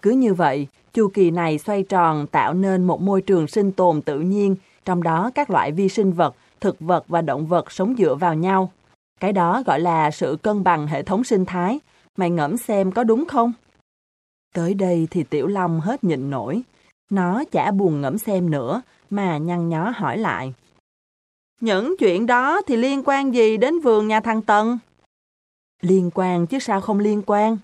[0.02, 4.02] Cứ như vậy, chu kỳ này xoay tròn tạo nên một môi trường sinh tồn
[4.02, 4.56] tự nhiên,
[4.86, 8.36] trong đó các loại vi sinh vật, thực vật và động vật sống dựa vào
[8.36, 8.72] nhau.
[9.20, 11.80] Cái đó gọi là sự cân bằng hệ thống sinh thái.
[12.18, 13.54] Mày ngẫm xem có đúng không?
[14.54, 16.62] Tới đây thì Tiểu Long hết nhịn nổi.
[17.14, 20.54] Nó chả buồn ngẫm xem nữa, mà nhăn nhó hỏi lại.
[21.62, 24.80] Những chuyện đó thì liên quan gì đến vườn nhà thằng Tần?
[25.82, 27.58] Liên quan chứ sao không liên quan?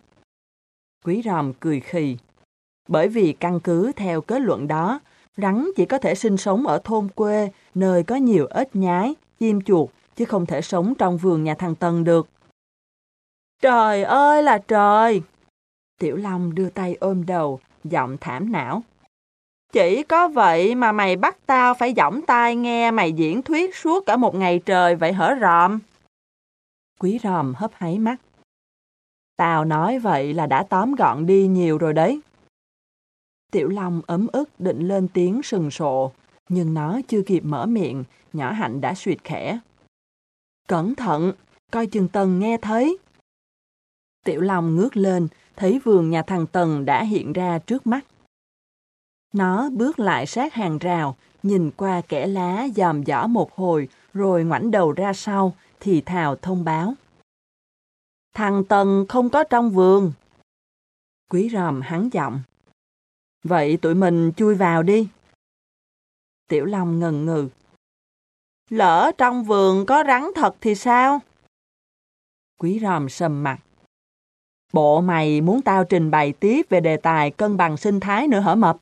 [1.06, 2.18] Quý ròm cười khì.
[2.88, 5.00] Bởi vì căn cứ theo kết luận đó,
[5.38, 9.62] rắn chỉ có thể sinh sống ở thôn quê, nơi có nhiều ếch nhái, chim
[9.62, 12.28] chuột, chứ không thể sống trong vườn nhà thằng Tần được.
[13.62, 15.22] Trời ơi là trời!
[16.00, 18.84] Tiểu Long đưa tay ôm đầu, giọng thảm não.
[19.72, 24.06] Chỉ có vậy mà mày bắt tao phải giỏng tai nghe mày diễn thuyết suốt
[24.06, 25.80] cả một ngày trời vậy hở ròm?
[27.00, 28.16] Quý ròm hấp háy mắt.
[29.36, 32.22] Tao nói vậy là đã tóm gọn đi nhiều rồi đấy.
[33.52, 36.12] Tiểu Long ấm ức định lên tiếng sừng sộ,
[36.50, 39.60] nhưng nó chưa kịp mở miệng, nhỏ hạnh đã suyệt khẽ.
[40.68, 41.34] Cẩn thận,
[41.72, 42.98] coi chừng Tần nghe thấy.
[44.26, 48.06] Tiểu Long ngước lên, thấy vườn nhà thằng Tần đã hiện ra trước mắt.
[49.34, 54.44] Nó bước lại sát hàng rào, nhìn qua kẻ lá dòm dõ một hồi, rồi
[54.44, 56.94] ngoảnh đầu ra sau, thì thào thông báo.
[58.34, 60.12] Thằng Tần không có trong vườn.
[61.30, 62.42] Quý ròm hắn giọng.
[63.44, 65.08] Vậy tụi mình chui vào đi.
[66.48, 67.50] Tiểu Long ngần ngừ.
[68.70, 71.20] Lỡ trong vườn có rắn thật thì sao?
[72.58, 73.60] Quý ròm sầm mặt.
[74.74, 78.40] Bộ mày muốn tao trình bày tiếp về đề tài cân bằng sinh thái nữa
[78.40, 78.78] hả mập?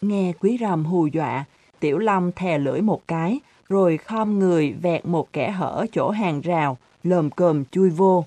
[0.00, 1.44] Nghe quý ròm hù dọa,
[1.80, 6.40] tiểu long thè lưỡi một cái, rồi khom người vẹt một kẻ hở chỗ hàng
[6.40, 8.24] rào, lồm cồm chui vô.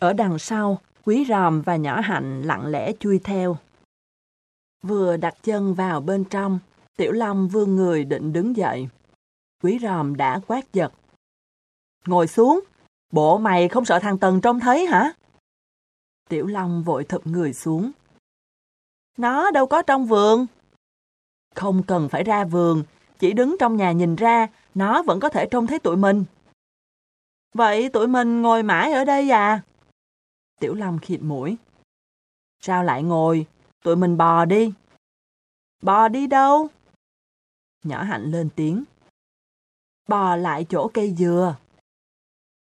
[0.00, 3.56] Ở đằng sau, quý ròm và nhỏ hạnh lặng lẽ chui theo.
[4.82, 6.58] Vừa đặt chân vào bên trong,
[6.96, 8.88] tiểu long vươn người định đứng dậy.
[9.62, 10.92] Quý ròm đã quát giật.
[12.06, 12.60] Ngồi xuống,
[13.12, 15.12] bộ mày không sợ thằng Tần trông thấy hả?
[16.28, 17.90] Tiểu Long vội thụp người xuống.
[19.16, 20.46] Nó đâu có trong vườn.
[21.54, 22.84] Không cần phải ra vườn,
[23.18, 26.24] chỉ đứng trong nhà nhìn ra, nó vẫn có thể trông thấy tụi mình.
[27.54, 29.62] Vậy tụi mình ngồi mãi ở đây à?
[30.60, 31.56] Tiểu Long khịt mũi.
[32.60, 33.46] Sao lại ngồi?
[33.82, 34.72] Tụi mình bò đi.
[35.82, 36.68] Bò đi đâu?
[37.84, 38.84] Nhỏ hạnh lên tiếng.
[40.08, 41.56] Bò lại chỗ cây dừa.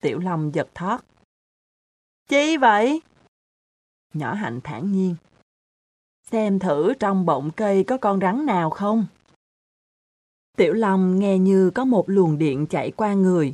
[0.01, 1.01] Tiểu Long giật thót.
[2.27, 3.01] Chi vậy?
[4.13, 5.15] Nhỏ hạnh thản nhiên.
[6.31, 9.05] Xem thử trong bọng cây có con rắn nào không?
[10.57, 13.53] Tiểu Long nghe như có một luồng điện chạy qua người.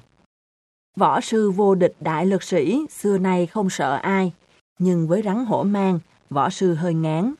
[0.95, 4.34] Võ sư vô địch đại lực sĩ xưa nay không sợ ai,
[4.80, 5.99] nhưng với rắn hổ mang,
[6.30, 7.34] võ sư hơi ngán.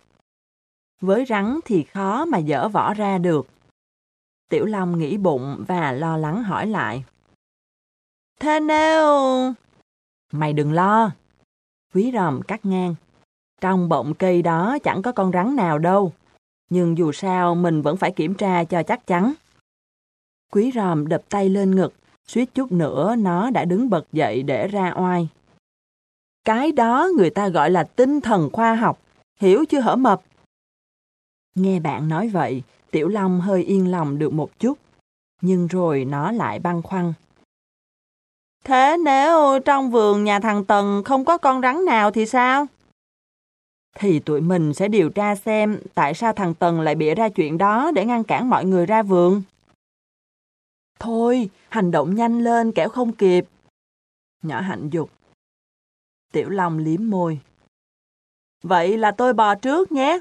[1.02, 3.48] Với rắn thì khó mà dở võ ra được.
[4.50, 7.04] Tiểu Long nghĩ bụng và lo lắng hỏi lại.
[8.40, 9.08] Thế nếu...
[10.32, 11.12] Mày đừng lo.
[11.94, 12.96] Quý ròm cắt ngang.
[13.62, 16.14] Trong bọng cây đó chẳng có con rắn nào đâu.
[16.70, 19.34] Nhưng dù sao mình vẫn phải kiểm tra cho chắc chắn.
[20.52, 21.94] Quý ròm đập tay lên ngực,
[22.28, 25.28] suýt chút nữa nó đã đứng bật dậy để ra oai.
[26.46, 29.00] Cái đó người ta gọi là tinh thần khoa học,
[29.40, 30.22] hiểu chưa hở mập?
[31.56, 34.78] Nghe bạn nói vậy, Tiểu Long hơi yên lòng được một chút,
[35.42, 37.14] nhưng rồi nó lại băn khoăn.
[38.64, 42.68] Thế nếu trong vườn nhà thằng Tần không có con rắn nào thì sao?
[44.00, 47.58] Thì tụi mình sẽ điều tra xem tại sao thằng Tần lại bịa ra chuyện
[47.58, 49.42] đó để ngăn cản mọi người ra vườn.
[51.00, 53.46] Thôi, hành động nhanh lên kẻo không kịp.
[54.44, 55.10] Nhỏ hạnh dục.
[56.34, 57.40] Tiểu Long liếm môi.
[58.64, 60.20] Vậy là tôi bò trước nhé.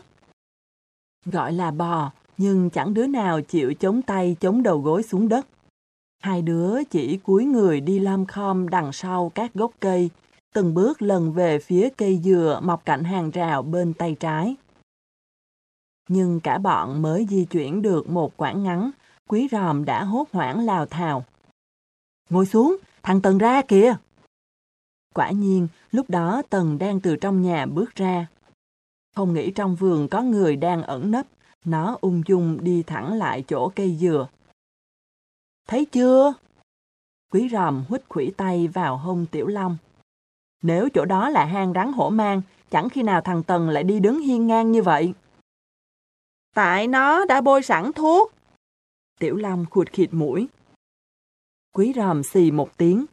[1.25, 5.47] Gọi là bò, nhưng chẳng đứa nào chịu chống tay chống đầu gối xuống đất.
[6.23, 10.11] Hai đứa chỉ cúi người đi lam khom đằng sau các gốc cây,
[10.57, 14.57] từng bước lần về phía cây dừa mọc cạnh hàng rào bên tay trái.
[16.09, 18.91] Nhưng cả bọn mới di chuyển được một quãng ngắn,
[19.29, 21.25] quý ròm đã hốt hoảng lào thào.
[22.31, 23.97] Ngồi xuống, thằng Tần ra kìa!
[25.15, 28.27] Quả nhiên, lúc đó Tần đang từ trong nhà bước ra.
[29.17, 31.27] Không nghĩ trong vườn có người đang ẩn nấp,
[31.65, 34.29] nó ung dung đi thẳng lại chỗ cây dừa.
[35.69, 36.35] Thấy chưa?
[37.33, 39.77] Quý ròm hít khủy tay vào hông Tiểu Long.
[40.63, 44.01] Nếu chỗ đó là hang rắn hổ mang, chẳng khi nào thằng Tần lại đi
[44.01, 45.15] đứng hiên ngang như vậy.
[46.55, 48.33] Tại nó đã bôi sẵn thuốc.
[49.21, 50.49] Tiểu Long khụt khịt mũi.
[51.73, 53.07] Quý ròm xì một tiếng.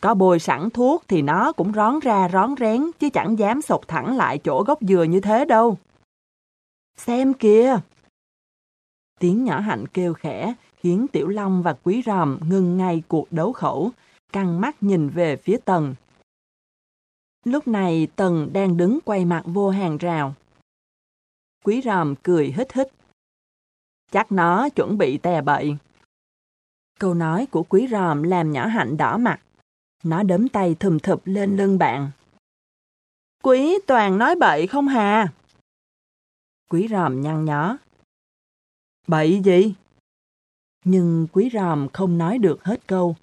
[0.00, 3.88] Có bôi sẵn thuốc thì nó cũng rón ra rón rén chứ chẳng dám sột
[3.88, 5.78] thẳng lại chỗ gốc dừa như thế đâu.
[6.96, 7.78] Xem kìa!
[9.18, 13.52] Tiếng nhỏ hạnh kêu khẽ khiến Tiểu Long và Quý Ròm ngừng ngay cuộc đấu
[13.52, 13.90] khẩu,
[14.32, 15.94] căng mắt nhìn về phía Tần.
[17.44, 20.34] Lúc này Tần đang đứng quay mặt vô hàng rào.
[21.64, 22.88] Quý Ròm cười hít hít.
[24.10, 25.76] Chắc nó chuẩn bị tè bậy.
[26.98, 29.40] Câu nói của Quý Ròm làm nhỏ hạnh đỏ mặt.
[30.04, 32.10] Nó đấm tay thùm thụp lên lưng bạn.
[33.42, 35.32] Quý toàn nói bậy không hà?
[36.68, 37.78] Quý ròm nhăn nhó.
[39.06, 39.74] Bậy gì?
[40.84, 43.16] Nhưng quý ròm không nói được hết câu.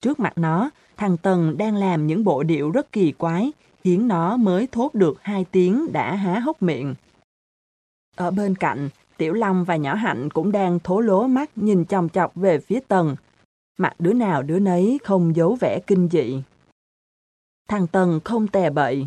[0.00, 3.52] Trước mặt nó, thằng Tần đang làm những bộ điệu rất kỳ quái,
[3.84, 6.94] khiến nó mới thốt được hai tiếng đã há hốc miệng.
[8.16, 12.08] Ở bên cạnh, Tiểu Long và Nhỏ Hạnh cũng đang thố lố mắt nhìn chòng
[12.08, 13.16] chọc về phía Tần.
[13.78, 16.42] Mặt đứa nào đứa nấy không giấu vẻ kinh dị.
[17.68, 19.06] Thằng Tần không tè bậy,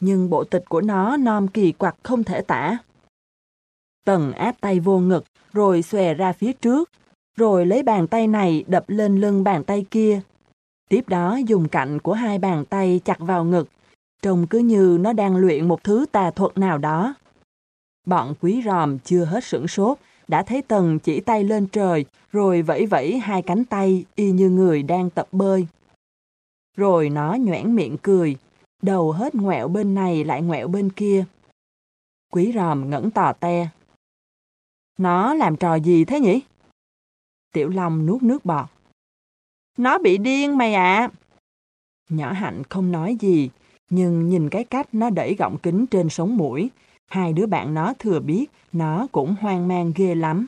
[0.00, 2.78] nhưng bộ tịch của nó non kỳ quặc không thể tả.
[4.04, 6.90] Tần áp tay vô ngực, rồi xòe ra phía trước,
[7.36, 10.20] rồi lấy bàn tay này đập lên lưng bàn tay kia.
[10.88, 13.68] Tiếp đó dùng cạnh của hai bàn tay chặt vào ngực,
[14.22, 17.14] trông cứ như nó đang luyện một thứ tà thuật nào đó.
[18.06, 19.98] Bọn quý ròm chưa hết sửng sốt,
[20.28, 24.50] đã thấy Tần chỉ tay lên trời, rồi vẫy vẫy hai cánh tay y như
[24.50, 25.66] người đang tập bơi.
[26.76, 28.36] Rồi nó nhoảng miệng cười,
[28.82, 31.24] đầu hết ngoẹo bên này lại ngoẹo bên kia.
[32.32, 33.68] Quý ròm ngẩn tò te.
[34.98, 36.40] Nó làm trò gì thế nhỉ?
[37.52, 38.66] Tiểu Long nuốt nước bọt.
[39.76, 41.08] Nó bị điên mày ạ.
[42.08, 43.50] Nhỏ Hạnh không nói gì,
[43.90, 46.70] nhưng nhìn cái cách nó đẩy gọng kính trên sống mũi,
[47.08, 50.46] hai đứa bạn nó thừa biết nó cũng hoang mang ghê lắm.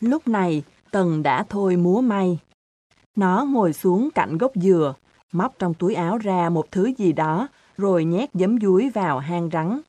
[0.00, 2.38] Lúc này, Tần đã thôi múa may.
[3.16, 4.94] Nó ngồi xuống cạnh gốc dừa,
[5.32, 9.50] móc trong túi áo ra một thứ gì đó, rồi nhét giấm dúi vào hang
[9.52, 9.80] rắn.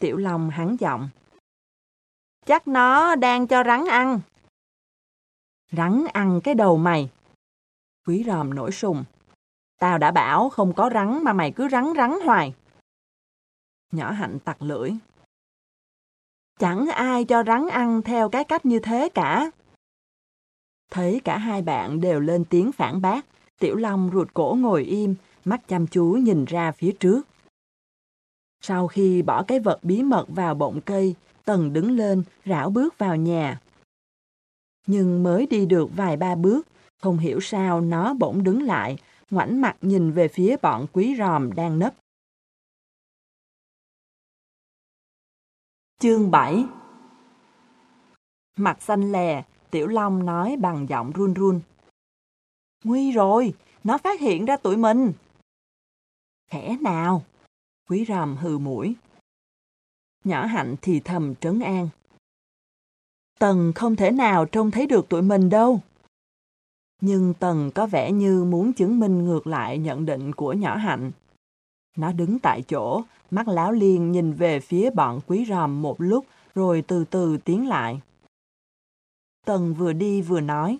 [0.00, 1.08] Tiểu Long hắn giọng.
[2.46, 4.20] Chắc nó đang cho rắn ăn.
[5.72, 7.10] Rắn ăn cái đầu mày.
[8.06, 9.04] Quý ròm nổi sùng.
[9.78, 12.54] Tao đã bảo không có rắn mà mày cứ rắn rắn hoài.
[13.92, 14.90] Nhỏ hạnh tặc lưỡi.
[16.58, 19.50] Chẳng ai cho rắn ăn theo cái cách như thế cả.
[20.90, 23.26] Thấy cả hai bạn đều lên tiếng phản bác,
[23.58, 25.14] Tiểu Long ruột cổ ngồi im,
[25.44, 27.22] mắt chăm chú nhìn ra phía trước.
[28.60, 31.14] Sau khi bỏ cái vật bí mật vào bọng cây,
[31.44, 33.60] Tần đứng lên, rảo bước vào nhà.
[34.88, 36.66] Nhưng mới đi được vài ba bước,
[36.98, 38.98] không hiểu sao nó bỗng đứng lại,
[39.30, 41.94] ngoảnh mặt nhìn về phía bọn quý ròm đang nấp.
[45.98, 46.64] Chương 7
[48.56, 51.60] Mặt xanh lè, Tiểu Long nói bằng giọng run run.
[52.84, 53.54] Nguy rồi,
[53.84, 55.12] nó phát hiện ra tụi mình.
[56.50, 57.24] Khẽ nào?
[57.88, 58.94] Quý ròm hừ mũi.
[60.24, 61.88] Nhỏ hạnh thì thầm trấn an.
[63.38, 65.80] Tần không thể nào trông thấy được tụi mình đâu.
[67.00, 71.10] Nhưng Tần có vẻ như muốn chứng minh ngược lại nhận định của nhỏ hạnh.
[71.96, 76.26] Nó đứng tại chỗ, mắt láo liên nhìn về phía bọn quý ròm một lúc,
[76.54, 78.00] rồi từ từ tiến lại.
[79.46, 80.78] Tần vừa đi vừa nói.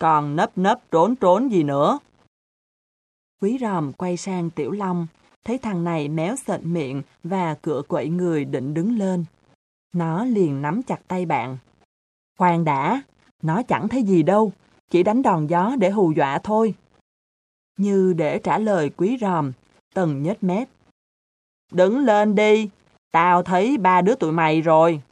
[0.00, 1.98] Còn nấp nấp trốn trốn gì nữa?
[3.40, 5.06] Quý ròm quay sang Tiểu Long,
[5.44, 9.24] thấy thằng này méo sệt miệng và cửa quậy người định đứng lên.
[9.92, 11.58] Nó liền nắm chặt tay bạn.
[12.38, 13.02] Khoan đã,
[13.42, 14.52] nó chẳng thấy gì đâu,
[14.90, 16.74] chỉ đánh đòn gió để hù dọa thôi.
[17.76, 19.52] Như để trả lời quý ròm,
[19.94, 20.68] Tần nhếch mép.
[21.72, 22.70] Đứng lên đi,
[23.10, 25.02] tao thấy ba đứa tụi mày rồi.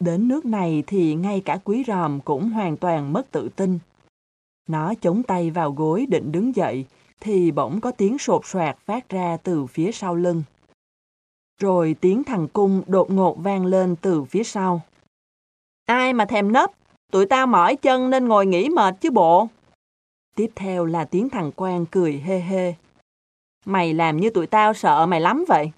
[0.00, 3.78] Đến nước này thì ngay cả quý ròm cũng hoàn toàn mất tự tin.
[4.68, 6.86] Nó chống tay vào gối định đứng dậy,
[7.20, 10.42] thì bỗng có tiếng sột soạt phát ra từ phía sau lưng.
[11.60, 14.80] Rồi tiếng thằng cung đột ngột vang lên từ phía sau.
[15.86, 16.70] Ai mà thèm nấp,
[17.12, 19.48] tụi tao mỏi chân nên ngồi nghỉ mệt chứ bộ.
[20.36, 22.74] Tiếp theo là tiếng thằng quan cười hê hê.
[23.64, 25.70] Mày làm như tụi tao sợ mày lắm vậy.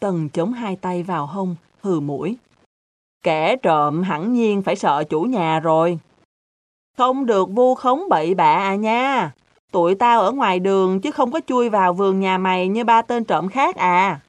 [0.00, 2.36] Tần chống hai tay vào hông, hừ mũi.
[3.22, 5.98] Kẻ trộm hẳn nhiên phải sợ chủ nhà rồi.
[6.96, 9.32] Không được vu khống bậy bạ à nha.
[9.72, 13.02] Tụi tao ở ngoài đường chứ không có chui vào vườn nhà mày như ba
[13.02, 14.20] tên trộm khác à.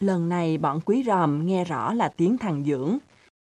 [0.00, 2.98] Lần này bọn quý ròm nghe rõ là tiếng thằng dưỡng,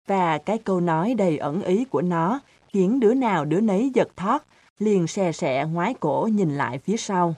[0.07, 4.07] và cái câu nói đầy ẩn ý của nó khiến đứa nào đứa nấy giật
[4.15, 4.44] thoát
[4.80, 7.36] liền xe xẹ ngoái cổ nhìn lại phía sau.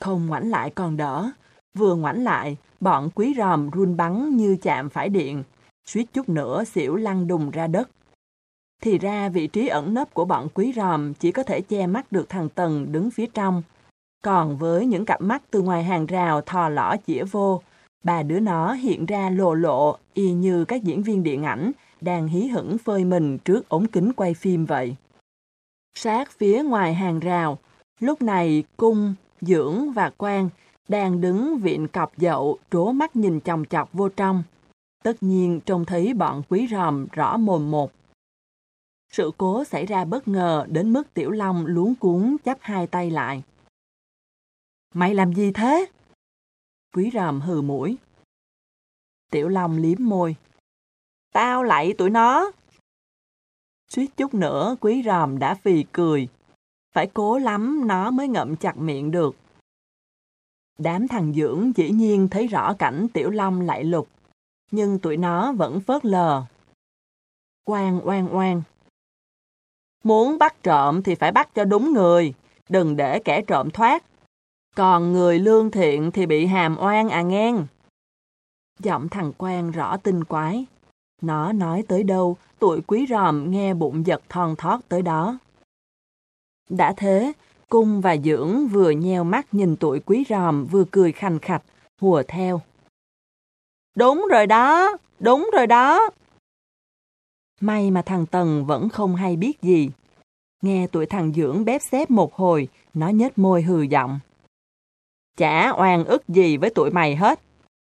[0.00, 1.30] Không ngoảnh lại còn đỡ,
[1.74, 5.42] vừa ngoảnh lại, bọn quý ròm run bắn như chạm phải điện,
[5.86, 7.90] suýt chút nữa xỉu lăn đùng ra đất.
[8.82, 12.12] Thì ra vị trí ẩn nấp của bọn quý ròm chỉ có thể che mắt
[12.12, 13.62] được thằng Tần đứng phía trong.
[14.24, 17.62] Còn với những cặp mắt từ ngoài hàng rào thò lỏ chĩa vô,
[18.02, 22.28] ba đứa nó hiện ra lộ lộ y như các diễn viên điện ảnh đang
[22.28, 24.96] hí hửng phơi mình trước ống kính quay phim vậy.
[25.94, 27.58] Sát phía ngoài hàng rào,
[28.00, 30.48] lúc này cung, dưỡng và quan
[30.88, 34.42] đang đứng viện cọc dậu trố mắt nhìn chòng chọc vô trong.
[35.04, 37.92] Tất nhiên trông thấy bọn quý ròm rõ mồm một.
[39.12, 43.10] Sự cố xảy ra bất ngờ đến mức Tiểu Long luống cuốn chắp hai tay
[43.10, 43.42] lại.
[44.94, 45.86] Mày làm gì thế?
[46.92, 47.96] Quý ròm hừ mũi.
[49.30, 50.36] Tiểu Long liếm môi.
[51.32, 52.52] Tao lạy tụi nó.
[53.88, 56.28] Suýt chút nữa quý ròm đã phì cười.
[56.94, 59.36] Phải cố lắm nó mới ngậm chặt miệng được.
[60.78, 64.08] Đám thằng dưỡng dĩ nhiên thấy rõ cảnh Tiểu Long lại lục,
[64.70, 66.44] nhưng tụi nó vẫn phớt lờ.
[67.64, 68.62] Oan oan oan.
[70.04, 72.34] Muốn bắt trộm thì phải bắt cho đúng người,
[72.68, 74.04] đừng để kẻ trộm thoát.
[74.76, 77.66] Còn người lương thiện thì bị hàm oan à ngang.
[78.78, 80.66] Giọng thằng quan rõ tinh quái.
[81.22, 85.38] Nó nói tới đâu, tụi quý ròm nghe bụng giật thon thót tới đó.
[86.68, 87.32] Đã thế,
[87.68, 91.62] cung và dưỡng vừa nheo mắt nhìn tụi quý ròm vừa cười khành khạch,
[92.00, 92.60] hùa theo.
[93.96, 96.10] Đúng rồi đó, đúng rồi đó.
[97.60, 99.90] May mà thằng Tần vẫn không hay biết gì.
[100.62, 104.20] Nghe tụi thằng dưỡng bếp xếp một hồi, nó nhếch môi hừ giọng.
[105.36, 107.40] Chả oan ức gì với tụi mày hết.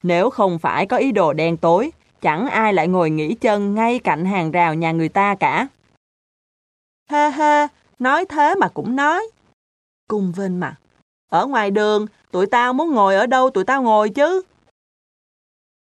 [0.03, 1.91] Nếu không phải có ý đồ đen tối,
[2.21, 5.67] chẳng ai lại ngồi nghỉ chân ngay cạnh hàng rào nhà người ta cả.
[7.09, 7.67] Ha ha,
[7.99, 9.29] nói thế mà cũng nói.
[10.07, 10.75] Cung vên mặt.
[11.31, 14.41] Ở ngoài đường, tụi tao muốn ngồi ở đâu tụi tao ngồi chứ.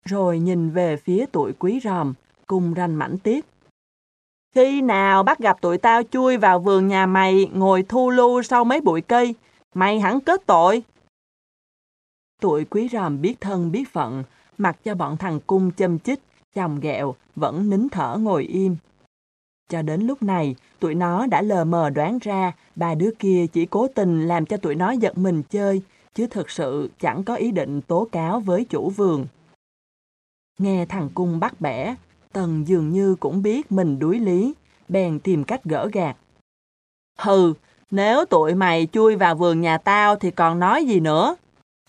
[0.05, 2.13] Rồi nhìn về phía tụi quý ròm,
[2.47, 3.45] cung ranh mảnh tiếp.
[4.55, 8.63] Khi nào bắt gặp tụi tao chui vào vườn nhà mày ngồi thu lưu sau
[8.63, 9.35] mấy bụi cây,
[9.73, 10.83] mày hẳn kết tội.
[12.41, 14.23] Tụi quý ròm biết thân biết phận,
[14.57, 16.19] mặc cho bọn thằng cung châm chích,
[16.55, 18.75] chồng ghẹo, vẫn nín thở ngồi im.
[19.69, 23.65] Cho đến lúc này, tụi nó đã lờ mờ đoán ra ba đứa kia chỉ
[23.65, 25.81] cố tình làm cho tụi nó giật mình chơi,
[26.15, 29.25] chứ thực sự chẳng có ý định tố cáo với chủ vườn.
[30.59, 31.95] Nghe thằng cung bắt bẻ,
[32.33, 34.53] Tần dường như cũng biết mình đuối lý,
[34.89, 36.17] bèn tìm cách gỡ gạt.
[37.19, 37.53] Hừ,
[37.91, 41.35] nếu tụi mày chui vào vườn nhà tao thì còn nói gì nữa.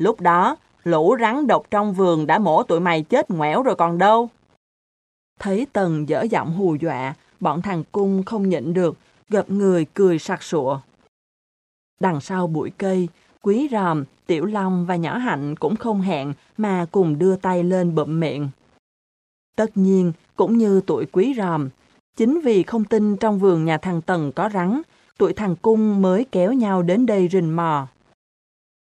[0.02, 3.98] Lúc đó, lũ rắn độc trong vườn đã mổ tụi mày chết ngoẻo rồi còn
[3.98, 4.28] đâu.
[5.40, 8.96] Thấy Tần dở giọng hù dọa, bọn thằng cung không nhịn được,
[9.28, 10.80] gặp người cười sặc sụa.
[12.00, 13.08] Đằng sau bụi cây,
[13.42, 17.94] quý ròm, tiểu long và nhỏ hạnh cũng không hẹn mà cùng đưa tay lên
[17.94, 18.48] bụm miệng.
[19.56, 21.68] Tất nhiên, cũng như tuổi quý ròm,
[22.16, 24.82] chính vì không tin trong vườn nhà thằng Tần có rắn,
[25.18, 27.88] tụi thằng cung mới kéo nhau đến đây rình mò.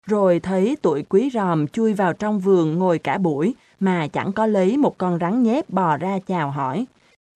[0.06, 4.46] Rồi thấy tụi quý ròm chui vào trong vườn ngồi cả buổi mà chẳng có
[4.46, 6.86] lấy một con rắn nhép bò ra chào hỏi.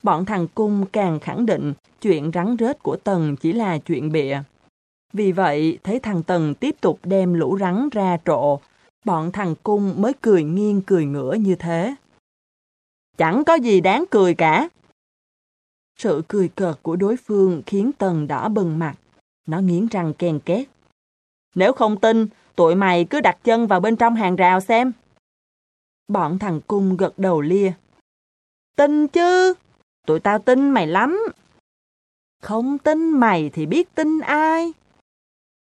[0.04, 4.42] Bọn thằng cung càng khẳng định chuyện rắn rết của Tần chỉ là chuyện bịa.
[5.14, 8.60] Vì vậy, thấy thằng Tần tiếp tục đem lũ rắn ra trộ,
[9.06, 11.96] bọn thằng cung mới cười nghiêng cười ngửa như thế.
[13.18, 14.70] Chẳng có gì đáng cười cả.
[16.00, 18.96] Sự cười cợt của đối phương khiến Tần đỏ bừng mặt.
[19.48, 20.68] Nó nghiến răng ken két.
[21.56, 22.28] Nếu không tin,
[22.58, 24.92] tụi mày cứ đặt chân vào bên trong hàng rào xem.
[26.08, 27.72] Bọn thằng cung gật đầu lia.
[28.76, 29.54] Tin chứ,
[30.08, 31.20] tụi tao tin mày lắm.
[32.42, 34.74] Không tin mày thì biết tin ai.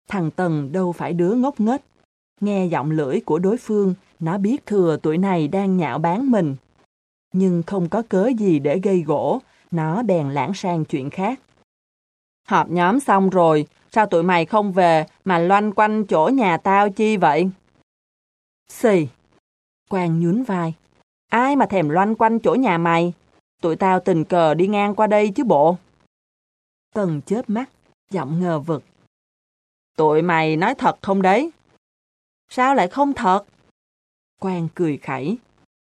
[0.07, 1.81] Thằng Tần đâu phải đứa ngốc nghếch.
[2.41, 6.55] Nghe giọng lưỡi của đối phương, nó biết thừa tụi này đang nhạo bán mình.
[7.33, 9.41] Nhưng không có cớ gì để gây gỗ,
[9.71, 11.39] nó bèn lãng sang chuyện khác.
[12.47, 16.89] Họp nhóm xong rồi, Sao tụi mày không về mà loanh quanh chỗ nhà tao
[16.89, 17.49] chi vậy?
[18.69, 19.07] Xì.
[19.89, 20.73] Quang nhún vai.
[21.29, 23.13] Ai mà thèm loanh quanh chỗ nhà mày?
[23.61, 25.77] Tụi tao tình cờ đi ngang qua đây chứ bộ.
[26.93, 27.69] Tần chớp mắt,
[28.11, 28.83] giọng ngờ vực.
[29.97, 31.51] Tụi mày nói thật không đấy?
[32.49, 33.43] Sao lại không thật?
[34.39, 35.37] Quang cười khẩy,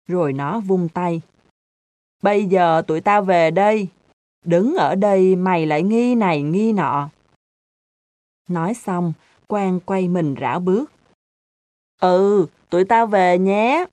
[0.07, 1.21] rồi nó vung tay.
[2.23, 3.87] Bây giờ tụi tao về đây.
[4.45, 7.09] Đứng ở đây mày lại nghi này nghi nọ.
[8.47, 9.13] Nói xong,
[9.47, 10.91] Quang quay mình rảo bước.
[12.01, 13.85] Ừ, tụi tao về nhé.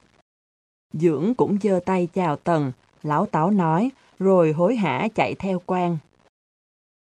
[0.93, 2.71] Dưỡng cũng giơ tay chào Tần,
[3.03, 5.97] lão táo nói, rồi hối hả chạy theo Quang.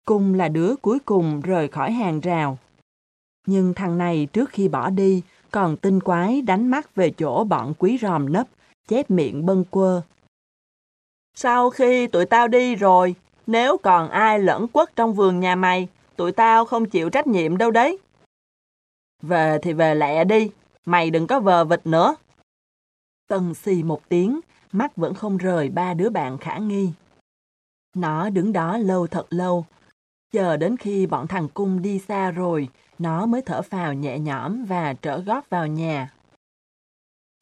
[0.04, 2.58] Cung là đứa cuối cùng rời khỏi hàng rào.
[3.46, 7.74] Nhưng thằng này trước khi bỏ đi, còn tinh quái đánh mắt về chỗ bọn
[7.78, 8.46] quý ròm nấp,
[8.88, 10.02] chép miệng bâng quơ.
[11.34, 13.14] Sau khi tụi tao đi rồi,
[13.46, 17.56] nếu còn ai lẫn quất trong vườn nhà mày, tụi tao không chịu trách nhiệm
[17.56, 17.98] đâu đấy.
[19.22, 20.50] Về thì về lẹ đi,
[20.84, 22.16] mày đừng có vờ vịt nữa.
[23.28, 24.40] Tần xì một tiếng,
[24.72, 26.92] mắt vẫn không rời ba đứa bạn khả nghi.
[27.94, 29.66] Nó đứng đó lâu thật lâu,
[30.32, 32.68] chờ đến khi bọn thằng cung đi xa rồi,
[32.98, 36.12] nó mới thở phào nhẹ nhõm và trở gót vào nhà.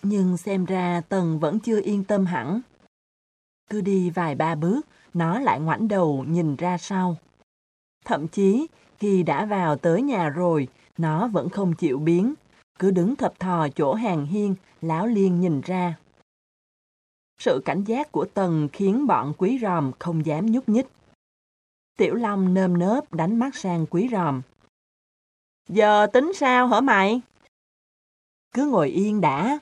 [0.02, 2.60] Nhưng xem ra Tần vẫn chưa yên tâm hẳn.
[3.70, 4.80] Cứ đi vài ba bước,
[5.14, 7.16] nó lại ngoảnh đầu nhìn ra sau.
[8.04, 8.66] Thậm chí,
[8.98, 10.68] khi đã vào tới nhà rồi,
[10.98, 12.34] nó vẫn không chịu biến,
[12.78, 15.96] cứ đứng thập thò chỗ hàng hiên, láo liên nhìn ra.
[17.38, 20.86] Sự cảnh giác của Tần khiến bọn quý ròm không dám nhúc nhích.
[21.98, 24.42] Tiểu Long nơm nớp đánh mắt sang quý ròm.
[25.68, 27.20] Giờ tính sao hả mày?
[28.54, 29.58] Cứ ngồi yên đã.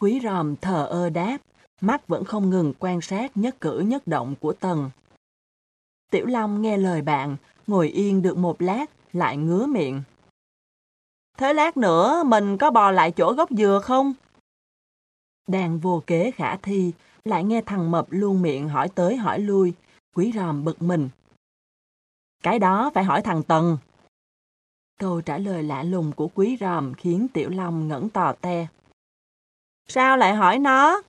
[0.00, 1.38] Quý ròm thờ ơ đáp,
[1.80, 4.90] mắt vẫn không ngừng quan sát nhất cử nhất động của Tần.
[6.10, 10.02] Tiểu Long nghe lời bạn, ngồi yên được một lát, lại ngứa miệng.
[11.38, 14.14] Thế lát nữa mình có bò lại chỗ gốc dừa không?
[15.46, 16.92] Đang vô kế khả thi,
[17.24, 19.72] lại nghe thằng mập luôn miệng hỏi tới hỏi lui,
[20.14, 21.08] quý ròm bực mình.
[22.42, 23.78] Cái đó phải hỏi thằng Tần.
[25.00, 28.66] Câu trả lời lạ lùng của quý ròm khiến Tiểu Long ngẩn tò te.
[29.88, 31.02] Sao lại hỏi nó?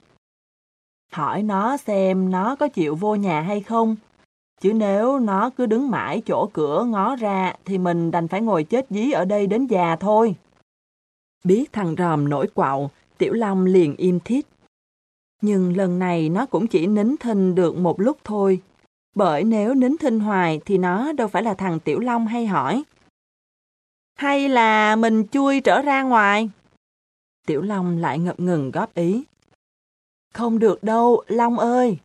[1.11, 3.95] Hỏi nó xem nó có chịu vô nhà hay không.
[4.61, 8.63] Chứ nếu nó cứ đứng mãi chỗ cửa ngó ra thì mình đành phải ngồi
[8.63, 10.35] chết dí ở đây đến già thôi.
[11.43, 14.45] Biết thằng ròm nổi quạo, Tiểu Long liền im thít.
[15.41, 18.61] Nhưng lần này nó cũng chỉ nín thinh được một lúc thôi.
[19.15, 22.83] Bởi nếu nín thinh hoài thì nó đâu phải là thằng Tiểu Long hay hỏi.
[24.15, 26.49] Hay là mình chui trở ra ngoài?
[27.47, 29.23] Tiểu Long lại ngập ngừng góp ý.
[30.33, 31.97] Không được đâu, Long ơi!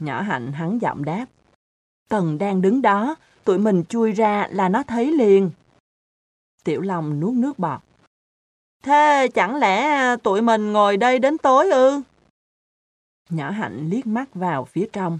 [0.00, 1.26] Nhỏ hạnh hắn giọng đáp.
[2.10, 5.50] Tần đang đứng đó, tụi mình chui ra là nó thấy liền.
[6.64, 7.80] Tiểu Long nuốt nước bọt.
[8.82, 12.02] Thế chẳng lẽ tụi mình ngồi đây đến tối ư?
[13.30, 15.18] Nhỏ Hạnh liếc mắt vào phía trong.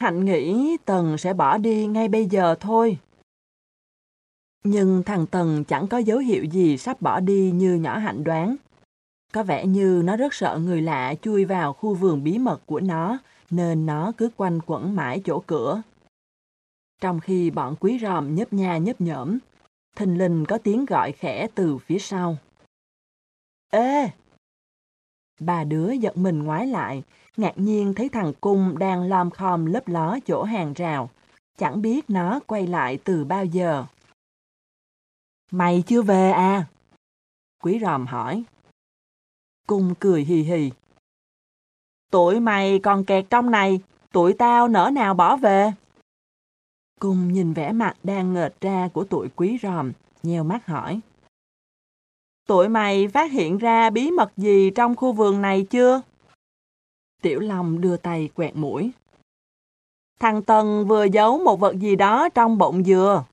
[0.00, 2.98] Hạnh nghĩ Tần sẽ bỏ đi ngay bây giờ thôi.
[4.64, 8.56] Nhưng thằng Tần chẳng có dấu hiệu gì sắp bỏ đi như nhỏ Hạnh đoán.
[9.32, 12.80] Có vẻ như nó rất sợ người lạ chui vào khu vườn bí mật của
[12.80, 13.18] nó,
[13.56, 15.82] nên nó cứ quanh quẩn mãi chỗ cửa.
[17.00, 19.38] Trong khi bọn quý ròm nhấp nha nhấp nhởm,
[19.96, 22.36] thình lình có tiếng gọi khẽ từ phía sau.
[23.70, 24.10] Ê!
[25.40, 27.02] Ba đứa giật mình ngoái lại,
[27.36, 31.10] ngạc nhiên thấy thằng Cung đang lom khom lấp ló chỗ hàng rào.
[31.58, 33.86] Chẳng biết nó quay lại từ bao giờ.
[35.50, 36.66] Mày chưa về à?
[37.62, 38.44] Quý ròm hỏi.
[39.66, 40.70] Cung cười hì hì.
[42.14, 43.80] Tụi mày còn kẹt trong này,
[44.12, 45.72] tụi tao nỡ nào bỏ về.
[47.00, 49.92] Cung nhìn vẻ mặt đang ngợt ra của tụi quý ròm,
[50.22, 51.00] nheo mắt hỏi.
[52.46, 56.02] Tụi mày phát hiện ra bí mật gì trong khu vườn này chưa?
[57.22, 58.90] Tiểu Long đưa tay quẹt mũi.
[60.20, 63.24] Thằng Tần vừa giấu một vật gì đó trong bụng dừa.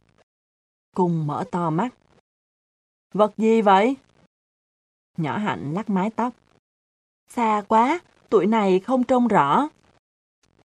[0.95, 1.89] Cung mở to mắt.
[3.13, 3.95] Vật gì vậy?
[5.17, 6.33] Nhỏ hạnh lắc mái tóc.
[7.29, 7.99] Xa quá,
[8.31, 9.69] tuổi này không trông rõ.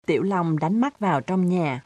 [0.06, 1.84] Tiểu Long đánh mắt vào trong nhà.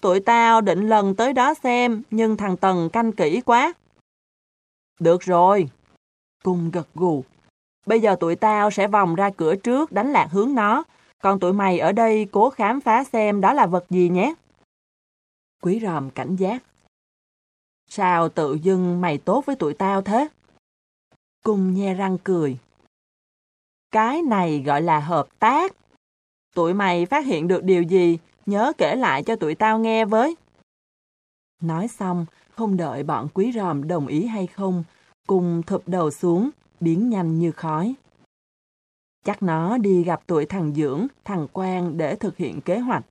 [0.00, 3.72] Tụi tao định lần tới đó xem, nhưng thằng Tần canh kỹ quá.
[5.00, 5.68] Được rồi.
[6.44, 7.24] Cung gật gù.
[7.86, 10.84] Bây giờ tụi tao sẽ vòng ra cửa trước đánh lạc hướng nó,
[11.22, 14.34] còn tụi mày ở đây cố khám phá xem đó là vật gì nhé.
[15.62, 16.62] Quý ròm cảnh giác.
[17.90, 20.28] Sao tự dưng mày tốt với tụi tao thế?
[21.44, 22.58] Cung nhe răng cười.
[23.90, 25.72] Cái này gọi là hợp tác.
[26.54, 30.36] Tụi mày phát hiện được điều gì, nhớ kể lại cho tụi tao nghe với.
[31.62, 34.84] Nói xong, không đợi bọn quý ròm đồng ý hay không,
[35.26, 36.50] cùng thụp đầu xuống,
[36.80, 37.94] biến nhanh như khói.
[39.24, 43.04] Chắc nó đi gặp tuổi thằng Dưỡng, thằng Quang để thực hiện kế hoạch.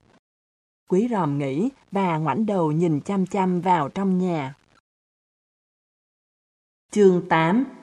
[0.89, 4.55] Quý ròm nghĩ và ngoảnh đầu nhìn chăm chăm vào trong nhà.
[6.91, 7.76] Chương 8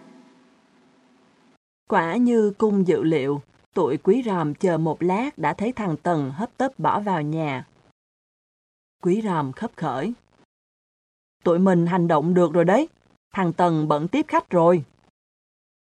[1.91, 3.43] Quả như cung dự liệu,
[3.75, 7.67] tụi quý ròm chờ một lát đã thấy thằng Tần hấp tấp bỏ vào nhà.
[9.03, 10.13] Quý ròm khấp khởi.
[11.43, 12.89] Tụi mình hành động được rồi đấy,
[13.35, 14.85] thằng Tần bận tiếp khách rồi.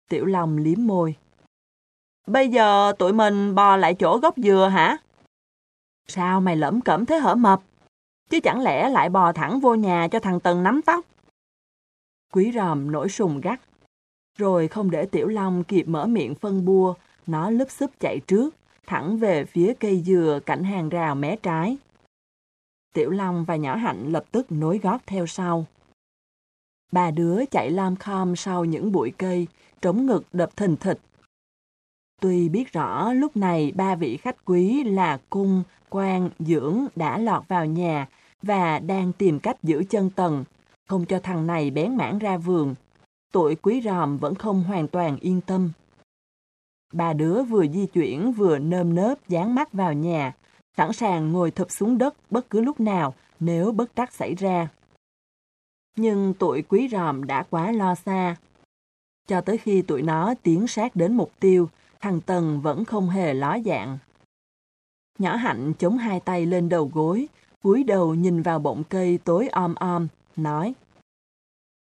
[0.10, 1.16] Tiểu Long liếm môi.
[2.28, 4.98] Bây giờ tụi mình bò lại chỗ gốc dừa hả?
[6.08, 7.62] Sao mày lẩm cẩm thế hở mập?
[8.30, 11.06] Chứ chẳng lẽ lại bò thẳng vô nhà cho thằng Tần nắm tóc?
[12.34, 13.62] Quý ròm nổi sùng gắt.
[14.40, 16.94] Rồi không để Tiểu Long kịp mở miệng phân bua,
[17.28, 18.56] nó lúp xúp chạy trước,
[18.88, 21.78] thẳng về phía cây dừa cạnh hàng rào mé trái.
[22.94, 25.66] Tiểu Long và nhỏ Hạnh lập tức nối gót theo sau.
[26.92, 29.48] Ba đứa chạy lam khom sau những bụi cây,
[29.82, 31.00] trống ngực đập thình thịch.
[32.22, 37.48] Tuy biết rõ lúc này ba vị khách quý là cung, quan, dưỡng đã lọt
[37.48, 38.08] vào nhà
[38.42, 40.44] và đang tìm cách giữ chân tầng,
[40.88, 42.76] không cho thằng này bén mảng ra vườn
[43.32, 45.72] tuổi quý ròm vẫn không hoàn toàn yên tâm.
[46.94, 50.36] Ba đứa vừa di chuyển vừa nơm nớp dán mắt vào nhà,
[50.78, 54.70] sẵn sàng ngồi thụp xuống đất bất cứ lúc nào nếu bất trắc xảy ra.
[55.98, 58.36] Nhưng tụi quý ròm đã quá lo xa.
[59.28, 61.70] Cho tới khi tụi nó tiến sát đến mục tiêu,
[62.00, 63.98] thằng Tần vẫn không hề ló dạng.
[65.20, 67.28] Nhỏ Hạnh chống hai tay lên đầu gối,
[67.64, 70.74] cúi đầu nhìn vào bọng cây tối om om, nói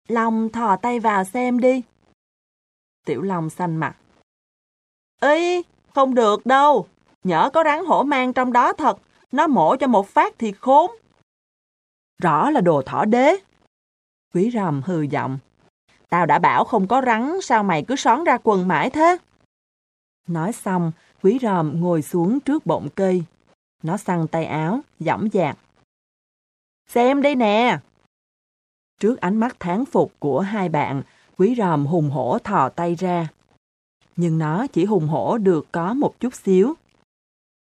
[0.10, 1.84] Long thò tay vào xem đi.
[3.06, 3.96] Tiểu Long xanh mặt.
[5.22, 5.64] Ý,
[5.94, 6.88] không được đâu.
[7.24, 8.98] Nhỡ có rắn hổ mang trong đó thật,
[9.32, 10.92] nó mổ cho một phát thì khốn.
[12.22, 13.36] Rõ là đồ thỏ đế.
[14.34, 15.40] Quý ròm hừ giọng.
[16.10, 19.18] Tao đã bảo không có rắn, sao mày cứ xón ra quần mãi thế?
[20.28, 20.92] Nói xong,
[21.24, 23.24] quý ròm ngồi xuống trước bọng cây.
[23.84, 25.58] Nó săn tay áo, dõng dạc.
[26.88, 27.80] Xem đây nè!
[29.00, 31.04] Trước ánh mắt tháng phục của hai bạn,
[31.38, 33.28] quý ròm hùng hổ thò tay ra.
[34.16, 36.74] Nhưng nó chỉ hùng hổ được có một chút xíu.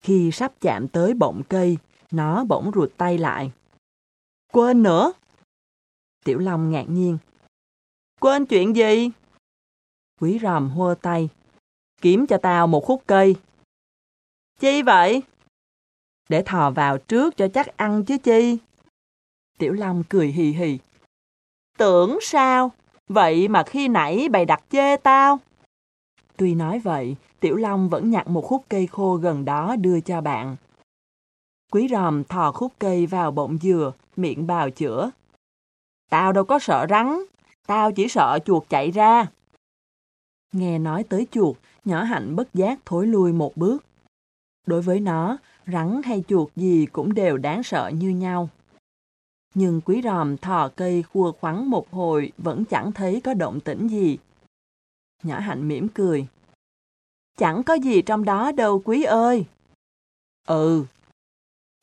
[0.02, 1.78] Khi sắp chạm tới bọng cây,
[2.10, 3.52] nó bỗng ruột tay lại.
[4.52, 5.12] Quên nữa!
[6.24, 7.18] Tiểu Long ngạc nhiên.
[8.20, 9.10] Quên chuyện gì?
[10.20, 11.28] Quý ròm hô tay.
[12.02, 13.36] Kiếm cho tao một khúc cây.
[14.60, 15.22] Chi vậy?
[16.28, 18.58] Để thò vào trước cho chắc ăn chứ chi.
[19.58, 20.78] Tiểu Long cười hì hì.
[21.77, 22.73] Tưởng sao?
[23.09, 25.39] Vậy mà khi nãy bày đặt chê tao.
[26.36, 30.20] Tuy nói vậy, Tiểu Long vẫn nhặt một khúc cây khô gần đó đưa cho
[30.20, 30.57] bạn.
[31.73, 35.11] Quý ròm thò khúc cây vào bụng dừa, miệng bào chữa.
[36.11, 37.19] Tao đâu có sợ rắn,
[37.66, 39.27] tao chỉ sợ chuột chạy ra.
[40.53, 43.85] Nghe nói tới chuột, nhỏ hạnh bất giác thối lui một bước.
[44.66, 48.48] Đối với nó, rắn hay chuột gì cũng đều đáng sợ như nhau.
[49.58, 53.88] Nhưng quý ròm thò cây khua khoắn một hồi vẫn chẳng thấy có động tĩnh
[53.88, 54.18] gì.
[55.22, 56.26] Nhỏ hạnh mỉm cười.
[57.38, 59.46] Chẳng có gì trong đó đâu quý ơi.
[60.46, 60.84] Ừ.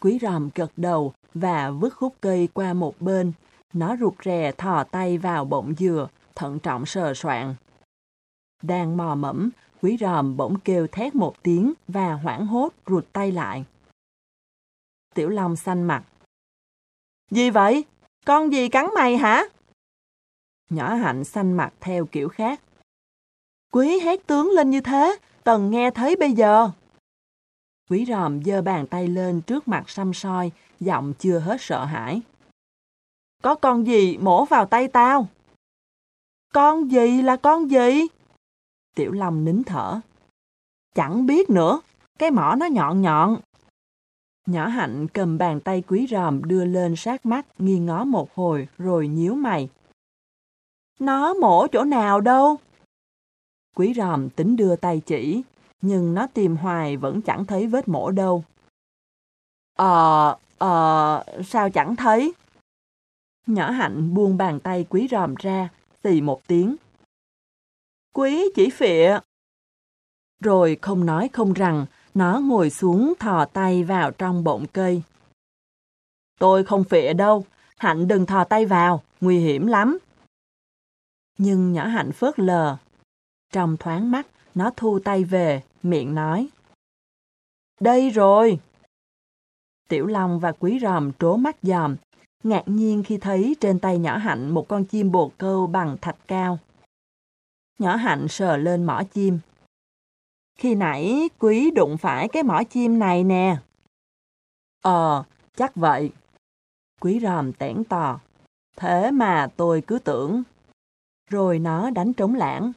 [0.01, 3.31] Quý ròm gật đầu và vứt khúc cây qua một bên.
[3.73, 7.55] Nó rụt rè thò tay vào bọng dừa, thận trọng sờ soạn.
[8.61, 9.49] Đang mò mẫm,
[9.81, 13.65] quý ròm bỗng kêu thét một tiếng và hoảng hốt rụt tay lại.
[15.15, 16.03] Tiểu Long xanh mặt.
[17.33, 17.85] Gì vậy?
[18.25, 19.43] Con gì cắn mày hả?
[20.69, 22.61] Nhỏ hạnh xanh mặt theo kiểu khác.
[23.71, 26.69] Quý hét tướng lên như thế, Tần nghe thấy bây giờ.
[27.89, 32.21] Quý ròm giơ bàn tay lên trước mặt xăm soi, giọng chưa hết sợ hãi.
[33.41, 35.27] Có con gì mổ vào tay tao?
[36.53, 38.07] Con gì là con gì?
[38.95, 39.99] Tiểu Long nín thở.
[40.95, 41.81] Chẳng biết nữa,
[42.19, 43.39] cái mỏ nó nhọn nhọn.
[44.45, 48.67] Nhỏ hạnh cầm bàn tay quý ròm đưa lên sát mắt, nghi ngó một hồi,
[48.77, 49.69] rồi nhíu mày.
[50.99, 52.57] Nó mổ chỗ nào đâu?
[53.75, 55.41] Quý ròm tính đưa tay chỉ,
[55.81, 58.43] nhưng nó tìm hoài vẫn chẳng thấy vết mổ đâu.
[59.77, 62.33] Ờ, ờ, sao chẳng thấy?
[63.47, 65.69] Nhỏ hạnh buông bàn tay quý ròm ra,
[66.03, 66.75] xì một tiếng.
[68.13, 69.19] Quý chỉ phịa.
[70.39, 75.01] Rồi không nói không rằng, nó ngồi xuống thò tay vào trong bộn cây.
[76.39, 77.45] Tôi không phịa đâu,
[77.77, 79.97] Hạnh đừng thò tay vào, nguy hiểm lắm.
[81.37, 82.77] Nhưng nhỏ Hạnh phớt lờ.
[83.53, 86.47] Trong thoáng mắt, nó thu tay về, miệng nói.
[87.79, 88.59] Đây rồi!
[89.89, 91.95] Tiểu Long và Quý Ròm trố mắt dòm,
[92.43, 96.17] ngạc nhiên khi thấy trên tay nhỏ hạnh một con chim bồ câu bằng thạch
[96.27, 96.59] cao.
[97.79, 99.39] Nhỏ hạnh sờ lên mỏ chim.
[100.55, 103.57] Khi nãy quý đụng phải cái mỏ chim này nè.
[104.81, 105.23] Ờ,
[105.55, 106.11] chắc vậy.
[107.01, 108.19] Quý ròm tẻn tò.
[108.75, 110.43] Thế mà tôi cứ tưởng.
[111.29, 112.71] Rồi nó đánh trống lãng.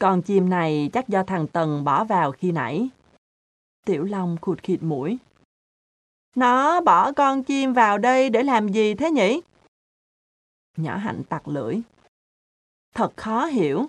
[0.00, 2.88] Con chim này chắc do thằng Tần bỏ vào khi nãy.
[3.86, 5.18] Tiểu Long khụt khịt mũi.
[6.36, 9.40] Nó bỏ con chim vào đây để làm gì thế nhỉ?
[10.76, 11.80] Nhỏ hạnh tặc lưỡi.
[12.94, 13.86] Thật khó hiểu.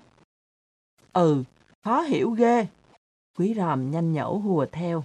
[1.13, 1.43] Ừ,
[1.83, 2.67] khó hiểu ghê.
[3.37, 5.03] Quý ròm nhanh nhẩu hùa theo.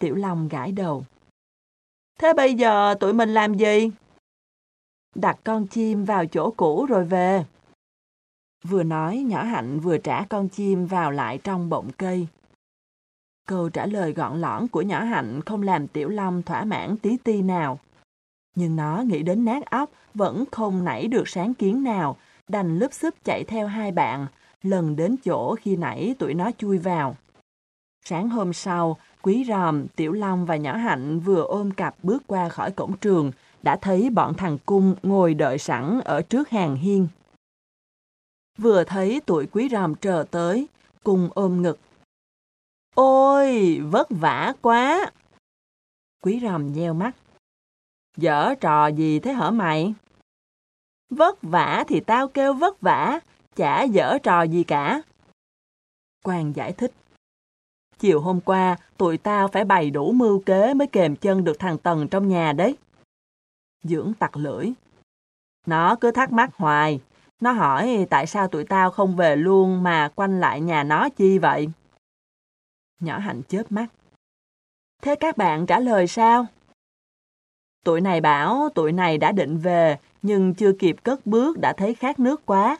[0.00, 1.04] Tiểu Long gãi đầu.
[2.18, 3.90] Thế bây giờ tụi mình làm gì?
[5.14, 7.44] Đặt con chim vào chỗ cũ rồi về.
[8.64, 12.26] Vừa nói, nhỏ hạnh vừa trả con chim vào lại trong bọng cây.
[13.48, 17.16] Câu trả lời gọn lõn của nhỏ hạnh không làm Tiểu Long thỏa mãn tí
[17.16, 17.78] ti nào.
[18.54, 22.16] Nhưng nó nghĩ đến nát óc vẫn không nảy được sáng kiến nào,
[22.48, 24.26] đành lúp xúp chạy theo hai bạn,
[24.62, 27.16] lần đến chỗ khi nãy tụi nó chui vào.
[28.04, 32.48] Sáng hôm sau, Quý Ròm, Tiểu Long và Nhỏ Hạnh vừa ôm cặp bước qua
[32.48, 37.08] khỏi cổng trường, đã thấy bọn thằng Cung ngồi đợi sẵn ở trước hàng hiên.
[38.58, 40.66] Vừa thấy tụi Quý Ròm chờ tới,
[41.02, 41.78] Cung ôm ngực.
[42.94, 45.10] Ôi, vất vả quá!
[46.22, 47.16] Quý Ròm nheo mắt.
[48.16, 49.94] Dở trò gì thế hả mày?
[51.10, 53.20] Vất vả thì tao kêu vất vả,
[53.56, 55.02] chả dở trò gì cả.
[56.24, 56.92] Quang giải thích.
[57.98, 61.78] Chiều hôm qua, tụi tao phải bày đủ mưu kế mới kềm chân được thằng
[61.78, 62.76] Tần trong nhà đấy.
[63.82, 64.72] Dưỡng tặc lưỡi.
[65.66, 67.00] Nó cứ thắc mắc hoài.
[67.40, 71.38] Nó hỏi tại sao tụi tao không về luôn mà quanh lại nhà nó chi
[71.38, 71.68] vậy?
[73.00, 73.86] Nhỏ hạnh chớp mắt.
[75.02, 76.46] Thế các bạn trả lời sao?
[77.84, 81.94] Tụi này bảo tụi này đã định về, nhưng chưa kịp cất bước đã thấy
[81.94, 82.76] khát nước quá.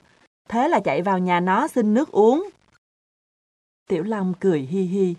[0.48, 2.50] Thế là chạy vào nhà nó xin nước uống.
[3.88, 5.14] Tiểu Long cười hi hi.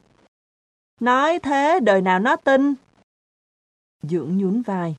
[0.99, 2.74] Nói thế đời nào nó tin?
[4.02, 4.95] Dưỡng nhún vai.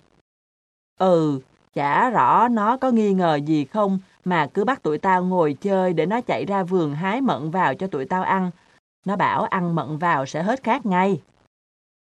[0.98, 1.40] Ừ,
[1.74, 5.92] chả rõ nó có nghi ngờ gì không mà cứ bắt tụi tao ngồi chơi
[5.92, 8.50] để nó chạy ra vườn hái mận vào cho tụi tao ăn.
[9.06, 11.22] Nó bảo ăn mận vào sẽ hết khát ngay.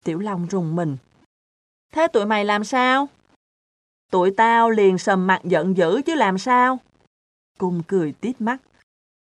[0.05, 0.97] Tiểu Long rùng mình.
[1.93, 3.09] Thế tụi mày làm sao?
[4.10, 6.78] Tụi tao liền sầm mặt giận dữ chứ làm sao?
[7.59, 8.60] Cung cười tít mắt.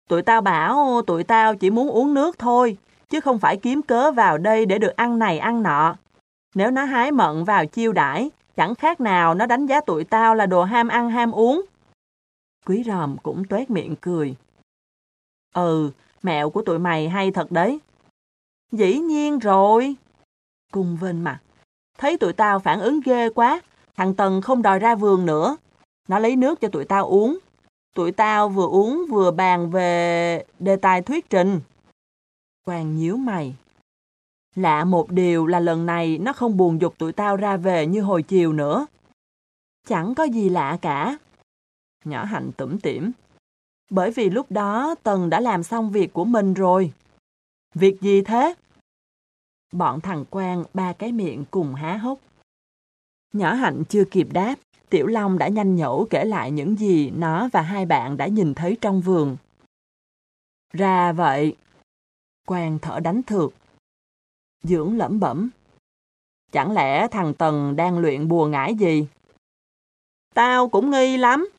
[0.09, 2.77] Tụi tao bảo tụi tao chỉ muốn uống nước thôi,
[3.09, 5.95] chứ không phải kiếm cớ vào đây để được ăn này ăn nọ.
[6.55, 10.35] Nếu nó hái mận vào chiêu đãi, chẳng khác nào nó đánh giá tụi tao
[10.35, 11.61] là đồ ham ăn ham uống.
[12.65, 14.35] Quý ròm cũng tuét miệng cười.
[15.55, 15.91] Ừ,
[16.23, 17.79] mẹo của tụi mày hay thật đấy.
[18.71, 19.95] Dĩ nhiên rồi.
[20.71, 21.39] Cung vên mặt.
[21.97, 23.61] Thấy tụi tao phản ứng ghê quá,
[23.95, 25.57] thằng Tần không đòi ra vườn nữa.
[26.07, 27.37] Nó lấy nước cho tụi tao uống.
[27.97, 31.59] Tụi tao vừa uống vừa bàn về đề tài thuyết trình.
[32.65, 33.55] Quang nhíu mày.
[34.55, 38.01] Lạ một điều là lần này nó không buồn dục tụi tao ra về như
[38.01, 38.87] hồi chiều nữa.
[39.87, 41.17] Chẳng có gì lạ cả.
[42.05, 43.11] Nhỏ hạnh tủm tỉm.
[43.89, 46.93] Bởi vì lúc đó Tần đã làm xong việc của mình rồi.
[47.73, 48.53] Việc gì thế?
[49.71, 52.19] Bọn thằng Quang ba cái miệng cùng há hốc.
[53.33, 54.55] Nhỏ hạnh chưa kịp đáp,
[54.89, 58.53] Tiểu Long đã nhanh nhẩu kể lại những gì nó và hai bạn đã nhìn
[58.53, 59.37] thấy trong vườn.
[60.73, 61.55] Ra vậy.
[62.45, 63.53] Quang thở đánh thược.
[64.63, 65.49] Dưỡng lẩm bẩm.
[66.51, 69.07] Chẳng lẽ thằng Tần đang luyện bùa ngải gì?
[70.33, 71.49] Tao cũng nghi lắm.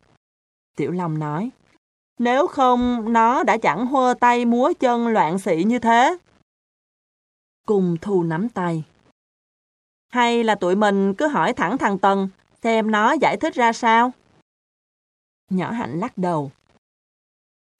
[0.77, 1.51] Tiểu Long nói.
[2.19, 6.19] Nếu không, nó đã chẳng hơ tay múa chân loạn xị như thế.
[7.67, 8.85] Cùng thu nắm tay.
[10.09, 12.29] Hay là tụi mình cứ hỏi thẳng thằng Tần,
[12.63, 14.13] xem nó giải thích ra sao?
[15.51, 16.51] Nhỏ Hạnh lắc đầu.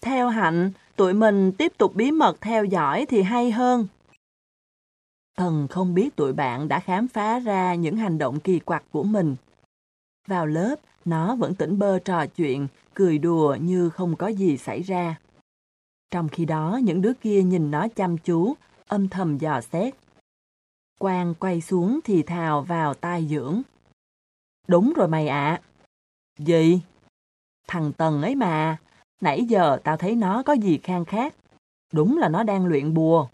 [0.01, 3.87] Theo Hạnh, tụi mình tiếp tục bí mật theo dõi thì hay hơn.
[5.37, 9.03] Thần không biết tụi bạn đã khám phá ra những hành động kỳ quặc của
[9.03, 9.37] mình.
[10.27, 14.83] Vào lớp, nó vẫn tỉnh bơ trò chuyện, cười đùa như không có gì xảy
[14.83, 15.17] ra.
[16.11, 18.55] Trong khi đó, những đứa kia nhìn nó chăm chú,
[18.87, 19.95] âm thầm dò xét.
[20.99, 23.63] Quang quay xuống thì thào vào tai dưỡng.
[24.69, 25.61] Đúng rồi mày ạ.
[26.39, 26.81] Gì?
[27.69, 28.77] Thằng Tần ấy mà,
[29.21, 31.35] nãy giờ tao thấy nó có gì khang khác.
[31.93, 33.29] Đúng là nó đang luyện bùa.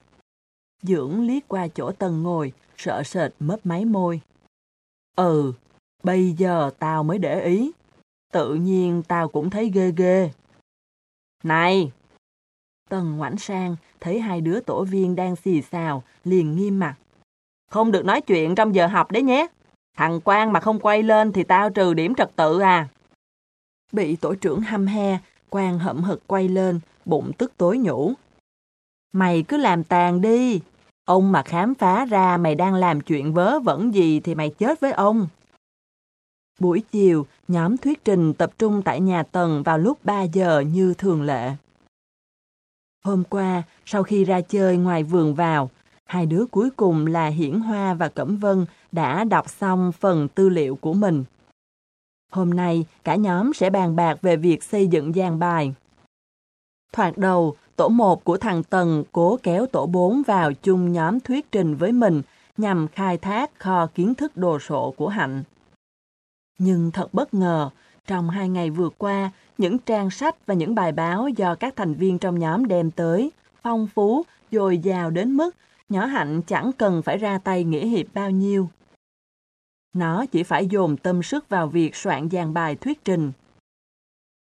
[0.82, 4.20] Dưỡng liếc qua chỗ Tần ngồi, sợ sệt mấp máy môi.
[5.16, 5.52] Ừ,
[6.02, 7.73] bây giờ tao mới để ý.
[8.32, 10.31] Tự nhiên tao cũng thấy ghê ghê.
[11.43, 11.93] Này!
[12.90, 16.97] Tần ngoảnh sang, thấy hai đứa tổ viên đang xì xào, liền nghiêm mặt.
[17.70, 19.47] Không được nói chuyện trong giờ học đấy nhé.
[19.97, 22.89] Thằng quan mà không quay lên thì tao trừ điểm trật tự à.
[23.93, 25.19] Bị tổ trưởng hăm he,
[25.51, 28.12] quan hậm hực quay lên, bụng tức tối nhủ.
[29.12, 30.61] Mày cứ làm tàn đi.
[31.05, 34.81] Ông mà khám phá ra mày đang làm chuyện vớ vẩn gì thì mày chết
[34.81, 35.29] với ông.
[36.59, 40.95] Buổi chiều, nhóm thuyết trình tập trung tại nhà Tần vào lúc 3 giờ như
[40.95, 41.53] thường lệ.
[43.05, 45.71] Hôm qua, sau khi ra chơi ngoài vườn vào,
[46.05, 50.49] hai đứa cuối cùng là Hiển Hoa và Cẩm Vân đã đọc xong phần tư
[50.49, 51.25] liệu của mình.
[52.33, 55.75] Hôm nay, cả nhóm sẽ bàn bạc về việc xây dựng gian bài.
[56.93, 61.53] Thoạt đầu, tổ 1 của thằng Tần cố kéo tổ 4 vào chung nhóm thuyết
[61.53, 62.23] trình với mình
[62.57, 65.43] nhằm khai thác kho kiến thức đồ sộ của Hạnh.
[66.59, 67.71] Nhưng thật bất ngờ,
[68.07, 71.95] trong hai ngày vừa qua, những trang sách và những bài báo do các thành
[71.95, 74.23] viên trong nhóm đem tới, phong phú,
[74.53, 75.57] dồi dào đến mức
[75.89, 78.69] nhỏ Hạnh chẳng cần phải ra tay nghĩa hiệp bao nhiêu.
[79.95, 83.33] Nó chỉ phải dồn tâm sức vào việc soạn dàn bài thuyết trình.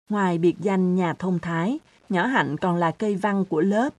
[0.10, 1.80] Ngoài biệt danh nhà thông thái,
[2.10, 3.90] nhỏ Hạnh còn là cây văn của lớp,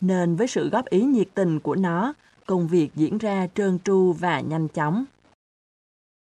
[0.00, 2.14] nên với sự góp ý nhiệt tình của nó,
[2.46, 5.04] công việc diễn ra trơn tru và nhanh chóng.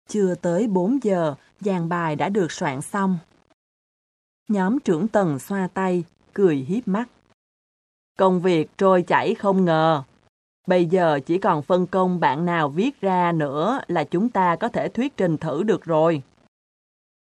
[0.08, 3.18] Chưa tới 4 giờ, dàn bài đã được soạn xong.
[4.48, 6.04] Nhóm trưởng tầng xoa tay,
[6.34, 7.10] cười hiếp mắt.
[8.18, 10.04] Công việc trôi chảy không ngờ.
[10.70, 14.68] Bây giờ chỉ còn phân công bạn nào viết ra nữa là chúng ta có
[14.68, 16.22] thể thuyết trình thử được rồi.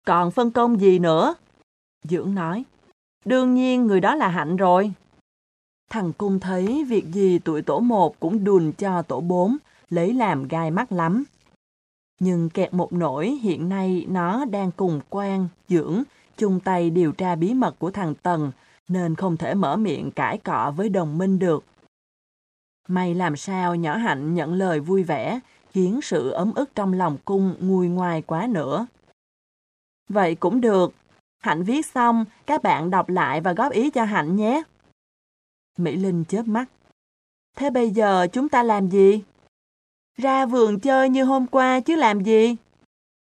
[0.06, 1.34] Còn phân công gì nữa?
[2.02, 2.64] Dưỡng nói.
[3.24, 4.92] Đương nhiên người đó là Hạnh rồi.
[5.90, 9.56] Thằng Cung thấy việc gì tuổi tổ một cũng đùn cho tổ bốn
[9.90, 11.24] lấy làm gai mắt lắm.
[12.20, 16.02] Nhưng kẹt một nỗi hiện nay nó đang cùng quan, dưỡng,
[16.36, 18.52] chung tay điều tra bí mật của thằng Tần,
[18.88, 21.64] nên không thể mở miệng cãi cọ với đồng minh được.
[22.88, 25.40] May làm sao nhỏ hạnh nhận lời vui vẻ,
[25.70, 28.86] khiến sự ấm ức trong lòng cung nguôi ngoài quá nữa.
[30.08, 30.94] Vậy cũng được.
[31.38, 34.62] Hạnh viết xong, các bạn đọc lại và góp ý cho Hạnh nhé.
[35.78, 36.64] Mỹ Linh chớp mắt.
[37.56, 39.22] Thế bây giờ chúng ta làm gì?
[40.16, 42.56] Ra vườn chơi như hôm qua chứ làm gì?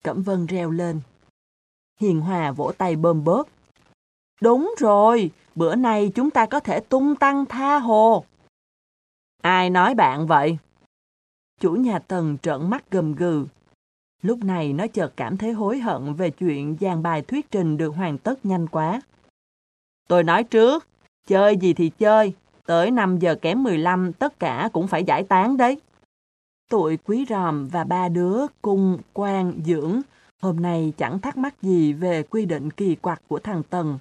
[0.05, 1.01] Cẩm Vân reo lên.
[2.01, 3.49] Hiền Hòa vỗ tay bơm bớt.
[4.41, 8.25] Đúng rồi, bữa nay chúng ta có thể tung tăng tha hồ.
[9.47, 10.59] Ai nói bạn vậy?
[11.61, 13.47] Chủ nhà Tần trợn mắt gầm gừ.
[14.23, 17.95] Lúc này nó chợt cảm thấy hối hận về chuyện dàn bài thuyết trình được
[17.95, 19.01] hoàn tất nhanh quá.
[20.09, 20.87] Tôi nói trước,
[21.27, 22.33] chơi gì thì chơi,
[22.67, 25.81] tới 5 giờ kém 15 tất cả cũng phải giải tán đấy.
[26.71, 30.01] Tụi quý ròm và ba đứa cung, quan, dưỡng
[30.43, 33.99] hôm nay chẳng thắc mắc gì về quy định kỳ quặc của thằng Tần.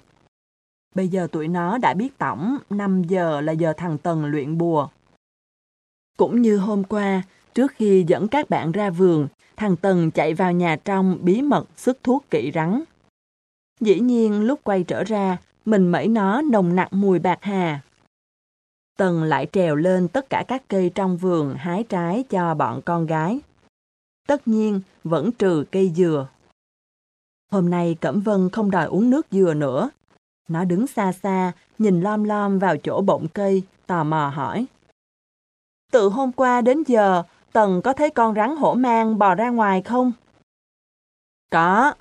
[0.94, 4.88] Bây giờ tụi nó đã biết tổng 5 giờ là giờ thằng Tần luyện bùa.
[6.16, 7.22] Cũng như hôm qua,
[7.54, 11.66] trước khi dẫn các bạn ra vườn, thằng Tần chạy vào nhà trong bí mật
[11.76, 12.82] sức thuốc kỵ rắn.
[13.80, 17.80] Dĩ nhiên lúc quay trở ra, mình mẩy nó nồng nặc mùi bạc hà.
[18.98, 23.06] Tần lại trèo lên tất cả các cây trong vườn hái trái cho bọn con
[23.06, 23.40] gái.
[24.28, 26.28] Tất nhiên, vẫn trừ cây dừa.
[27.52, 29.90] Hôm nay Cẩm Vân không đòi uống nước dừa nữa.
[30.48, 34.66] Nó đứng xa xa, nhìn lom lom vào chỗ bụng cây, tò mò hỏi.
[35.92, 37.22] Từ hôm qua đến giờ,
[37.52, 40.12] Tần có thấy con rắn hổ mang bò ra ngoài không?
[41.50, 41.94] Có.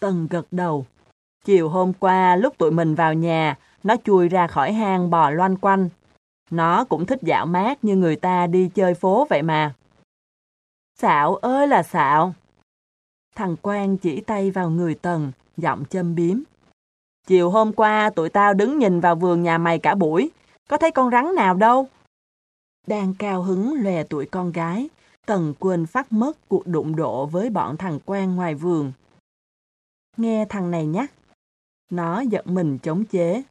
[0.00, 0.86] Tần gật đầu.
[1.44, 5.56] Chiều hôm qua lúc tụi mình vào nhà, nó chui ra khỏi hang bò loanh
[5.56, 5.88] quanh.
[6.50, 9.74] Nó cũng thích dạo mát như người ta đi chơi phố vậy mà.
[10.98, 12.34] Xạo ơi là xạo.
[13.36, 16.40] Thằng Quang chỉ tay vào người Tần, giọng châm biếm.
[17.26, 20.30] Chiều hôm qua tụi tao đứng nhìn vào vườn nhà mày cả buổi,
[20.68, 21.88] có thấy con rắn nào đâu.
[22.86, 24.88] Đang cao hứng lòe tuổi con gái,
[25.26, 28.92] Tần quên phát mất cuộc đụng độ với bọn thằng quan ngoài vườn.
[30.16, 31.12] Nghe thằng này nhắc,
[31.90, 33.42] nó giật mình chống chế.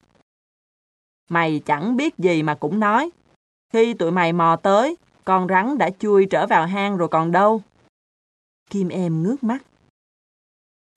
[1.30, 3.10] Mày chẳng biết gì mà cũng nói.
[3.74, 4.96] Khi tụi mày mò tới,
[5.26, 7.62] con rắn đã chui trở vào hang rồi còn đâu.
[8.70, 9.64] Kim em ngước mắt.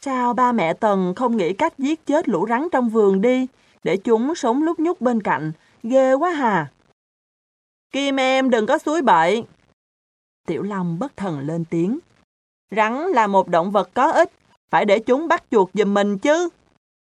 [0.01, 3.47] Sao ba mẹ Tần không nghĩ cách giết chết lũ rắn trong vườn đi,
[3.85, 5.53] để chúng sống lúc nhúc bên cạnh,
[5.83, 6.73] ghê quá hà.
[7.93, 9.45] Kim em đừng có suối bậy.
[10.47, 11.99] Tiểu Long bất thần lên tiếng.
[12.77, 14.33] Rắn là một động vật có ích,
[14.71, 16.49] phải để chúng bắt chuột giùm mình chứ.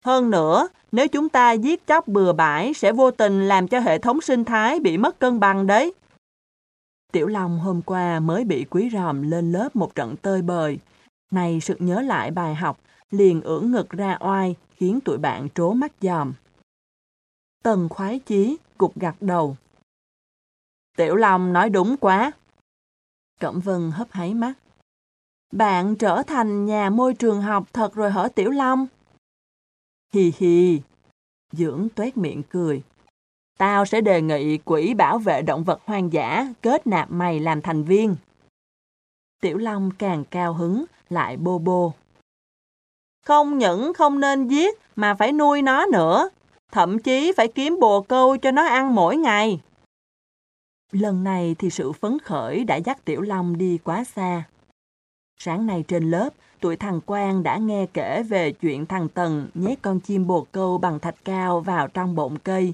[0.06, 3.98] Hơn nữa, nếu chúng ta giết chóc bừa bãi sẽ vô tình làm cho hệ
[3.98, 5.94] thống sinh thái bị mất cân bằng đấy.
[7.12, 10.80] Tiểu Long hôm qua mới bị quý ròm lên lớp một trận tơi bời.
[11.32, 12.80] Này sự nhớ lại bài học,
[13.12, 16.34] liền ưỡn ngực ra oai, khiến tụi bạn trố mắt dòm.
[17.64, 19.58] Tần khoái chí, cục gặt đầu.
[20.98, 22.32] Tiểu Long nói đúng quá.
[23.40, 24.54] Cẩm Vân hấp háy mắt.
[25.52, 28.88] Bạn trở thành nhà môi trường học thật rồi hở Tiểu Long?
[30.14, 30.82] Hi hi,
[31.52, 32.84] Dưỡng tuét miệng cười.
[33.58, 37.62] Tao sẽ đề nghị quỹ bảo vệ động vật hoang dã kết nạp mày làm
[37.62, 38.16] thành viên.
[39.42, 41.94] Tiểu Long càng cao hứng, lại bô bô.
[43.26, 46.30] Không những không nên giết mà phải nuôi nó nữa.
[46.72, 49.62] Thậm chí phải kiếm bồ câu cho nó ăn mỗi ngày.
[50.92, 54.44] Lần này thì sự phấn khởi đã dắt Tiểu Long đi quá xa.
[55.38, 59.82] Sáng nay trên lớp, tụi thằng Quang đã nghe kể về chuyện thằng Tần nhét
[59.82, 62.74] con chim bồ câu bằng thạch cao vào trong bộn cây.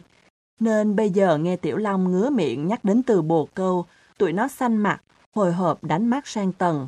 [0.60, 3.86] Nên bây giờ nghe Tiểu Long ngứa miệng nhắc đến từ bồ câu,
[4.18, 5.02] tụi nó xanh mặt,
[5.36, 6.88] hồi hộp đánh mắt sang Tần.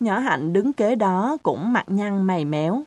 [0.00, 2.82] Nhỏ Hạnh đứng kế đó cũng mặt nhăn mày méo.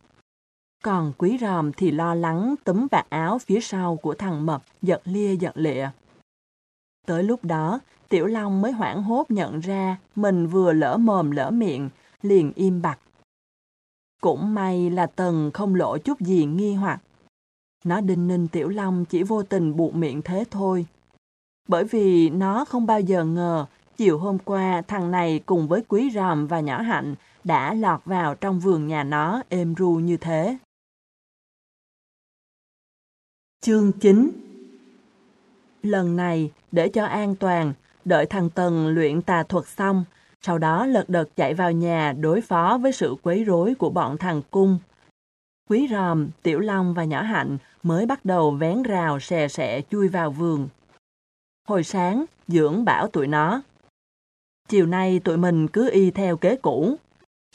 [0.84, 5.02] Còn quý ròm thì lo lắng túm vạt áo phía sau của thằng Mập giật
[5.06, 5.90] lia giật lịa.
[7.08, 11.52] Tới lúc đó, Tiểu Long mới hoảng hốt nhận ra mình vừa lỡ mồm lỡ
[11.52, 11.90] miệng,
[12.22, 13.00] liền im bặt.
[14.22, 17.02] Cũng may là Tần không lộ chút gì nghi hoặc.
[17.86, 20.86] Nó đinh ninh Tiểu Long chỉ vô tình buộc miệng thế thôi.
[21.68, 23.66] Bởi vì nó không bao giờ ngờ
[23.98, 28.36] chiều hôm qua thằng này cùng với Quý Ròm và Nhỏ Hạnh đã lọt vào
[28.36, 30.58] trong vườn nhà nó êm ru như thế.
[33.62, 34.43] Chương 9
[35.84, 37.74] Lần này, để cho an toàn,
[38.06, 40.06] đợi thằng Tần luyện tà thuật xong,
[40.42, 44.18] sau đó lật đật chạy vào nhà đối phó với sự quấy rối của bọn
[44.18, 44.80] thằng cung.
[45.70, 50.08] Quý ròm, Tiểu Long và Nhỏ Hạnh mới bắt đầu vén rào xè xẹ chui
[50.08, 50.68] vào vườn.
[51.68, 53.62] Hồi sáng, Dưỡng bảo tụi nó.
[54.70, 56.96] Chiều nay tụi mình cứ y theo kế cũ.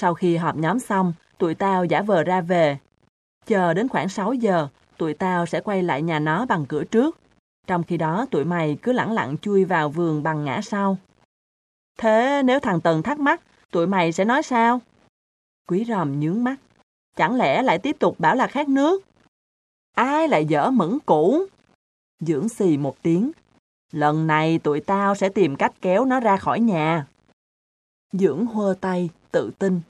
[0.00, 2.78] Sau khi họp nhóm xong, tụi tao giả vờ ra về.
[3.46, 7.18] Chờ đến khoảng 6 giờ, tụi tao sẽ quay lại nhà nó bằng cửa trước.
[7.68, 10.98] Trong khi đó tụi mày cứ lẳng lặng chui vào vườn bằng ngã sau.
[11.98, 14.80] Thế nếu thằng Tần thắc mắc, tụi mày sẽ nói sao?
[15.66, 16.56] Quý ròm nhướng mắt.
[17.16, 19.04] Chẳng lẽ lại tiếp tục bảo là khát nước?
[19.94, 21.44] Ai lại dở mẫn cũ?
[22.20, 23.30] Dưỡng xì một tiếng.
[23.92, 27.06] Lần này tụi tao sẽ tìm cách kéo nó ra khỏi nhà.
[28.12, 29.80] Dưỡng hơ tay, tự tin.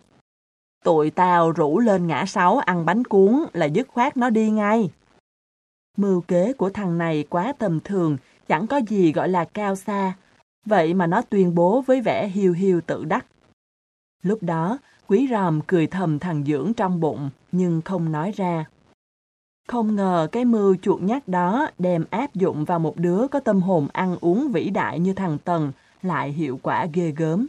[0.84, 4.90] Tụi tao rủ lên ngã sáu ăn bánh cuốn là dứt khoát nó đi ngay.
[5.96, 8.16] Mưu kế của thằng này quá tầm thường,
[8.48, 10.16] chẳng có gì gọi là cao xa.
[10.66, 13.26] Vậy mà nó tuyên bố với vẻ hiu hiu tự đắc.
[14.22, 18.64] Lúc đó, quý ròm cười thầm thằng dưỡng trong bụng, nhưng không nói ra.
[19.68, 23.60] Không ngờ cái mưu chuột nhát đó đem áp dụng vào một đứa có tâm
[23.60, 27.46] hồn ăn uống vĩ đại như thằng Tần, lại hiệu quả ghê gớm.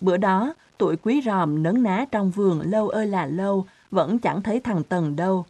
[0.00, 4.42] Bữa đó, tụi quý ròm nấn ná trong vườn lâu ơi là lâu, vẫn chẳng
[4.42, 5.44] thấy thằng Tần đâu.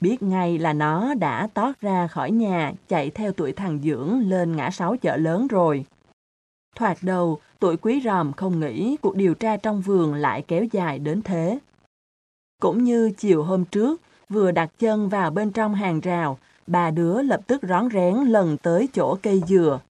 [0.00, 4.56] Biết ngay là nó đã tót ra khỏi nhà, chạy theo tuổi thằng Dưỡng lên
[4.56, 5.84] ngã sáu chợ lớn rồi.
[6.76, 10.98] Thoạt đầu, tuổi quý ròm không nghĩ cuộc điều tra trong vườn lại kéo dài
[10.98, 11.58] đến thế.
[12.62, 17.22] Cũng như chiều hôm trước, vừa đặt chân vào bên trong hàng rào, bà đứa
[17.22, 19.80] lập tức rón rén lần tới chỗ cây dừa.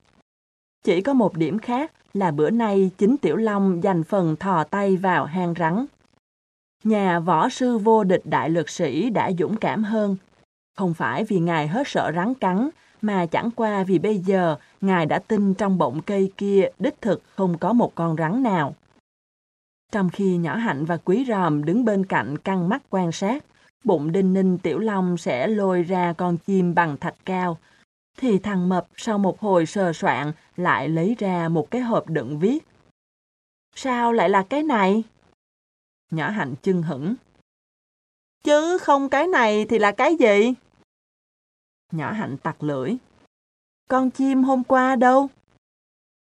[0.85, 4.97] Chỉ có một điểm khác là bữa nay chính Tiểu Long dành phần thò tay
[4.97, 5.87] vào hang rắn.
[6.85, 10.17] Nhà võ sư vô địch đại lực sĩ đã dũng cảm hơn.
[10.77, 12.69] Không phải vì ngài hết sợ rắn cắn,
[13.03, 17.23] mà chẳng qua vì bây giờ ngài đã tin trong bọng cây kia đích thực
[17.37, 18.75] không có một con rắn nào.
[19.93, 23.45] Trong khi nhỏ hạnh và quý ròm đứng bên cạnh căng mắt quan sát,
[23.85, 27.59] bụng đinh ninh tiểu long sẽ lôi ra con chim bằng thạch cao,
[28.19, 32.39] thì thằng mập sau một hồi sờ soạn lại lấy ra một cái hộp đựng
[32.39, 32.67] viết.
[33.75, 35.03] Sao lại là cái này?
[36.11, 37.15] Nhỏ hạnh chưng hững.
[38.43, 40.55] Chứ không cái này thì là cái gì?
[41.93, 42.97] Nhỏ hạnh tặc lưỡi.
[43.89, 45.29] Con chim hôm qua đâu?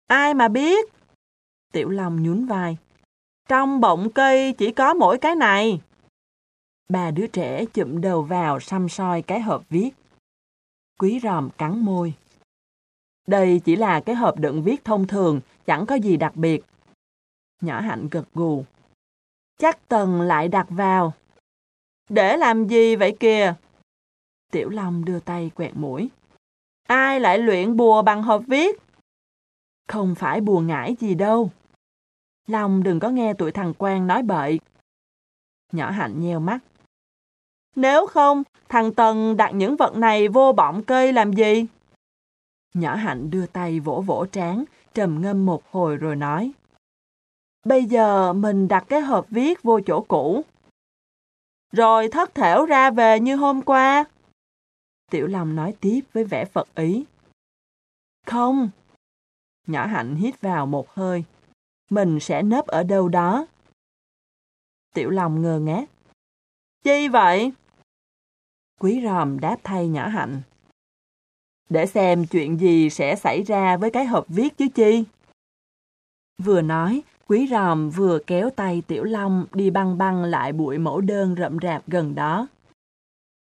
[0.06, 0.88] Ai mà biết?
[1.72, 2.76] Tiểu lòng nhún vai.
[3.48, 5.80] Trong bọng cây chỉ có mỗi cái này.
[6.88, 9.90] Ba đứa trẻ chụm đầu vào xăm soi cái hộp viết.
[10.98, 12.14] Quý ròm cắn môi.
[13.26, 16.64] Đây chỉ là cái hộp đựng viết thông thường, chẳng có gì đặc biệt.
[17.60, 18.64] Nhỏ hạnh gật gù.
[19.58, 21.12] Chắc Tần lại đặt vào.
[22.08, 23.54] Để làm gì vậy kìa?
[24.50, 26.10] Tiểu Long đưa tay quẹt mũi.
[26.88, 28.80] Ai lại luyện bùa bằng hộp viết?
[29.88, 31.50] Không phải bùa ngải gì đâu.
[32.46, 34.60] Long đừng có nghe tụi thằng Quang nói bậy.
[35.72, 36.58] Nhỏ hạnh nheo mắt.
[37.76, 41.66] Nếu không, thằng Tần đặt những vật này vô bọng cây làm gì?
[42.74, 44.64] Nhỏ hạnh đưa tay vỗ vỗ trán,
[44.94, 46.52] trầm ngâm một hồi rồi nói.
[47.64, 50.44] Bây giờ mình đặt cái hộp viết vô chỗ cũ.
[51.72, 54.04] Rồi thất thểu ra về như hôm qua.
[55.10, 57.04] Tiểu Long nói tiếp với vẻ phật ý.
[58.26, 58.70] Không.
[59.66, 61.24] Nhỏ hạnh hít vào một hơi.
[61.90, 63.46] mình sẽ nấp ở đâu đó.
[64.94, 65.84] Tiểu Long ngơ ngác.
[66.84, 67.52] Chi vậy?
[68.80, 70.42] Quý ròm đáp thay nhỏ hạnh.
[71.68, 75.04] Để xem chuyện gì sẽ xảy ra với cái hộp viết chứ chi.
[76.38, 81.00] Vừa nói, quý ròm vừa kéo tay Tiểu Long đi băng băng lại bụi mẫu
[81.00, 82.46] đơn rậm rạp gần đó.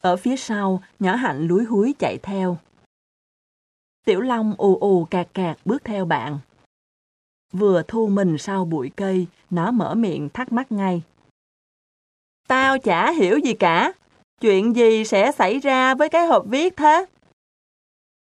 [0.03, 2.59] Ở phía sau, nhỏ hạnh lúi húi chạy theo.
[4.05, 6.39] Tiểu Long ù ù cạc cạc bước theo bạn.
[7.53, 11.03] Vừa thu mình sau bụi cây, nó mở miệng thắc mắc ngay.
[12.49, 13.93] Tao chả hiểu gì cả.
[14.41, 17.07] Chuyện gì sẽ xảy ra với cái hộp viết thế?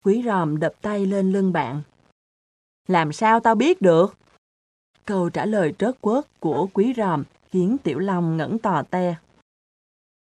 [0.06, 1.82] Quý ròm đập tay lên lưng bạn.
[2.88, 4.18] Làm sao tao biết được?
[5.08, 9.16] Câu trả lời trớt quớt của quý ròm khiến Tiểu Long ngẩn tò te.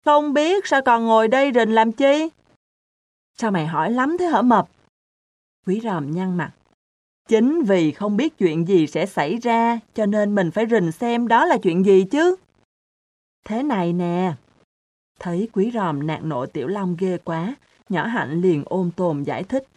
[0.05, 2.29] Không biết sao còn ngồi đây rình làm chi?
[3.37, 4.69] Sao mày hỏi lắm thế hả mập?
[5.65, 6.51] Quý ròm nhăn mặt.
[7.29, 11.27] Chính vì không biết chuyện gì sẽ xảy ra, cho nên mình phải rình xem
[11.27, 12.35] đó là chuyện gì chứ.
[13.45, 14.33] Thế này nè.
[15.19, 17.55] Thấy quý ròm nạt nộ tiểu long ghê quá,
[17.89, 19.67] nhỏ hạnh liền ôm tồn giải thích.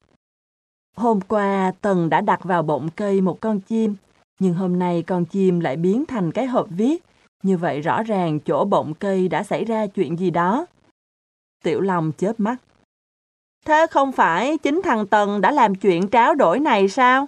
[0.96, 3.94] Hôm qua Tần đã đặt vào bọng cây một con chim,
[4.38, 7.04] nhưng hôm nay con chim lại biến thành cái hộp viết.
[7.42, 10.66] Như vậy rõ ràng chỗ bọng cây đã xảy ra chuyện gì đó.
[11.64, 12.56] Tiểu Long chớp mắt.
[13.64, 17.26] Thế không phải chính thằng Tần đã làm chuyện tráo đổi này sao?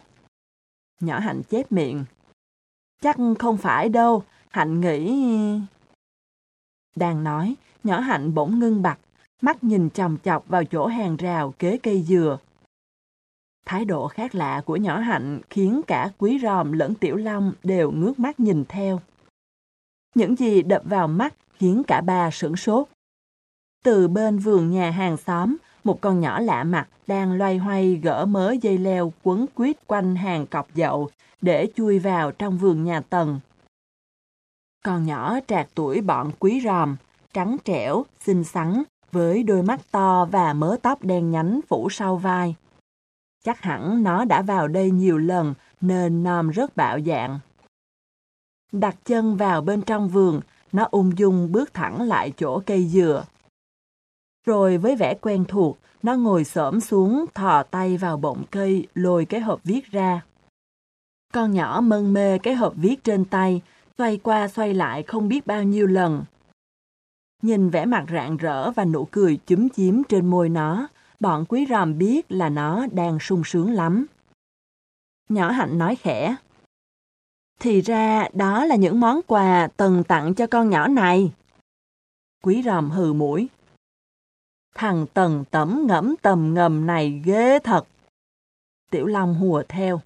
[1.00, 2.04] Nhỏ Hạnh chép miệng.
[3.02, 5.24] Chắc không phải đâu, Hạnh nghĩ...
[6.96, 7.54] Đang nói,
[7.84, 8.98] nhỏ Hạnh bỗng ngưng bặt,
[9.42, 12.38] mắt nhìn chòng chọc vào chỗ hàng rào kế cây dừa.
[13.68, 17.90] Thái độ khác lạ của nhỏ Hạnh khiến cả Quý Ròm lẫn Tiểu Long đều
[17.90, 19.00] ngước mắt nhìn theo.
[20.14, 22.88] Những gì đập vào mắt khiến cả ba sửng sốt.
[23.84, 28.26] Từ bên vườn nhà hàng xóm, một con nhỏ lạ mặt đang loay hoay gỡ
[28.26, 33.00] mớ dây leo quấn quýt quanh hàng cọc dậu để chui vào trong vườn nhà
[33.00, 33.40] tầng
[34.84, 36.96] Con nhỏ trạc tuổi bọn quý ròm,
[37.34, 38.82] trắng trẻo, xinh xắn,
[39.12, 42.54] với đôi mắt to và mớ tóc đen nhánh phủ sau vai.
[43.44, 47.38] Chắc hẳn nó đã vào đây nhiều lần nên nom rất bạo dạng.
[48.72, 50.40] Đặt chân vào bên trong vườn,
[50.72, 53.24] nó ung dung bước thẳng lại chỗ cây dừa.
[54.46, 59.24] Rồi với vẻ quen thuộc, nó ngồi xổm xuống, thò tay vào bọng cây, lôi
[59.24, 60.20] cái hộp viết ra.
[61.34, 63.62] Con nhỏ mân mê cái hộp viết trên tay,
[63.98, 66.24] xoay qua xoay lại không biết bao nhiêu lần.
[67.42, 70.88] Nhìn vẻ mặt rạng rỡ và nụ cười chúm chím trên môi nó,
[71.20, 74.06] bọn quý ròm biết là nó đang sung sướng lắm.
[75.28, 76.36] Nhỏ hạnh nói khẽ.
[77.60, 81.32] Thì ra đó là những món quà Tần tặng cho con nhỏ này.
[82.42, 83.48] Quý ròm hừ mũi.
[84.74, 87.86] Thằng Tần tẩm ngẫm tầm ngầm này ghê thật.
[88.90, 90.00] Tiểu Long hùa theo.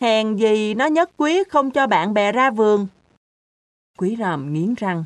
[0.00, 2.86] Hèn gì nó nhất quyết không cho bạn bè ra vườn.
[3.98, 5.04] Quý ròm nghiến răng.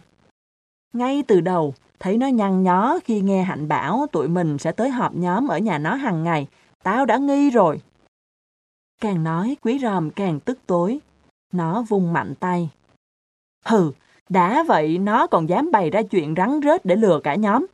[0.93, 4.90] Ngay từ đầu, thấy nó nhăn nhó khi nghe Hạnh bảo tụi mình sẽ tới
[4.90, 6.47] họp nhóm ở nhà nó hàng ngày.
[6.82, 7.81] Tao đã nghi rồi.
[9.01, 10.98] Càng nói, quý ròm càng tức tối.
[11.52, 12.70] Nó vung mạnh tay.
[13.64, 13.93] Hừ,
[14.28, 17.66] đã vậy nó còn dám bày ra chuyện rắn rết để lừa cả nhóm.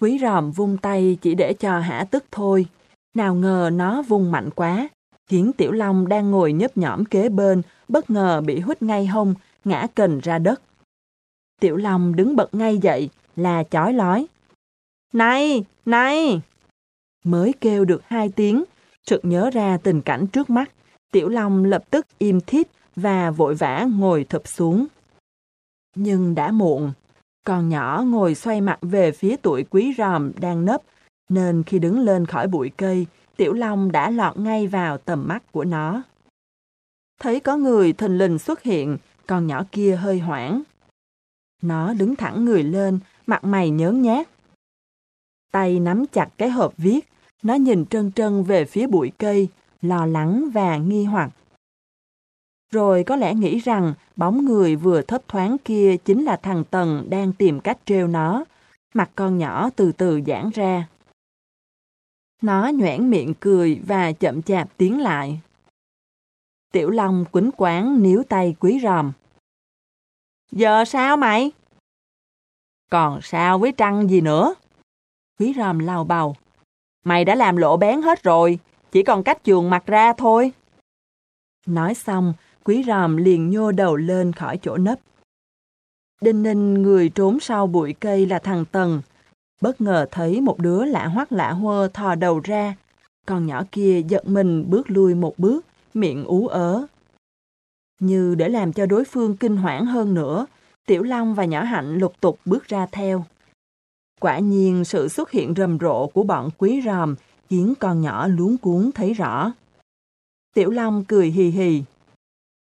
[0.00, 2.66] Quý ròm vung tay chỉ để cho hả tức thôi.
[3.14, 4.88] Nào ngờ nó vung mạnh quá,
[5.26, 9.34] khiến Tiểu Long đang ngồi nhấp nhõm kế bên, bất ngờ bị hút ngay hông,
[9.64, 10.62] ngã cần ra đất.
[11.62, 14.26] Tiểu Long đứng bật ngay dậy, là chói lói.
[15.12, 16.40] Này, này!
[17.24, 18.64] Mới kêu được hai tiếng,
[19.06, 20.70] sực nhớ ra tình cảnh trước mắt,
[21.12, 24.86] Tiểu Long lập tức im thít và vội vã ngồi thụp xuống.
[25.96, 26.92] Nhưng đã muộn,
[27.46, 30.82] con nhỏ ngồi xoay mặt về phía tuổi quý ròm đang nấp,
[31.28, 33.06] nên khi đứng lên khỏi bụi cây,
[33.36, 36.02] Tiểu Long đã lọt ngay vào tầm mắt của nó.
[37.20, 40.62] Thấy có người thình lình xuất hiện, con nhỏ kia hơi hoảng.
[41.62, 44.28] Nó đứng thẳng người lên, mặt mày nhớn nhát.
[45.52, 47.08] Tay nắm chặt cái hộp viết,
[47.42, 49.48] nó nhìn trân trân về phía bụi cây,
[49.82, 51.30] lo lắng và nghi hoặc.
[52.70, 57.06] Rồi có lẽ nghĩ rằng bóng người vừa thấp thoáng kia chính là thằng Tần
[57.10, 58.44] đang tìm cách trêu nó.
[58.94, 60.88] Mặt con nhỏ từ từ giãn ra.
[62.42, 65.40] Nó nhoẻn miệng cười và chậm chạp tiến lại.
[66.72, 69.12] Tiểu Long quýnh quán níu tay quý ròm.
[70.52, 71.50] Giờ sao mày?
[72.90, 74.54] Còn sao với trăng gì nữa?
[75.38, 76.36] Quý ròm lau bầu.
[77.04, 78.58] Mày đã làm lộ bén hết rồi,
[78.92, 80.52] chỉ còn cách chuồng mặt ra thôi.
[81.66, 82.34] Nói xong,
[82.64, 84.98] quý ròm liền nhô đầu lên khỏi chỗ nấp.
[86.20, 89.02] Đinh ninh người trốn sau bụi cây là thằng Tần.
[89.60, 92.76] Bất ngờ thấy một đứa lạ hoắc lạ hơ thò đầu ra.
[93.26, 96.86] Con nhỏ kia giật mình bước lui một bước, miệng ú ớ.
[98.00, 100.46] Như để làm cho đối phương kinh hoảng hơn nữa,
[100.86, 103.24] Tiểu Long và Nhỏ Hạnh lục tục bước ra theo.
[104.20, 107.14] Quả nhiên sự xuất hiện rầm rộ của bọn quý ròm
[107.50, 109.52] khiến con nhỏ luống cuốn thấy rõ.
[110.54, 111.82] Tiểu Long cười hì hì.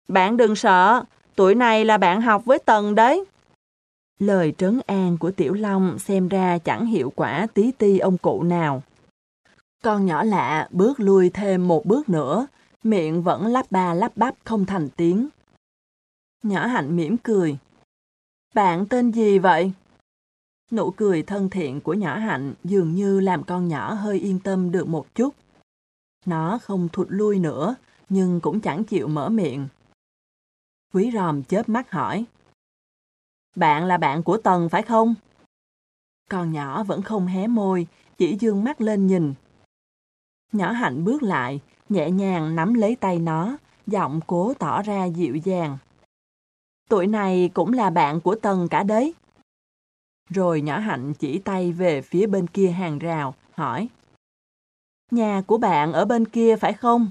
[0.09, 3.24] Bạn đừng sợ, tuổi này là bạn học với Tần đấy.
[4.18, 8.42] Lời trấn an của Tiểu Long xem ra chẳng hiệu quả tí ti ông cụ
[8.42, 8.82] nào.
[9.82, 12.47] Con nhỏ lạ bước lui thêm một bước nữa,
[12.85, 15.28] miệng vẫn lắp ba lắp bắp không thành tiếng.
[16.43, 17.59] Nhỏ hạnh mỉm cười.
[18.55, 19.73] Bạn tên gì vậy?
[20.70, 24.73] Nụ cười thân thiện của nhỏ hạnh dường như làm con nhỏ hơi yên tâm
[24.73, 25.35] được một chút.
[26.27, 27.74] Nó không thụt lui nữa,
[28.09, 29.69] nhưng cũng chẳng chịu mở miệng.
[30.93, 32.24] Quý ròm chớp mắt hỏi.
[33.57, 35.15] Bạn là bạn của Tần phải không?
[36.31, 37.86] Con nhỏ vẫn không hé môi,
[38.19, 39.35] chỉ dương mắt lên nhìn.
[40.52, 43.56] Nhỏ hạnh bước lại, nhẹ nhàng nắm lấy tay nó,
[43.86, 45.78] giọng cố tỏ ra dịu dàng.
[46.88, 49.14] Tuổi này cũng là bạn của Tần cả đấy.
[50.30, 53.88] Rồi nhỏ hạnh chỉ tay về phía bên kia hàng rào, hỏi.
[55.10, 57.10] Nhà của bạn ở bên kia phải không?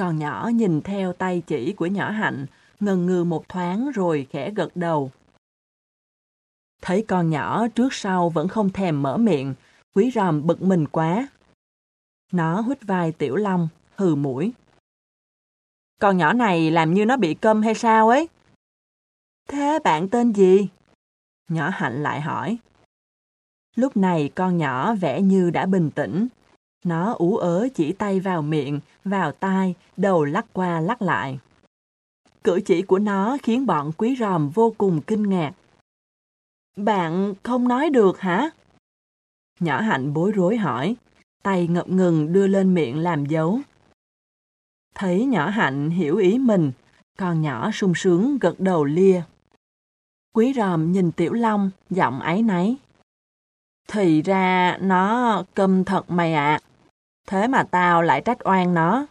[0.00, 2.46] còn nhỏ nhìn theo tay chỉ của nhỏ hạnh,
[2.80, 5.10] ngần ngừ một thoáng rồi khẽ gật đầu.
[6.82, 9.54] Thấy con nhỏ trước sau vẫn không thèm mở miệng,
[9.94, 11.28] quý ròm bực mình quá.
[12.32, 14.52] Nó hít vai tiểu long, hừ mũi.
[16.00, 18.28] Con nhỏ này làm như nó bị câm hay sao ấy?
[19.48, 20.68] Thế bạn tên gì?
[21.48, 22.58] Nhỏ hạnh lại hỏi.
[23.76, 26.28] Lúc này con nhỏ vẻ như đã bình tĩnh.
[26.84, 31.38] Nó ú ớ chỉ tay vào miệng, vào tai, đầu lắc qua lắc lại.
[32.44, 35.52] Cử chỉ của nó khiến bọn quý ròm vô cùng kinh ngạc.
[36.76, 38.50] Bạn không nói được hả?
[39.60, 40.96] Nhỏ hạnh bối rối hỏi,
[41.42, 43.60] tay ngập ngừng đưa lên miệng làm dấu.
[44.94, 46.72] Thấy nhỏ hạnh hiểu ý mình,
[47.18, 49.22] con nhỏ sung sướng gật đầu lia.
[50.34, 52.76] Quý ròm nhìn Tiểu Long, giọng ấy nấy.
[53.88, 56.60] Thì ra nó câm thật mày ạ.
[57.28, 59.06] Thế mà tao lại trách oan nó.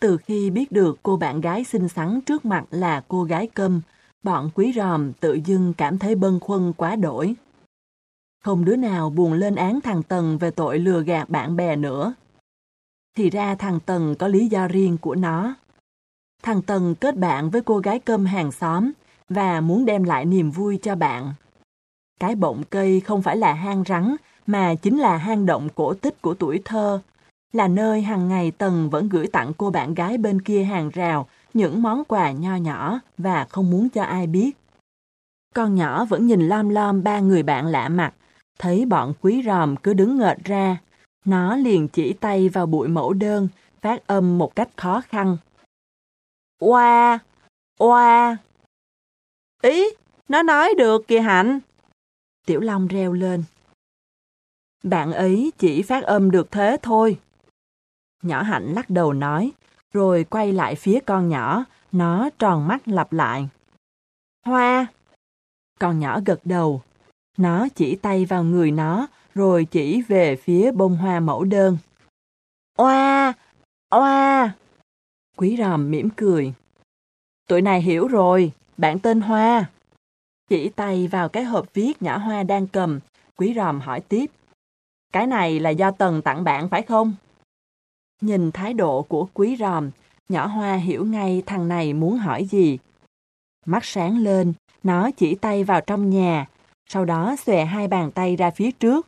[0.00, 3.80] Từ khi biết được cô bạn gái xinh xắn trước mặt là cô gái câm,
[4.22, 7.34] bọn quý ròm tự dưng cảm thấy bâng khuâng quá đổi.
[8.46, 12.14] Không đứa nào buồn lên án thằng Tần về tội lừa gạt bạn bè nữa.
[13.16, 15.54] Thì ra thằng Tần có lý do riêng của nó.
[16.42, 18.92] Thằng Tần kết bạn với cô gái cơm hàng xóm
[19.28, 21.32] và muốn đem lại niềm vui cho bạn.
[22.20, 24.16] Cái bọng cây không phải là hang rắn
[24.46, 27.00] mà chính là hang động cổ tích của tuổi thơ,
[27.52, 31.28] là nơi hàng ngày Tần vẫn gửi tặng cô bạn gái bên kia hàng rào
[31.54, 34.50] những món quà nho nhỏ và không muốn cho ai biết.
[35.54, 38.14] Con nhỏ vẫn nhìn lom lom ba người bạn lạ mặt,
[38.58, 40.78] thấy bọn quý ròm cứ đứng ngợt ra.
[41.24, 43.48] Nó liền chỉ tay vào bụi mẫu đơn,
[43.80, 45.36] phát âm một cách khó khăn.
[46.58, 47.18] Oa!
[47.78, 48.36] Oa!
[49.62, 49.84] Ý,
[50.28, 51.60] nó nói được kìa Hạnh.
[52.46, 53.44] Tiểu Long reo lên.
[54.82, 57.18] Bạn ấy chỉ phát âm được thế thôi.
[58.22, 59.52] Nhỏ Hạnh lắc đầu nói,
[59.92, 63.48] rồi quay lại phía con nhỏ, nó tròn mắt lặp lại.
[64.46, 64.86] Hoa!
[65.80, 66.82] Con nhỏ gật đầu.
[67.36, 71.78] Nó chỉ tay vào người nó, rồi chỉ về phía bông hoa mẫu đơn.
[72.78, 73.32] Oa!
[73.90, 74.54] Oa!
[75.36, 76.52] Quý ròm mỉm cười.
[77.48, 79.70] Tụi này hiểu rồi, bạn tên Hoa.
[80.48, 83.00] Chỉ tay vào cái hộp viết nhỏ Hoa đang cầm,
[83.36, 84.30] quý ròm hỏi tiếp.
[85.12, 87.14] Cái này là do Tần tặng bạn phải không?
[88.20, 89.90] Nhìn thái độ của quý ròm,
[90.28, 92.78] nhỏ Hoa hiểu ngay thằng này muốn hỏi gì.
[93.66, 94.52] Mắt sáng lên,
[94.82, 96.46] nó chỉ tay vào trong nhà,
[96.88, 99.06] sau đó xòe hai bàn tay ra phía trước.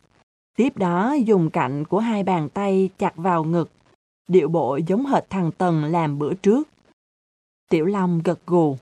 [0.57, 3.69] Tiếp đó dùng cạnh của hai bàn tay chặt vào ngực,
[4.27, 6.67] điệu bộ giống hệt thằng Tần làm bữa trước.
[7.69, 8.77] Tiểu Long gật gù.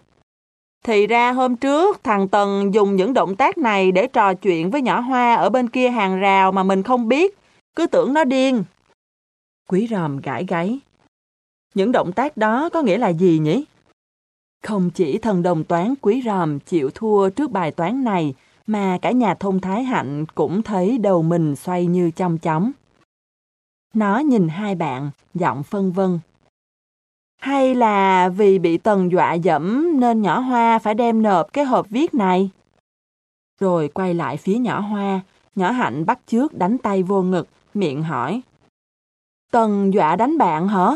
[0.85, 4.81] Thì ra hôm trước thằng Tần dùng những động tác này để trò chuyện với
[4.81, 7.37] nhỏ Hoa ở bên kia hàng rào mà mình không biết,
[7.75, 8.63] cứ tưởng nó điên.
[9.69, 10.79] Quý ròm gãi gáy.
[11.73, 13.65] Những động tác đó có nghĩa là gì nhỉ?
[14.63, 18.33] Không chỉ thần đồng toán quý ròm chịu thua trước bài toán này,
[18.67, 22.71] mà cả nhà thông thái hạnh cũng thấy đầu mình xoay như trong chóng.
[23.93, 26.19] Nó nhìn hai bạn, giọng phân vân.
[27.41, 31.89] Hay là vì bị tần dọa dẫm nên nhỏ hoa phải đem nộp cái hộp
[31.89, 32.49] viết này?
[33.59, 35.21] Rồi quay lại phía nhỏ hoa,
[35.55, 38.41] nhỏ hạnh bắt trước đánh tay vô ngực, miệng hỏi.
[39.51, 40.91] Tần dọa đánh bạn hả?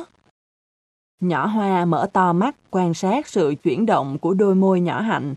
[1.20, 5.36] Nhỏ hoa mở to mắt quan sát sự chuyển động của đôi môi nhỏ hạnh,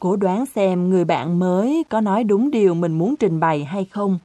[0.00, 3.84] cố đoán xem người bạn mới có nói đúng điều mình muốn trình bày hay
[3.84, 4.18] không.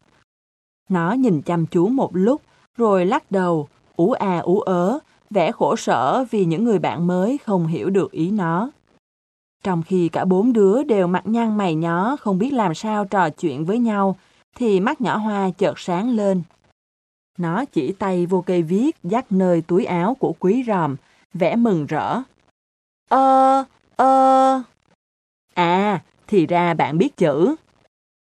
[0.89, 2.41] Nó nhìn chăm chú một lúc,
[2.77, 4.99] rồi lắc đầu, ú à ú ớ,
[5.30, 8.72] vẻ khổ sở vì những người bạn mới không hiểu được ý nó.
[9.64, 13.30] Trong khi cả bốn đứa đều mặt nhăn mày nhó không biết làm sao trò
[13.30, 14.15] chuyện với nhau,
[14.56, 16.41] thì mắt nhỏ hoa chợt sáng lên.
[17.38, 20.95] Nó chỉ tay vô cây viết dắt nơi túi áo của quý ròm,
[21.34, 22.22] vẽ mừng rỡ.
[23.10, 23.64] Ơ,
[23.95, 24.61] ơ...
[25.61, 27.55] À, thì ra bạn biết chữ.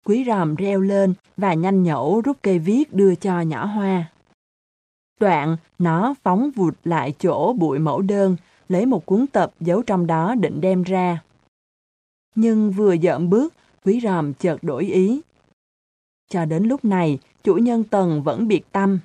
[0.05, 4.11] Quý ròm reo lên và nhanh nhẩu rút cây viết đưa cho nhỏ hoa.
[5.19, 8.35] Đoạn, nó phóng vụt lại chỗ bụi mẫu đơn,
[8.69, 11.23] lấy một cuốn tập giấu trong đó định đem ra.
[12.35, 13.53] Nhưng vừa dợm bước,
[13.85, 15.21] quý ròm chợt đổi ý.
[16.29, 18.99] Cho đến lúc này, chủ nhân Tần vẫn biệt tâm.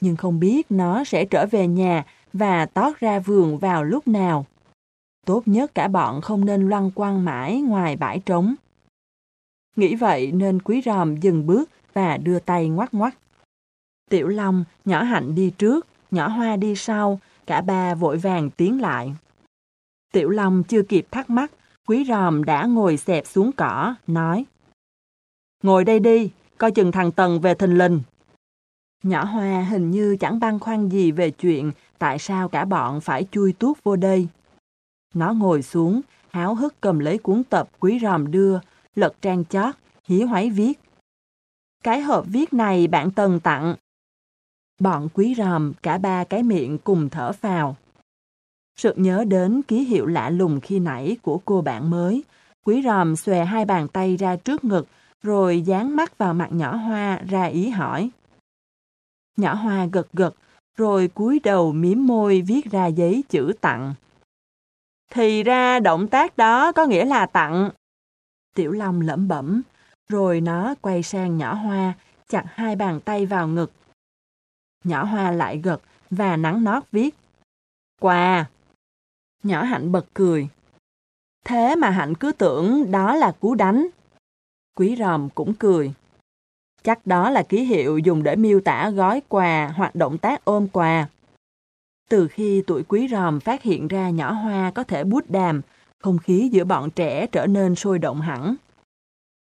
[0.00, 4.46] Nhưng không biết nó sẽ trở về nhà và tót ra vườn vào lúc nào.
[5.26, 8.54] Tốt nhất cả bọn không nên loan quăng mãi ngoài bãi trống.
[9.76, 13.14] Nghĩ vậy nên quý ròm dừng bước và đưa tay ngoắt ngoắt.
[14.10, 18.80] Tiểu Long, nhỏ Hạnh đi trước, nhỏ Hoa đi sau, cả ba vội vàng tiến
[18.80, 19.14] lại.
[20.12, 21.52] Tiểu Long chưa kịp thắc mắc,
[21.88, 24.44] quý ròm đã ngồi xẹp xuống cỏ, nói.
[25.62, 28.00] Ngồi đây đi, coi chừng thằng Tần về thình lình.
[29.02, 33.26] Nhỏ Hoa hình như chẳng băn khoăn gì về chuyện tại sao cả bọn phải
[33.30, 34.28] chui tuốt vô đây.
[35.14, 38.58] Nó ngồi xuống, háo hức cầm lấy cuốn tập quý ròm đưa,
[38.94, 39.74] lật trang chót,
[40.04, 40.80] hí hoáy viết.
[41.84, 43.74] Cái hộp viết này bạn Tần tặng.
[44.80, 47.76] Bọn quý ròm cả ba cái miệng cùng thở phào.
[48.76, 52.24] Sực nhớ đến ký hiệu lạ lùng khi nãy của cô bạn mới.
[52.64, 54.86] Quý ròm xòe hai bàn tay ra trước ngực,
[55.22, 58.10] rồi dán mắt vào mặt nhỏ hoa ra ý hỏi.
[59.36, 60.34] Nhỏ hoa gật gật,
[60.76, 63.94] rồi cúi đầu miếm môi viết ra giấy chữ tặng.
[65.14, 67.70] Thì ra động tác đó có nghĩa là tặng.
[68.54, 69.62] Tiểu Long lẩm bẩm,
[70.08, 71.92] rồi nó quay sang nhỏ hoa,
[72.28, 73.72] chặt hai bàn tay vào ngực.
[74.84, 77.14] Nhỏ hoa lại gật và nắng nót viết.
[78.00, 78.46] Quà!
[79.42, 80.48] Nhỏ hạnh bật cười.
[81.44, 83.86] Thế mà hạnh cứ tưởng đó là cú đánh.
[84.76, 85.92] Quý ròm cũng cười.
[86.82, 90.68] Chắc đó là ký hiệu dùng để miêu tả gói quà hoặc động tác ôm
[90.68, 91.08] quà.
[92.12, 95.60] Từ khi tuổi quý ròm phát hiện ra nhỏ hoa có thể bút đàm,
[95.98, 98.54] không khí giữa bọn trẻ trở nên sôi động hẳn.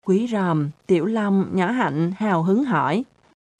[0.06, 3.04] Quý ròm, tiểu long, nhỏ hạnh hào hứng hỏi.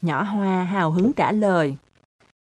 [0.03, 1.77] Nhỏ hoa hào hứng trả lời.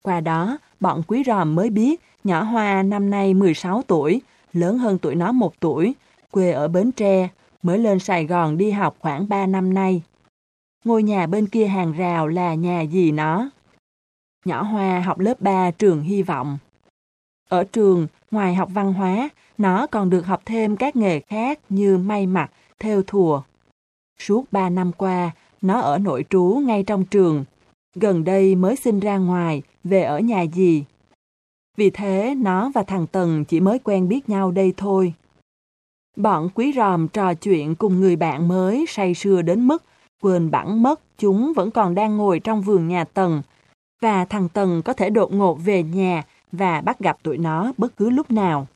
[0.03, 4.22] Qua đó, bọn quý ròm mới biết nhỏ hoa năm nay 16 tuổi,
[4.53, 5.95] lớn hơn tuổi nó một tuổi,
[6.32, 7.30] quê ở Bến Tre,
[7.64, 10.02] mới lên Sài Gòn đi học khoảng 3 năm nay.
[10.86, 13.49] Ngôi nhà bên kia hàng rào là nhà gì nó?
[14.45, 16.57] Nhỏ Hoa học lớp 3 trường Hy vọng.
[17.49, 21.97] Ở trường, ngoài học văn hóa, nó còn được học thêm các nghề khác như
[21.97, 23.41] may mặc, theo thùa.
[24.19, 25.31] Suốt 3 năm qua,
[25.61, 27.45] nó ở nội trú ngay trong trường.
[27.95, 30.84] Gần đây mới sinh ra ngoài, về ở nhà gì.
[31.77, 35.13] Vì thế, nó và thằng Tần chỉ mới quen biết nhau đây thôi.
[36.15, 39.84] Bọn quý ròm trò chuyện cùng người bạn mới say sưa đến mức
[40.22, 43.41] quên bẵng mất chúng vẫn còn đang ngồi trong vườn nhà Tần,
[44.01, 47.97] và thằng Tần có thể đột ngột về nhà và bắt gặp tụi nó bất
[47.97, 48.67] cứ lúc nào.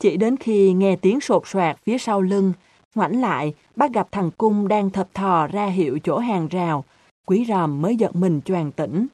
[0.00, 2.52] Chỉ đến khi nghe tiếng sột soạt phía sau lưng,
[2.94, 6.84] ngoảnh lại bắt gặp thằng Cung đang thập thò ra hiệu chỗ hàng rào,
[7.26, 9.06] quý ròm mới giật mình choàng tỉnh.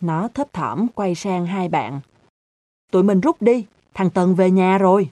[0.00, 2.00] Nó thấp thỏm quay sang hai bạn.
[2.92, 5.10] Tụi mình rút đi, thằng Tần về nhà rồi.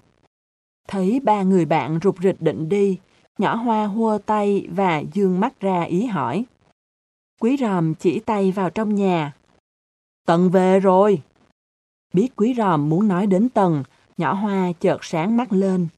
[0.89, 2.99] Thấy ba người bạn rụt rịch định đi,
[3.39, 6.45] nhỏ hoa hua tay và dương mắt ra ý hỏi.
[7.41, 9.33] Quý ròm chỉ tay vào trong nhà.
[10.27, 11.23] Tần về rồi.
[12.15, 13.83] Biết quý ròm muốn nói đến tần,
[14.17, 15.89] nhỏ hoa chợt sáng mắt lên.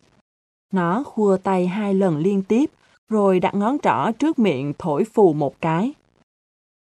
[0.72, 2.70] Nó khua tay hai lần liên tiếp,
[3.08, 5.92] rồi đặt ngón trỏ trước miệng thổi phù một cái.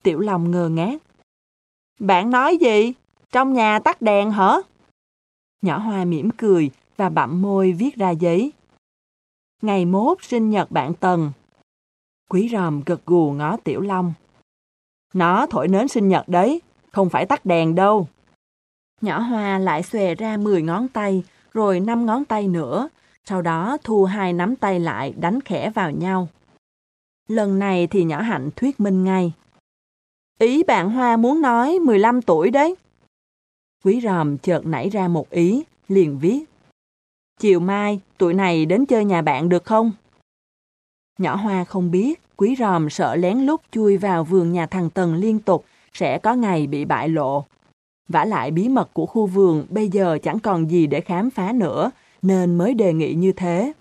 [0.03, 1.01] Tiểu Long ngơ ngác.
[1.99, 2.93] Bạn nói gì?
[3.31, 4.55] Trong nhà tắt đèn hả?
[5.61, 8.51] Nhỏ hoa mỉm cười và bặm môi viết ra giấy.
[9.61, 11.31] Ngày mốt sinh nhật bạn Tần.
[12.29, 14.13] Quý ròm gật gù ngó Tiểu Long.
[15.13, 16.61] Nó thổi nến sinh nhật đấy,
[16.91, 18.07] không phải tắt đèn đâu.
[19.01, 21.23] Nhỏ Hoa lại xòe ra 10 ngón tay,
[21.53, 22.89] rồi 5 ngón tay nữa,
[23.25, 26.27] sau đó thu hai nắm tay lại đánh khẽ vào nhau.
[27.27, 29.33] Lần này thì nhỏ Hạnh thuyết minh ngay.
[30.39, 32.75] Ý bạn Hoa muốn nói 15 tuổi đấy.
[33.83, 36.45] Quý ròm chợt nảy ra một ý, liền viết.
[37.39, 39.91] Chiều mai, tụi này đến chơi nhà bạn được không?
[41.17, 45.15] Nhỏ Hoa không biết, quý ròm sợ lén lút chui vào vườn nhà thằng Tần
[45.15, 47.45] liên tục, sẽ có ngày bị bại lộ.
[48.09, 51.51] vả lại bí mật của khu vườn bây giờ chẳng còn gì để khám phá
[51.51, 51.91] nữa,
[52.21, 53.73] nên mới đề nghị như thế.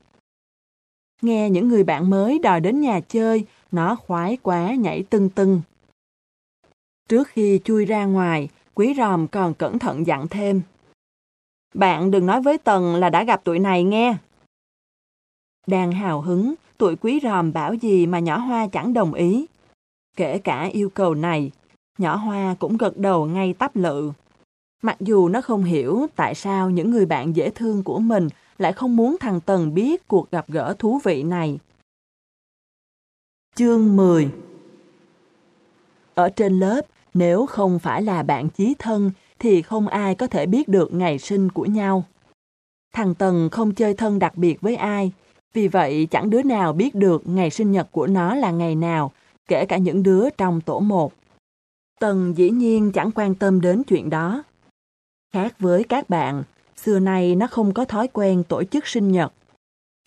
[1.23, 5.61] Nghe những người bạn mới đòi đến nhà chơi, nó khoái quá nhảy tưng tưng.
[7.09, 10.63] Trước khi chui ra ngoài, Quý ròm còn cẩn thận dặn thêm.
[11.75, 14.15] Bạn đừng nói với Tần là đã gặp tụi này nghe.
[15.67, 19.47] Đang hào hứng, tuổi quý ròm bảo gì mà nhỏ hoa chẳng đồng ý.
[20.17, 21.51] Kể cả yêu cầu này,
[21.99, 24.13] nhỏ hoa cũng gật đầu ngay tắp lự.
[24.83, 28.29] Mặc dù nó không hiểu tại sao những người bạn dễ thương của mình
[28.59, 31.59] lại không muốn thằng Tần biết cuộc gặp gỡ thú vị này.
[33.55, 34.31] Chương 10
[36.15, 36.81] Ở trên lớp,
[37.15, 41.19] nếu không phải là bạn chí thân thì không ai có thể biết được ngày
[41.19, 42.05] sinh của nhau.
[42.93, 45.13] Thằng Tần không chơi thân đặc biệt với ai,
[45.53, 49.13] vì vậy chẳng đứa nào biết được ngày sinh nhật của nó là ngày nào,
[49.49, 51.13] kể cả những đứa trong tổ một.
[52.01, 54.43] Tần dĩ nhiên chẳng quan tâm đến chuyện đó.
[55.33, 56.43] Khác với các bạn,
[56.77, 59.33] xưa nay nó không có thói quen tổ chức sinh nhật.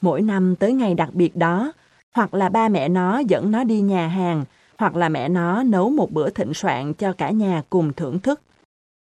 [0.01, 1.71] Mỗi năm tới ngày đặc biệt đó,
[2.15, 4.45] hoặc là ba mẹ nó dẫn nó đi nhà hàng,
[4.77, 8.41] hoặc là mẹ nó nấu một bữa thịnh soạn cho cả nhà cùng thưởng thức.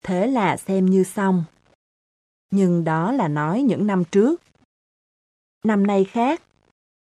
[0.04, 1.44] Thế là xem như xong.
[2.50, 4.42] Nhưng đó là nói những năm trước.
[5.64, 6.42] Năm nay khác.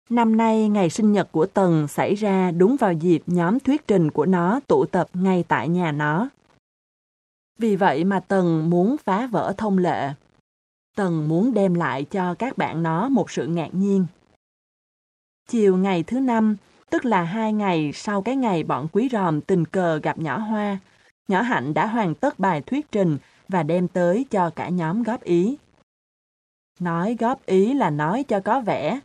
[0.10, 4.12] Năm nay ngày sinh nhật của Tần xảy ra đúng vào dịp nhóm thuyết trình
[4.12, 6.30] của nó tụ tập ngay tại nhà nó.
[7.60, 10.14] Vì vậy mà Tần muốn phá vỡ thông lệ.
[10.96, 14.06] Tần muốn đem lại cho các bạn nó một sự ngạc nhiên.
[15.48, 16.56] Chiều ngày thứ năm,
[16.90, 20.78] tức là hai ngày sau cái ngày bọn quý ròm tình cờ gặp nhỏ Hoa,
[21.28, 23.18] nhỏ Hạnh đã hoàn tất bài thuyết trình
[23.50, 25.58] và đem tới cho cả nhóm góp ý.
[26.80, 29.00] Nói góp ý là nói cho có vẻ,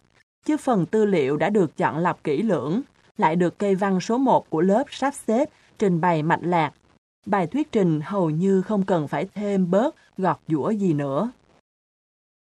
[0.44, 2.80] chứ phần tư liệu đã được chọn lọc kỹ lưỡng,
[3.16, 6.72] lại được cây văn số 1 của lớp sắp xếp, trình bày mạch lạc.
[7.26, 11.30] Bài thuyết trình hầu như không cần phải thêm bớt gọt giũa gì nữa.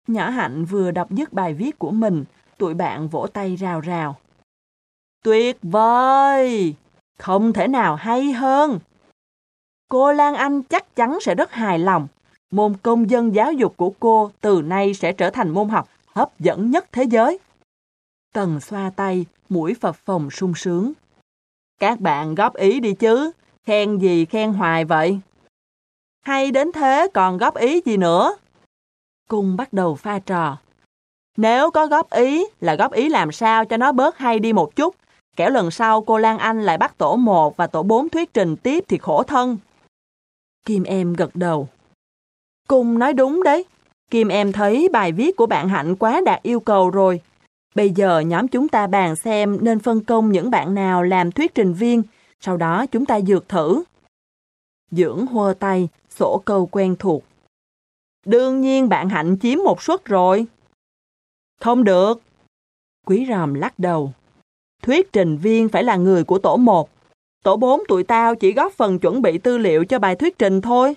[0.08, 2.24] Nhỏ Hạnh vừa đọc dứt bài viết của mình,
[2.58, 4.16] tụi bạn vỗ tay rào rào.
[5.22, 6.74] Tuyệt vời!
[7.18, 8.78] Không thể nào hay hơn!
[9.88, 12.08] Cô Lan Anh chắc chắn sẽ rất hài lòng.
[12.54, 16.40] Môn công dân giáo dục của cô từ nay sẽ trở thành môn học hấp
[16.40, 17.38] dẫn nhất thế giới.
[18.32, 20.92] Tần xoa tay, mũi phập phồng sung sướng.
[21.80, 23.30] Các bạn góp ý đi chứ,
[23.66, 25.20] khen gì khen hoài vậy?
[26.22, 28.36] Hay đến thế còn góp ý gì nữa?
[29.28, 30.56] Cung bắt đầu pha trò.
[31.36, 34.76] Nếu có góp ý là góp ý làm sao cho nó bớt hay đi một
[34.76, 34.94] chút.
[35.36, 38.56] Kẻo lần sau cô Lan Anh lại bắt tổ 1 và tổ 4 thuyết trình
[38.56, 39.58] tiếp thì khổ thân.
[40.66, 41.68] Kim em gật đầu.
[42.68, 43.64] Cung nói đúng đấy.
[44.10, 47.20] Kim em thấy bài viết của bạn Hạnh quá đạt yêu cầu rồi.
[47.74, 51.54] Bây giờ nhóm chúng ta bàn xem nên phân công những bạn nào làm thuyết
[51.54, 52.02] trình viên,
[52.40, 53.84] sau đó chúng ta dược thử.
[54.90, 57.24] Dưỡng hô tay, sổ câu quen thuộc.
[58.26, 60.46] Đương nhiên bạn Hạnh chiếm một suất rồi.
[61.60, 62.20] Không được.
[63.06, 64.12] Quý ròm lắc đầu.
[64.82, 66.90] Thuyết trình viên phải là người của tổ 1.
[67.44, 70.60] Tổ 4 tụi tao chỉ góp phần chuẩn bị tư liệu cho bài thuyết trình
[70.60, 70.94] thôi.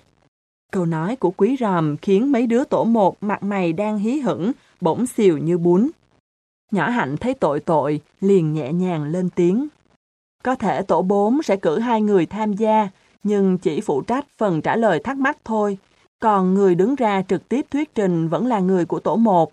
[0.72, 4.52] Câu nói của quý ròm khiến mấy đứa tổ một mặt mày đang hí hửng,
[4.82, 5.90] bỗng xìu như bún.
[6.72, 9.68] Nhỏ hạnh thấy tội tội, liền nhẹ nhàng lên tiếng.
[10.44, 12.90] Có thể tổ 4 sẽ cử hai người tham gia,
[13.24, 15.78] nhưng chỉ phụ trách phần trả lời thắc mắc thôi.
[16.20, 19.52] Còn người đứng ra trực tiếp thuyết trình vẫn là người của tổ 1.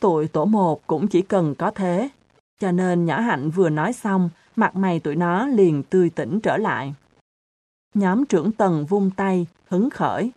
[0.00, 2.08] Tụi tổ 1 cũng chỉ cần có thế.
[2.60, 6.56] Cho nên nhỏ hạnh vừa nói xong, mặt mày tụi nó liền tươi tỉnh trở
[6.56, 6.94] lại.
[7.94, 10.30] Nhóm trưởng tầng vung tay, hứng khởi.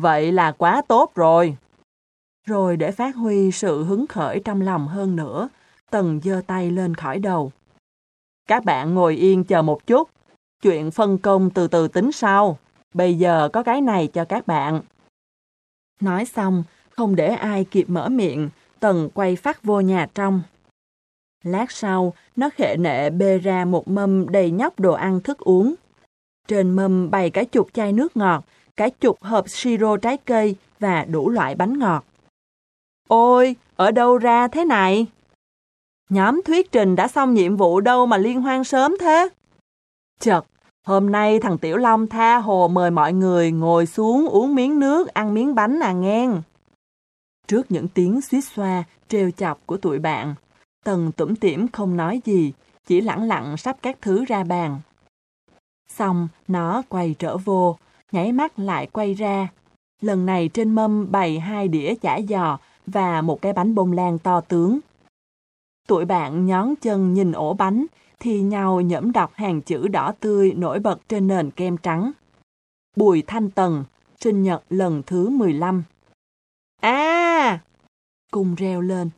[0.00, 1.56] Vậy là quá tốt rồi.
[2.46, 5.48] Rồi để phát huy sự hứng khởi trong lòng hơn nữa,
[5.90, 7.52] Tần giơ tay lên khỏi đầu.
[8.48, 10.08] Các bạn ngồi yên chờ một chút.
[10.62, 12.58] Chuyện phân công từ từ tính sau.
[12.94, 14.80] Bây giờ có cái này cho các bạn.
[16.00, 18.50] Nói xong, không để ai kịp mở miệng,
[18.80, 20.42] Tần quay phát vô nhà trong.
[21.44, 25.74] Lát sau, nó khệ nệ bê ra một mâm đầy nhóc đồ ăn thức uống.
[26.48, 28.44] Trên mâm bày cả chục chai nước ngọt,
[28.78, 32.04] cả chục hộp siro trái cây và đủ loại bánh ngọt.
[33.08, 35.06] Ôi, ở đâu ra thế này?
[36.10, 39.28] Nhóm thuyết trình đã xong nhiệm vụ đâu mà liên hoan sớm thế?
[40.20, 40.44] Chật,
[40.86, 45.08] hôm nay thằng Tiểu Long tha hồ mời mọi người ngồi xuống uống miếng nước,
[45.08, 46.42] ăn miếng bánh à ngang.
[47.46, 50.34] Trước những tiếng suýt xoa, trêu chọc của tụi bạn,
[50.84, 52.52] Tần tủm tỉm không nói gì,
[52.86, 54.80] chỉ lẳng lặng sắp các thứ ra bàn.
[55.88, 57.76] Xong, nó quay trở vô,
[58.12, 59.48] nháy mắt lại quay ra.
[60.00, 64.18] Lần này trên mâm bày hai đĩa chả giò và một cái bánh bông lan
[64.18, 64.78] to tướng.
[65.88, 67.86] Tụi bạn nhón chân nhìn ổ bánh,
[68.20, 72.12] thì nhau nhẫm đọc hàng chữ đỏ tươi nổi bật trên nền kem trắng.
[72.96, 73.84] Bùi Thanh Tần,
[74.20, 75.84] sinh nhật lần thứ 15.
[76.80, 77.60] À!
[78.30, 79.10] Cung reo lên.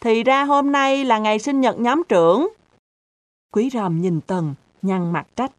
[0.00, 2.48] Thì ra hôm nay là ngày sinh nhật nhóm trưởng.
[3.52, 5.52] Quý ròm nhìn Tần, nhăn mặt trách.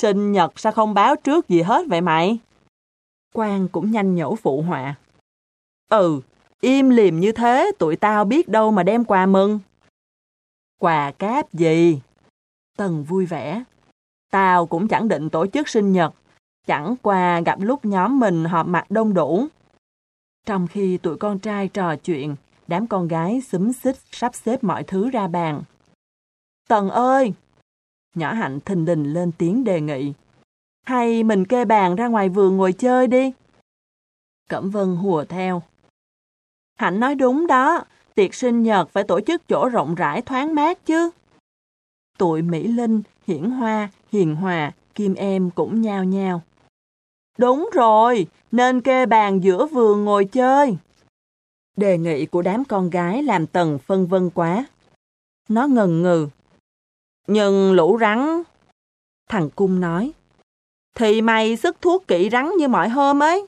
[0.00, 2.38] Sinh nhật sao không báo trước gì hết vậy mày?
[3.34, 4.94] Quang cũng nhanh nhẩu phụ họa.
[5.90, 6.20] Ừ,
[6.60, 9.60] im liềm như thế tụi tao biết đâu mà đem quà mừng.
[10.78, 12.00] Quà cáp gì?
[12.76, 13.64] Tần vui vẻ.
[14.30, 16.14] Tao cũng chẳng định tổ chức sinh nhật,
[16.66, 19.46] chẳng qua gặp lúc nhóm mình họp mặt đông đủ.
[20.46, 22.36] Trong khi tụi con trai trò chuyện,
[22.66, 25.62] đám con gái xúm xích sắp xếp mọi thứ ra bàn.
[26.68, 27.32] Tần ơi!
[28.14, 30.12] Nhỏ Hạnh thình lình lên tiếng đề nghị.
[30.86, 33.32] Hay mình kê bàn ra ngoài vườn ngồi chơi đi.
[34.48, 35.62] Cẩm Vân hùa theo.
[36.76, 37.84] Hạnh nói đúng đó,
[38.14, 41.10] tiệc sinh nhật phải tổ chức chỗ rộng rãi thoáng mát chứ.
[42.18, 46.42] Tụi Mỹ Linh, Hiển Hoa, Hiền Hòa, Kim Em cũng nhao nhao.
[47.38, 50.76] Đúng rồi, nên kê bàn giữa vườn ngồi chơi.
[51.76, 54.64] Đề nghị của đám con gái làm Tần phân vân quá.
[55.48, 56.28] Nó ngần ngừ.
[57.26, 58.42] Nhưng lũ rắn...
[59.28, 60.12] Thằng Cung nói.
[60.96, 63.46] Thì mày sức thuốc kỵ rắn như mọi hôm ấy.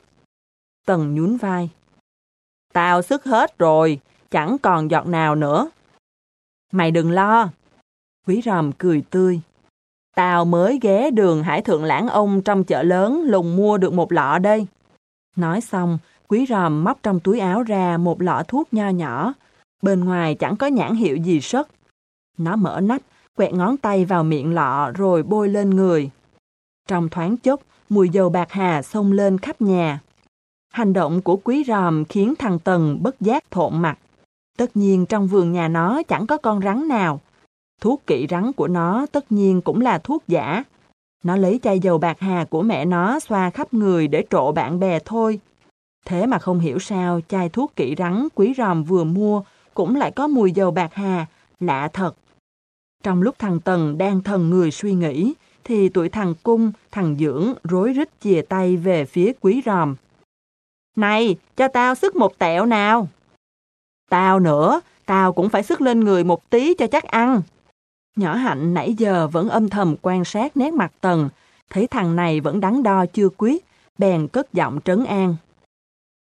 [0.86, 1.70] Tần nhún vai.
[2.72, 4.00] Tao sức hết rồi,
[4.30, 5.70] chẳng còn giọt nào nữa.
[6.72, 7.48] Mày đừng lo.
[8.26, 9.40] Quý ròm cười tươi.
[10.14, 14.12] Tao mới ghé đường Hải Thượng Lãng Ông trong chợ lớn lùng mua được một
[14.12, 14.66] lọ đây.
[15.36, 19.34] Nói xong, quý ròm móc trong túi áo ra một lọ thuốc nho nhỏ.
[19.82, 21.68] Bên ngoài chẳng có nhãn hiệu gì sất.
[22.38, 23.02] Nó mở nắp,
[23.36, 26.10] quẹt ngón tay vào miệng lọ rồi bôi lên người.
[26.88, 30.00] Trong thoáng chốc, mùi dầu bạc hà xông lên khắp nhà.
[30.72, 33.98] Hành động của quý ròm khiến thằng Tần bất giác thộn mặt.
[34.58, 37.20] Tất nhiên trong vườn nhà nó chẳng có con rắn nào.
[37.80, 40.64] Thuốc kỵ rắn của nó tất nhiên cũng là thuốc giả.
[41.24, 44.80] Nó lấy chai dầu bạc hà của mẹ nó xoa khắp người để trộ bạn
[44.80, 45.40] bè thôi.
[46.04, 49.42] Thế mà không hiểu sao chai thuốc kỵ rắn quý ròm vừa mua
[49.74, 51.26] cũng lại có mùi dầu bạc hà,
[51.60, 52.14] lạ thật.
[53.02, 57.54] Trong lúc thằng Tần đang thần người suy nghĩ, thì tụi thằng Cung, thằng Dưỡng
[57.64, 59.96] rối rít chìa tay về phía quý ròm.
[60.96, 63.08] Này, cho tao sức một tẹo nào.
[64.10, 67.42] Tao nữa, tao cũng phải sức lên người một tí cho chắc ăn.
[68.16, 71.28] Nhỏ Hạnh nãy giờ vẫn âm thầm quan sát nét mặt Tần,
[71.70, 73.64] thấy thằng này vẫn đắn đo chưa quyết,
[73.98, 75.36] bèn cất giọng trấn an.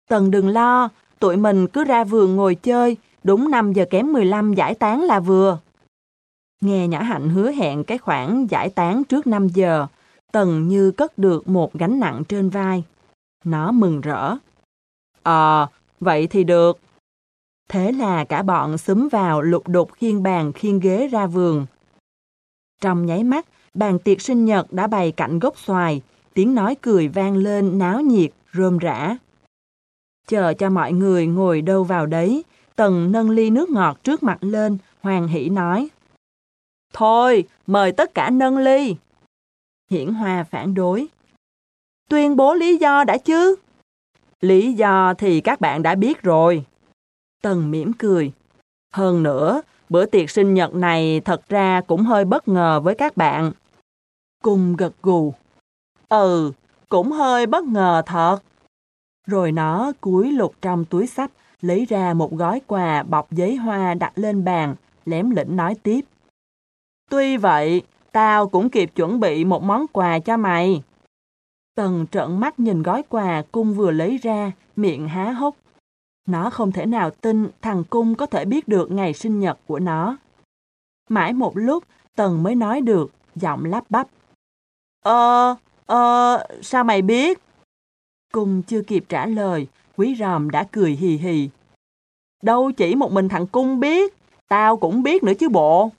[0.09, 0.89] Tần đừng lo,
[1.19, 5.21] tụi mình cứ ra vườn ngồi chơi, đúng 5 giờ kém 15 giải tán là
[5.21, 5.59] vừa.
[6.65, 9.87] Nghe nhã Hạnh hứa hẹn cái khoản giải tán trước 5 giờ,
[10.33, 12.85] Tần như cất được một gánh nặng trên vai.
[13.45, 14.37] Nó mừng rỡ.
[15.23, 15.67] Ờ,
[16.01, 16.79] vậy thì được.
[17.69, 21.67] Thế là cả bọn xúm vào lục đục khiên bàn khiên ghế ra vườn.
[22.81, 26.03] Trong nháy mắt, bàn tiệc sinh nhật đã bày cạnh gốc xoài,
[26.35, 29.17] tiếng nói cười vang lên náo nhiệt, rôm rã.
[30.29, 32.45] Chờ cho mọi người ngồi đâu vào đấy,
[32.77, 35.89] Tần nâng ly nước ngọt trước mặt lên, hoàng hỷ nói.
[36.95, 38.97] Thôi, mời tất cả nâng ly.
[39.91, 41.07] Hiển hòa phản đối.
[42.09, 43.57] Tuyên bố lý do đã chứ?
[44.41, 46.65] Lý do thì các bạn đã biết rồi.
[47.43, 48.33] Tần mỉm cười.
[48.93, 53.17] Hơn nữa, bữa tiệc sinh nhật này thật ra cũng hơi bất ngờ với các
[53.17, 53.53] bạn.
[54.43, 55.35] Cùng gật gù.
[56.09, 56.53] Ừ,
[56.89, 58.39] cũng hơi bất ngờ thật.
[59.27, 63.95] Rồi nó cúi lục trong túi sách, lấy ra một gói quà bọc giấy hoa
[63.95, 64.75] đặt lên bàn,
[65.07, 66.01] lém lĩnh nói tiếp.
[67.11, 70.83] Tuy vậy, tao cũng kịp chuẩn bị một món quà cho mày.
[71.75, 75.57] Tần trợn mắt nhìn gói quà cung vừa lấy ra, miệng há hốc.
[76.29, 79.79] Nó không thể nào tin thằng cung có thể biết được ngày sinh nhật của
[79.79, 80.17] nó.
[81.09, 81.85] Mãi một lúc,
[82.17, 84.09] Tần mới nói được, giọng lắp bắp.
[85.05, 85.55] Ờ,
[85.87, 87.39] ờ, sao mày biết?
[88.33, 89.67] Cung chưa kịp trả lời,
[89.97, 91.49] quý ròm đã cười hì hì.
[92.43, 94.15] Đâu chỉ một mình thằng cung biết,
[94.49, 95.91] tao cũng biết nữa chứ bộ.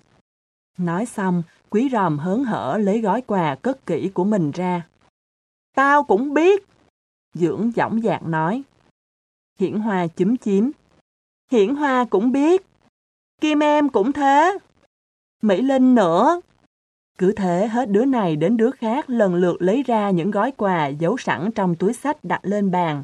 [0.77, 4.87] Nói xong, quý ròm hớn hở lấy gói quà cất kỹ của mình ra.
[5.75, 6.65] Tao cũng biết.
[7.33, 8.63] Dưỡng dõng dạc nói.
[9.59, 10.71] Hiển Hoa chúm chím.
[11.51, 12.65] Hiển Hoa cũng biết.
[13.41, 14.57] Kim em cũng thế.
[15.41, 16.41] Mỹ Linh nữa.
[17.17, 20.87] Cứ thế hết đứa này đến đứa khác lần lượt lấy ra những gói quà
[20.87, 23.03] giấu sẵn trong túi sách đặt lên bàn.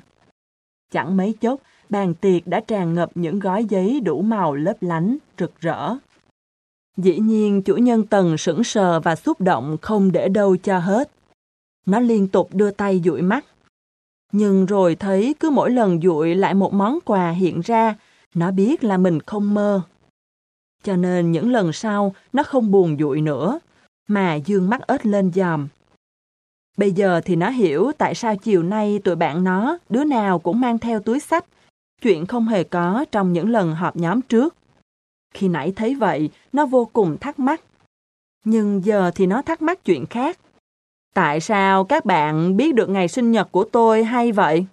[0.91, 5.17] Chẳng mấy chốc, bàn tiệc đã tràn ngập những gói giấy đủ màu lấp lánh,
[5.39, 5.95] rực rỡ.
[6.97, 11.11] Dĩ nhiên chủ nhân Tần sững sờ và xúc động không để đâu cho hết.
[11.85, 13.45] Nó liên tục đưa tay dụi mắt.
[14.31, 17.95] Nhưng rồi thấy cứ mỗi lần dụi lại một món quà hiện ra,
[18.35, 19.81] nó biết là mình không mơ.
[20.83, 23.59] Cho nên những lần sau nó không buồn dụi nữa,
[24.07, 25.67] mà dương mắt ếch lên dòm.
[26.77, 30.61] Bây giờ thì nó hiểu tại sao chiều nay tụi bạn nó, đứa nào cũng
[30.61, 31.45] mang theo túi sách,
[32.01, 34.55] chuyện không hề có trong những lần họp nhóm trước.
[35.31, 37.61] Khi nãy thấy vậy, nó vô cùng thắc mắc.
[38.45, 40.39] Nhưng giờ thì nó thắc mắc chuyện khác.
[41.13, 44.65] Tại sao các bạn biết được ngày sinh nhật của tôi hay vậy?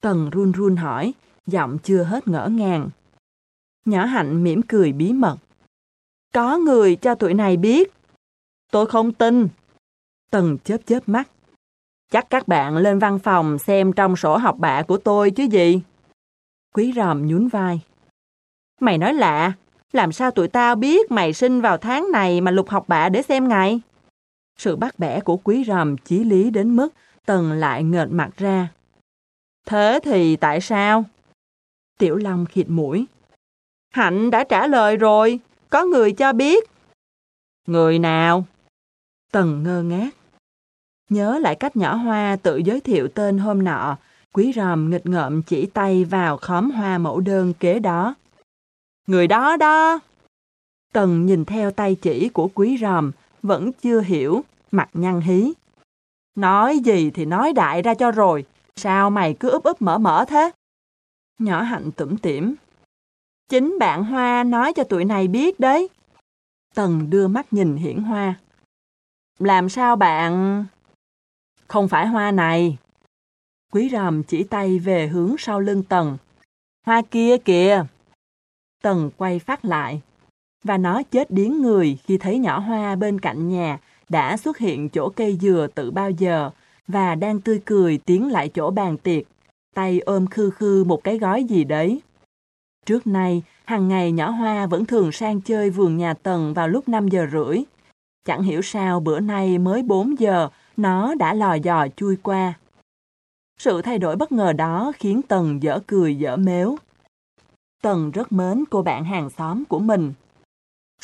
[0.00, 1.12] Tần run run hỏi,
[1.46, 2.90] giọng chưa hết ngỡ ngàng.
[3.84, 5.36] Nhỏ hạnh mỉm cười bí mật.
[6.34, 7.92] Có người cho tụi này biết.
[8.70, 9.48] Tôi không tin.
[10.30, 11.30] Tần chớp chớp mắt.
[12.10, 15.82] Chắc các bạn lên văn phòng xem trong sổ học bạ của tôi chứ gì.
[16.74, 17.80] Quý ròm nhún vai.
[18.80, 19.52] Mày nói lạ,
[19.92, 23.22] làm sao tụi tao biết mày sinh vào tháng này mà lục học bạ để
[23.22, 23.80] xem ngày?
[24.58, 26.94] Sự bắt bẻ của quý rầm chí lý đến mức
[27.26, 28.68] Tần lại ngợt mặt ra.
[29.66, 31.04] Thế thì tại sao?
[31.98, 33.06] Tiểu Long khịt mũi.
[33.94, 35.40] Hạnh đã trả lời rồi,
[35.70, 36.70] có người cho biết.
[37.66, 38.44] Người nào?
[39.32, 40.10] Tần ngơ ngác.
[41.08, 43.96] Nhớ lại cách nhỏ hoa tự giới thiệu tên hôm nọ,
[44.32, 48.14] quý ròm nghịch ngợm chỉ tay vào khóm hoa mẫu đơn kế đó.
[49.06, 50.00] Người đó đó!
[50.92, 55.52] Tần nhìn theo tay chỉ của quý ròm, vẫn chưa hiểu, mặt nhăn hí.
[56.34, 58.44] Nói gì thì nói đại ra cho rồi,
[58.76, 60.50] sao mày cứ úp úp mở mở thế?
[61.38, 62.54] Nhỏ hạnh tủm tỉm.
[63.48, 65.88] Chính bạn Hoa nói cho tụi này biết đấy.
[66.74, 68.34] Tần đưa mắt nhìn hiển Hoa.
[69.38, 70.64] Làm sao bạn...
[71.68, 72.78] Không phải Hoa này.
[73.72, 76.16] Quý ròm chỉ tay về hướng sau lưng Tần.
[76.86, 77.84] Hoa kia kìa.
[78.82, 80.00] Tần quay phát lại.
[80.64, 83.78] Và nó chết điếng người khi thấy nhỏ Hoa bên cạnh nhà
[84.08, 86.50] đã xuất hiện chỗ cây dừa từ bao giờ
[86.88, 89.22] và đang tươi cười tiến lại chỗ bàn tiệc,
[89.74, 92.00] tay ôm khư khư một cái gói gì đấy.
[92.86, 96.88] Trước nay, hàng ngày nhỏ Hoa vẫn thường sang chơi vườn nhà Tần vào lúc
[96.88, 97.58] 5 giờ rưỡi.
[98.24, 102.54] Chẳng hiểu sao bữa nay mới 4 giờ, nó đã lò dò chui qua.
[103.58, 106.76] Sự thay đổi bất ngờ đó khiến Tần dở cười dở mếu.
[107.82, 110.12] Tần rất mến cô bạn hàng xóm của mình.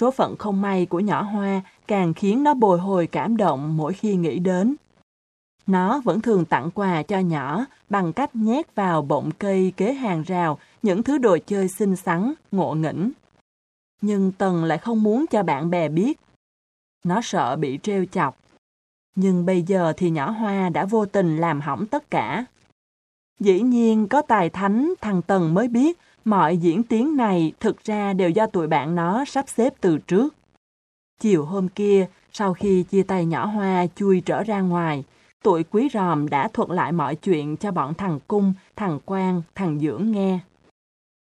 [0.00, 3.92] Số phận không may của nhỏ Hoa càng khiến nó bồi hồi cảm động mỗi
[3.92, 4.76] khi nghĩ đến.
[5.66, 10.22] Nó vẫn thường tặng quà cho nhỏ bằng cách nhét vào bọng cây kế hàng
[10.22, 13.10] rào những thứ đồ chơi xinh xắn, ngộ nghĩnh.
[14.00, 16.20] Nhưng Tần lại không muốn cho bạn bè biết.
[17.04, 18.38] Nó sợ bị trêu chọc.
[19.14, 22.44] Nhưng bây giờ thì nhỏ Hoa đã vô tình làm hỏng tất cả.
[23.40, 25.98] Dĩ nhiên có tài thánh thằng Tần mới biết
[26.28, 30.34] mọi diễn tiến này thực ra đều do tụi bạn nó sắp xếp từ trước.
[31.20, 35.04] Chiều hôm kia, sau khi chia tay nhỏ Hoa chui trở ra ngoài,
[35.44, 39.78] tụi quý ròm đã thuật lại mọi chuyện cho bọn thằng Cung, thằng Quang, thằng
[39.80, 40.38] Dưỡng nghe.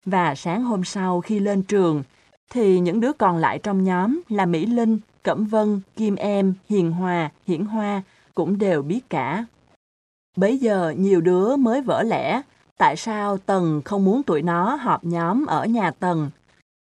[0.06, 2.04] Và sáng hôm sau khi lên trường,
[2.52, 6.92] thì những đứa còn lại trong nhóm là Mỹ Linh, Cẩm Vân, Kim Em, Hiền
[6.92, 8.02] Hòa, Hiển Hoa
[8.36, 9.46] cũng đều biết cả.
[10.38, 12.42] Bấy giờ nhiều đứa mới vỡ lẽ,
[12.82, 16.30] tại sao Tần không muốn tụi nó họp nhóm ở nhà Tần,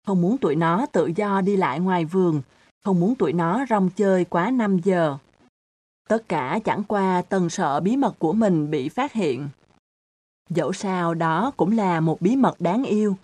[0.07, 2.41] không muốn tụi nó tự do đi lại ngoài vườn,
[2.83, 5.17] không muốn tụi nó rong chơi quá 5 giờ.
[6.09, 9.49] Tất cả chẳng qua Tần sợ bí mật của mình bị phát hiện.
[10.49, 13.15] Dẫu sao đó cũng là một bí mật đáng yêu.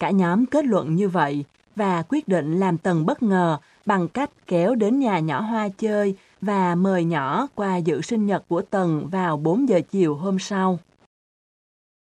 [0.00, 1.44] Cả nhóm kết luận như vậy
[1.76, 6.16] và quyết định làm Tần bất ngờ bằng cách kéo đến nhà nhỏ Hoa chơi
[6.40, 10.78] và mời nhỏ qua dự sinh nhật của Tần vào 4 giờ chiều hôm sau.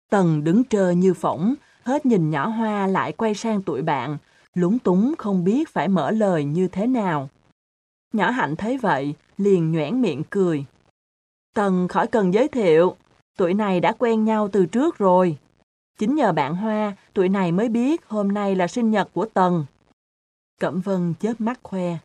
[0.09, 4.17] Tần đứng trơ như phỏng, hết nhìn nhỏ Hoa lại quay sang tụi bạn,
[4.53, 7.29] lúng túng không biết phải mở lời như thế nào.
[8.13, 10.65] Nhỏ Hạnh thấy vậy, liền nhoẻn miệng cười.
[11.55, 12.95] Tần khỏi cần giới thiệu,
[13.37, 15.37] tụi này đã quen nhau từ trước rồi.
[15.99, 19.65] Chính nhờ bạn Hoa, tụi này mới biết hôm nay là sinh nhật của Tần.
[20.59, 21.97] Cẩm Vân chớp mắt khoe.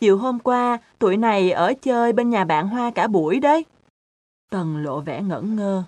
[0.00, 3.64] Chiều hôm qua, tụi này ở chơi bên nhà bạn Hoa cả buổi đấy.
[4.50, 5.84] Tần lộ vẻ ngẩn ngơ.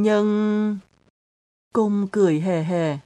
[0.00, 0.78] Nhưng...
[1.72, 2.96] Cung cười hề hề.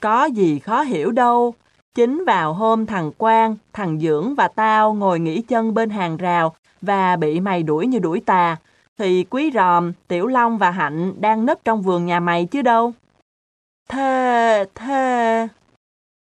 [0.00, 1.54] Có gì khó hiểu đâu.
[1.94, 6.54] Chính vào hôm thằng Quang, thằng Dưỡng và tao ngồi nghỉ chân bên hàng rào
[6.80, 8.56] và bị mày đuổi như đuổi tà,
[8.98, 12.92] thì Quý Ròm, Tiểu Long và Hạnh đang nấp trong vườn nhà mày chứ đâu.
[13.88, 15.48] Thế, thế...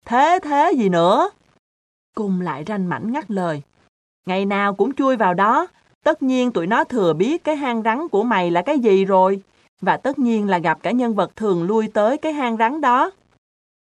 [0.05, 1.29] Thế thế gì nữa?
[2.15, 3.61] Cung lại ranh mảnh ngắt lời.
[4.25, 5.67] Ngày nào cũng chui vào đó,
[6.03, 9.41] tất nhiên tụi nó thừa biết cái hang rắn của mày là cái gì rồi.
[9.81, 13.11] Và tất nhiên là gặp cả nhân vật thường lui tới cái hang rắn đó.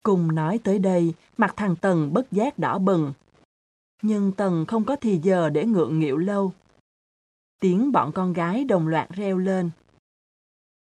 [0.03, 3.13] Cùng nói tới đây, mặt thằng Tần bất giác đỏ bừng.
[4.01, 6.51] Nhưng Tần không có thì giờ để ngượng nghịu lâu.
[7.59, 9.69] Tiếng bọn con gái đồng loạt reo lên.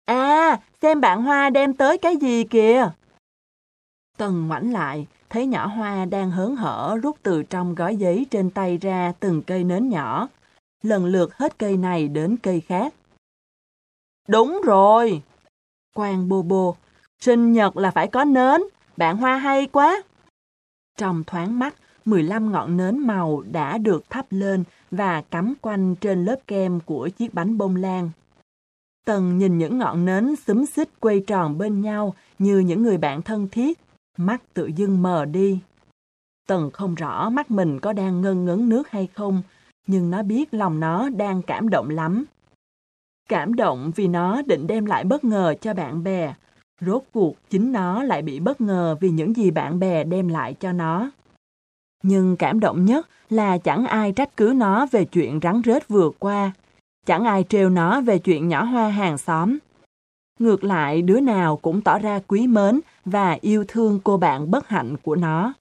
[0.05, 2.91] À, xem bạn Hoa đem tới cái gì kìa.
[4.17, 8.49] Tần ngoảnh lại, thấy nhỏ Hoa đang hớn hở rút từ trong gói giấy trên
[8.49, 10.27] tay ra từng cây nến nhỏ,
[10.83, 12.93] lần lượt hết cây này đến cây khác.
[14.29, 15.21] Đúng rồi.
[15.93, 16.75] Quang bô bô,
[17.19, 18.61] sinh nhật là phải có nến,
[18.97, 20.01] bạn Hoa hay quá.
[20.97, 21.75] Trong thoáng mắt,
[22.05, 27.09] 15 ngọn nến màu đã được thắp lên và cắm quanh trên lớp kem của
[27.09, 28.09] chiếc bánh bông lan.
[29.05, 33.21] Tần nhìn những ngọn nến xúm xích quay tròn bên nhau như những người bạn
[33.21, 33.79] thân thiết,
[34.17, 35.59] mắt tự dưng mờ đi.
[36.47, 39.41] Tần không rõ mắt mình có đang ngân ngấn nước hay không,
[39.87, 42.25] nhưng nó biết lòng nó đang cảm động lắm.
[43.29, 46.33] Cảm động vì nó định đem lại bất ngờ cho bạn bè.
[46.81, 50.53] Rốt cuộc chính nó lại bị bất ngờ vì những gì bạn bè đem lại
[50.53, 51.11] cho nó.
[52.03, 56.09] Nhưng cảm động nhất là chẳng ai trách cứ nó về chuyện rắn rết vừa
[56.19, 56.51] qua.
[57.05, 59.57] Chẳng ai trêu nó về chuyện nhỏ hoa hàng xóm.
[60.39, 64.67] Ngược lại, đứa nào cũng tỏ ra quý mến và yêu thương cô bạn bất
[64.67, 65.53] hạnh của nó.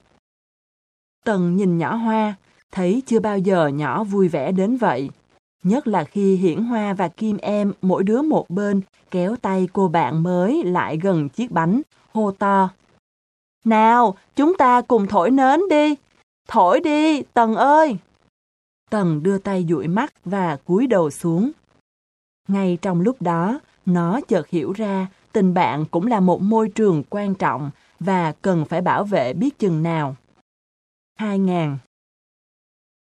[1.25, 2.35] Tần nhìn nhỏ hoa,
[2.71, 5.09] thấy chưa bao giờ nhỏ vui vẻ đến vậy.
[5.63, 8.81] Nhất là khi Hiển Hoa và Kim Em mỗi đứa một bên
[9.11, 11.81] kéo tay cô bạn mới lại gần chiếc bánh,
[12.13, 12.69] hô to.
[13.65, 15.95] Nào, chúng ta cùng thổi nến đi.
[16.47, 17.97] Thổi đi, Tần ơi!
[18.89, 21.51] Tần đưa tay dụi mắt và cúi đầu xuống.
[22.47, 27.03] Ngay trong lúc đó, nó chợt hiểu ra tình bạn cũng là một môi trường
[27.09, 30.15] quan trọng và cần phải bảo vệ biết chừng nào.
[31.15, 31.77] 2000